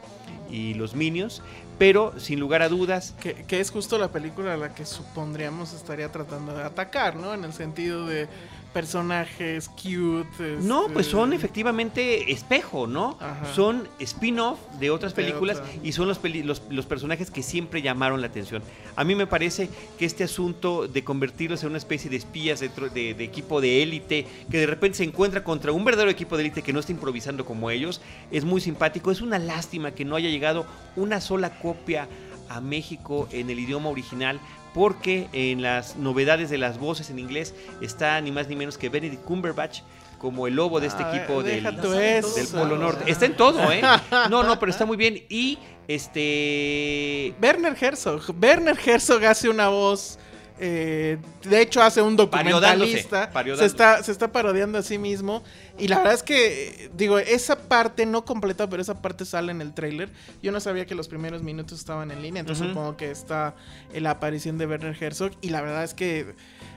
y 0.51 0.75
los 0.75 0.95
Minions, 0.95 1.43
pero 1.79 2.19
sin 2.19 2.41
lugar 2.41 2.63
a 2.63 2.69
dudas, 2.69 3.15
Que, 3.21 3.61
es 3.61 3.71
justo 3.71 3.99
la 3.99 4.09
película 4.09 4.55
a 4.55 4.57
la 4.57 4.75
que 4.75 4.87
supondríamos 4.87 5.73
estaría 5.73 6.11
tratando 6.11 6.55
de 6.55 6.63
atacar, 6.63 7.17
¿no? 7.17 7.35
En 7.35 7.45
el 7.45 7.53
sentido 7.53 8.07
de 8.07 8.29
personajes 8.75 9.69
cute. 9.71 10.59
no, 10.61 10.83
este, 10.83 10.93
pues 10.93 11.07
son 11.07 11.33
efectivamente 11.33 12.31
espejo, 12.33 12.87
¿no? 12.87 13.17
Ajá. 13.21 13.55
Son 13.55 13.89
spin-off 14.01 14.59
de 14.79 14.91
otras 14.91 15.15
De 15.15 15.23
películas 15.23 15.59
otra. 15.59 15.71
y 15.83 15.93
son 15.93 16.09
los, 16.09 16.19
peli- 16.19 16.43
los, 16.43 16.61
los 16.69 16.85
personajes 16.85 17.31
que 17.31 17.43
siempre 17.43 17.81
llamaron 17.81 18.21
la 18.21 18.27
atención. 18.27 18.63
A 18.97 19.05
mí 19.05 19.15
me 19.15 19.27
parece 19.27 19.71
que 19.99 20.05
este 20.05 20.25
asunto 20.25 20.87
de 20.89 21.03
convertirlos 21.05 21.63
en 21.63 21.71
una 21.71 21.79
especie 21.79 22.11
de 22.11 22.17
espías 22.17 22.61
dentro 22.61 22.89
de, 22.91 23.15
de 23.15 23.25
equipo 23.25 23.61
de 23.61 23.83
élite, 23.83 24.27
que 24.51 24.59
de 24.59 24.67
repente 24.67 24.99
se 24.99 25.05
encuentra 25.05 25.43
contra 25.45 25.73
un 25.73 25.85
verdadero 25.85 26.11
equipo 26.11 26.37
de 26.37 26.43
élite 26.43 26.63
que 26.63 26.73
no 26.73 26.81
está 26.81 26.93
improvisando 26.93 27.45
como 27.47 27.71
ellos, 27.71 28.01
es 28.31 28.45
muy 28.45 28.61
simpático. 28.61 29.11
Es 29.11 29.23
una 29.23 29.39
lástima 29.39 29.93
que 29.93 30.05
no 30.05 30.17
haya 30.17 30.29
llegado 30.29 30.67
una 30.97 31.21
sola 31.21 31.59
copia 31.61 32.09
a 32.49 32.61
México 32.61 33.29
en 33.33 33.49
el 33.49 33.59
idioma 33.61 33.89
original 33.89 34.39
porque 34.75 35.29
en 35.33 35.63
las 35.63 35.97
novedades 35.97 36.51
de 36.51 36.59
las 36.59 36.79
voces 36.79 37.09
en 37.09 37.19
inglés 37.19 37.55
está 37.81 38.21
ni 38.21 38.33
más 38.33 38.49
ni 38.49 38.57
menos 38.57 38.77
que 38.77 38.89
Benedict 38.89 39.23
Cumberbatch 39.23 39.81
como 40.19 40.47
el 40.47 40.55
lobo 40.55 40.81
de 40.81 40.89
este 40.89 41.03
Ah, 41.05 41.15
equipo 41.15 41.43
del, 41.43 41.63
del. 41.63 42.47
Polo 42.53 42.77
Norte. 42.77 43.11
Está 43.11 43.27
en 43.27 43.37
todo, 43.37 43.71
¿eh? 43.71 43.83
No, 44.31 44.43
no, 44.43 44.59
pero 44.59 44.73
está 44.73 44.85
muy 44.87 44.97
bien. 44.97 45.23
Y 45.29 45.59
este... 45.87 47.35
Werner 47.43 47.77
Herzog. 47.79 48.23
Werner 48.41 48.77
Herzog 48.85 49.25
hace 49.25 49.49
una 49.49 49.69
voz. 49.69 50.19
Eh, 50.59 51.19
de 51.43 51.61
hecho, 51.61 51.83
hace 51.83 52.01
un 52.01 52.17
documentalista. 52.17 53.31
Se 53.57 53.65
está, 53.65 54.03
se 54.03 54.13
está 54.13 54.31
parodiando 54.31 54.79
a 54.79 54.83
sí 54.83 54.99
mismo. 54.99 55.43
Y 55.79 55.89
la 55.89 55.99
verdad 55.99 56.15
es 56.15 56.23
que, 56.23 56.91
digo, 56.97 57.19
esa 57.19 57.57
parte 57.57 58.07
no 58.07 58.25
completa, 58.25 58.69
pero 58.69 58.81
esa 58.81 59.03
parte 59.03 59.25
sale 59.25 59.51
en 59.51 59.61
el 59.61 59.75
tráiler. 59.75 60.11
Yo 60.43 60.53
no 60.53 60.61
sabía 60.61 60.87
que 60.87 60.95
los 60.95 61.09
primeros 61.09 61.43
minutos 61.43 61.81
estaban 61.81 62.13
en 62.13 62.23
línea, 62.23 62.41
entonces 62.41 62.69
supongo 62.69 62.97
que 62.97 63.11
está 63.11 63.57
la 63.93 64.11
aparición 64.11 64.57
de 64.59 64.67
Werner 64.67 64.97
Herzog. 64.99 65.33
Y 65.41 65.49
la 65.49 65.61
verdad 65.61 65.83
es 65.83 65.95
que, 65.95 66.35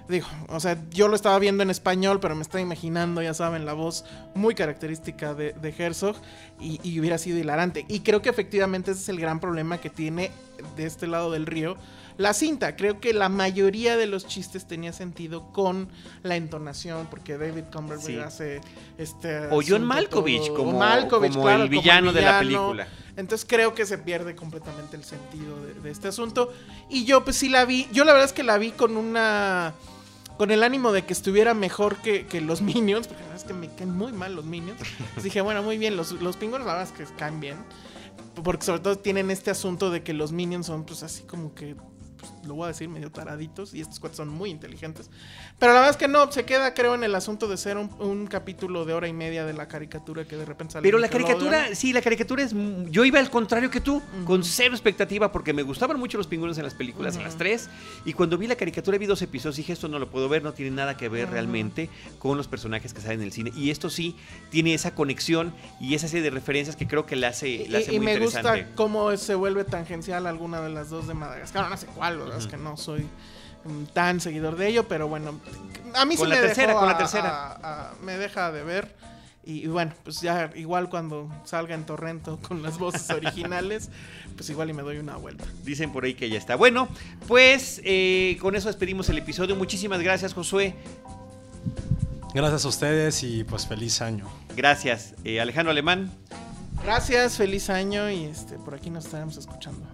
digo, 0.10 0.28
o 0.48 0.60
sea, 0.60 0.78
yo 0.92 1.08
lo 1.08 1.16
estaba 1.16 1.38
viendo 1.40 1.64
en 1.64 1.70
español, 1.70 2.20
pero 2.20 2.36
me 2.36 2.42
estaba 2.42 2.62
imaginando, 2.62 3.22
ya 3.22 3.34
saben, 3.34 3.66
la 3.66 3.74
voz 3.74 4.06
muy 4.36 4.56
característica 4.56 5.34
de, 5.34 5.54
de 5.54 5.74
Herzog. 5.78 6.16
Y, 6.60 6.80
y 6.84 7.00
hubiera 7.00 7.18
sido 7.18 7.38
hilarante. 7.38 7.86
Y 7.88 8.00
creo 8.00 8.22
que 8.22 8.30
efectivamente 8.30 8.92
ese 8.92 9.02
es 9.02 9.10
el 9.10 9.20
gran 9.20 9.40
problema 9.40 9.78
que 9.80 9.90
tiene 9.90 10.32
de 10.76 10.86
este 10.86 11.06
lado 11.08 11.32
del 11.32 11.46
río. 11.46 11.78
La 12.18 12.34
cinta, 12.34 12.76
creo 12.76 13.00
que 13.00 13.14
la 13.14 13.30
mayoría 13.30 13.96
de 13.96 14.08
los 14.08 14.26
chistes 14.26 14.66
tenía 14.68 14.92
sentido 14.92 15.52
con 15.54 15.88
la 16.24 16.36
entonación, 16.36 17.06
porque 17.12 17.38
David 17.38 17.66
Cumberbatch 17.72 18.08
Sí. 18.08 18.18
hace 18.18 18.62
este. 18.98 19.46
O 19.52 19.62
John 19.66 19.84
Malkovich 19.84 20.48
todo- 20.48 20.56
como, 20.56 20.80
Malkovich, 20.80 21.34
como 21.34 21.44
claro, 21.44 21.62
el 21.64 21.70
villano 21.70 22.12
de 22.12 22.22
la 22.24 22.40
película. 22.40 22.88
Entonces 23.18 23.46
creo 23.48 23.76
que 23.76 23.86
se 23.86 24.00
pierde 24.00 24.36
completamente 24.36 24.96
el 24.96 25.04
sentido 25.04 25.64
de, 25.64 25.76
de 25.76 25.92
este 25.92 26.08
asunto. 26.08 26.52
Y 26.90 27.06
yo, 27.06 27.24
pues 27.24 27.36
sí 27.36 27.50
la 27.50 27.66
vi. 27.66 27.88
Yo 27.92 28.04
la 28.04 28.14
verdad 28.14 28.26
es 28.26 28.34
que 28.34 28.42
la 28.44 28.58
vi 28.58 28.72
con 28.72 28.98
una. 28.98 29.76
Con 30.38 30.52
el 30.52 30.64
ánimo 30.64 30.92
de 30.92 31.04
que 31.06 31.14
estuviera 31.14 31.54
mejor 31.54 31.98
que, 31.98 32.28
que 32.28 32.42
los 32.42 32.62
Minions, 32.62 33.08
porque 33.08 33.24
la 33.24 33.30
verdad 33.30 33.46
es 33.46 33.52
que 33.52 33.54
me 33.54 33.70
caen 33.74 33.98
muy 33.98 34.12
mal 34.12 34.36
los 34.36 34.46
Minions. 34.46 34.80
Entonces 35.00 35.24
dije, 35.24 35.42
bueno, 35.42 35.64
muy 35.64 35.78
bien, 35.78 35.98
los, 35.98 36.12
los 36.14 36.38
pingüinos 36.38 36.68
la 36.68 36.74
verdad 36.74 36.94
es 36.94 37.08
que 37.08 37.16
caen 37.16 37.40
bien. 37.40 37.58
Porque 38.44 38.64
sobre 38.64 38.82
todo 38.82 38.98
tienen 38.98 39.32
este 39.32 39.50
asunto 39.50 39.90
de 39.90 40.04
que 40.04 40.14
los 40.14 40.32
Minions 40.32 40.68
son 40.68 40.86
pues 40.86 41.02
así 41.04 41.24
como 41.24 41.56
que 41.56 41.76
pues, 42.20 42.32
lo 42.48 42.56
voy 42.56 42.66
a 42.66 42.68
decir, 42.70 42.90
medio 42.90 43.12
taraditos. 43.12 43.74
Y 43.74 43.82
estos 43.82 44.00
cuatro 44.00 44.18
son 44.18 44.30
muy 44.30 44.50
inteligentes. 44.50 45.10
Pero 45.60 45.74
la 45.74 45.80
verdad 45.80 45.92
es 45.92 45.98
que 45.98 46.08
no, 46.08 46.32
se 46.32 46.46
queda, 46.46 46.74
creo, 46.74 46.96
en 46.96 47.04
el 47.04 47.14
asunto 47.16 47.48
de 47.48 47.58
ser 47.58 47.78
un, 47.78 47.92
un 48.00 48.28
capítulo 48.28 48.86
de 48.86 48.94
hora 48.94 49.08
y 49.08 49.14
media 49.14 49.46
de 49.46 49.54
la 49.54 49.68
caricatura 49.68 50.26
que 50.26 50.36
de 50.36 50.46
repente 50.46 50.74
sale. 50.74 50.84
Pero 50.84 51.00
la 51.00 51.10
caricatura, 51.10 51.76
sí, 51.76 51.94
la 51.94 52.02
caricatura 52.02 52.44
es. 52.44 52.54
Yo 52.90 53.06
iba 53.06 53.20
al 53.20 53.30
contrario 53.30 53.70
que 53.70 53.82
tú, 53.82 54.02
con 54.26 54.44
cero 54.44 54.74
expectativa, 54.74 55.32
porque 55.32 55.54
me 55.54 55.64
gustaban 55.64 56.00
mucho 56.00 56.18
los 56.18 56.28
pingüinos 56.28 56.58
en 56.58 56.64
las 56.64 56.74
películas, 56.74 57.16
en 57.16 57.24
las 57.24 57.38
tres. 57.38 57.70
Y 58.06 58.14
cuando 58.14 58.38
vi 58.38 58.48
la 58.48 58.56
caricatura, 58.56 58.98
vi 58.98 59.06
dos 59.06 59.22
episodios, 59.22 59.58
dije, 59.58 59.74
esto 59.74 59.88
no 59.88 60.00
lo 60.00 60.10
puedo 60.10 60.30
ver, 60.30 60.44
no 60.44 60.54
tiene 60.54 60.72
nada 60.72 60.98
que 60.98 61.10
ver 61.10 61.30
realmente 61.30 61.90
con 62.20 62.38
los 62.38 62.48
personajes 62.48 62.94
que 62.94 63.02
salen 63.02 63.20
en 63.20 63.26
el 63.28 63.32
cine. 63.32 63.52
Y 63.56 63.72
esto 63.72 63.90
sí 63.90 64.16
tiene 64.50 64.74
esa 64.74 64.96
conexión 64.96 65.54
y 65.80 65.96
esa 65.96 66.08
serie 66.08 66.24
de 66.24 66.30
referencias 66.30 66.76
que 66.76 66.88
creo 66.88 67.06
que 67.06 67.16
la 67.16 67.30
hace, 67.30 67.66
la 67.70 67.80
hace 67.80 67.92
y, 67.92 67.96
y 67.96 68.00
muy 68.00 68.06
me 68.06 68.14
interesante. 68.14 68.62
gusta 68.62 68.76
cómo 68.76 69.16
se 69.18 69.36
vuelve 69.36 69.64
tangencial 69.64 70.28
alguna 70.28 70.62
de 70.62 70.70
las 70.70 70.90
dos 70.90 71.08
de 71.08 71.14
Madagascar. 71.14 71.70
No 71.70 71.78
sé 71.78 71.88
cuál, 71.88 72.20
¿verdad? 72.38 72.54
es 72.54 72.58
que 72.58 72.64
no 72.64 72.78
soy 72.78 73.02
mm, 73.66 73.84
tan 73.94 74.20
seguidor 74.20 74.56
de 74.56 74.68
ello, 74.68 74.88
pero 74.88 75.08
bueno, 75.08 75.40
a 75.96 76.06
mí 76.06 76.16
Con 76.16 76.26
sí 76.26 76.30
la 76.30 76.36
me 76.36 76.42
tercera, 76.48 76.68
dejó 76.68 76.80
con 76.80 76.90
la 76.90 76.98
tercera. 76.98 77.30
a- 77.30 77.90
a- 77.90 77.94
me 78.04 78.18
deja 78.18 78.52
de 78.52 78.64
ver. 78.64 78.96
Y, 79.46 79.64
y 79.64 79.68
bueno, 79.68 79.94
pues 80.04 80.20
ya 80.20 80.50
igual 80.56 80.90
cuando 80.90 81.30
salga 81.46 81.74
en 81.74 81.86
Torrento 81.86 82.38
con 82.48 82.62
las 82.62 82.78
voces 82.78 83.10
originales, 83.12 83.90
pues 84.36 84.50
igual 84.50 84.70
y 84.70 84.74
me 84.74 84.82
doy 84.84 84.98
una 84.98 85.16
vuelta. 85.16 85.46
Dicen 85.64 85.92
por 85.94 86.04
ahí 86.04 86.16
que 86.16 86.30
ya 86.30 86.38
está. 86.38 86.56
Bueno, 86.58 86.90
pues 87.30 87.80
eh, 87.86 88.38
con 88.42 88.56
eso 88.58 88.68
despedimos 88.68 89.08
el 89.08 89.18
episodio. 89.20 89.56
Muchísimas 89.56 90.02
gracias, 90.02 90.34
Josué. 90.34 90.76
Gracias 92.34 92.66
a 92.66 92.68
ustedes 92.68 93.24
y 93.24 93.46
pues 93.46 93.66
feliz 93.68 94.02
año. 94.02 94.28
Gracias, 94.56 95.16
eh, 95.24 95.40
Alejandro 95.40 95.72
Alemán. 95.72 96.12
Gracias, 96.84 97.38
feliz 97.38 97.70
año 97.70 98.12
y 98.12 98.26
este 98.26 98.58
por 98.58 98.76
aquí 98.76 98.90
nos 98.90 99.06
estaremos 99.06 99.38
escuchando. 99.38 99.88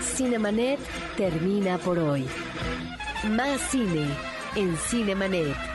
Cinemanet 0.00 0.78
termina 1.16 1.78
por 1.78 1.98
hoy. 1.98 2.26
Más 3.30 3.58
cine 3.70 4.06
en 4.54 4.76
Cinemanet. 4.76 5.69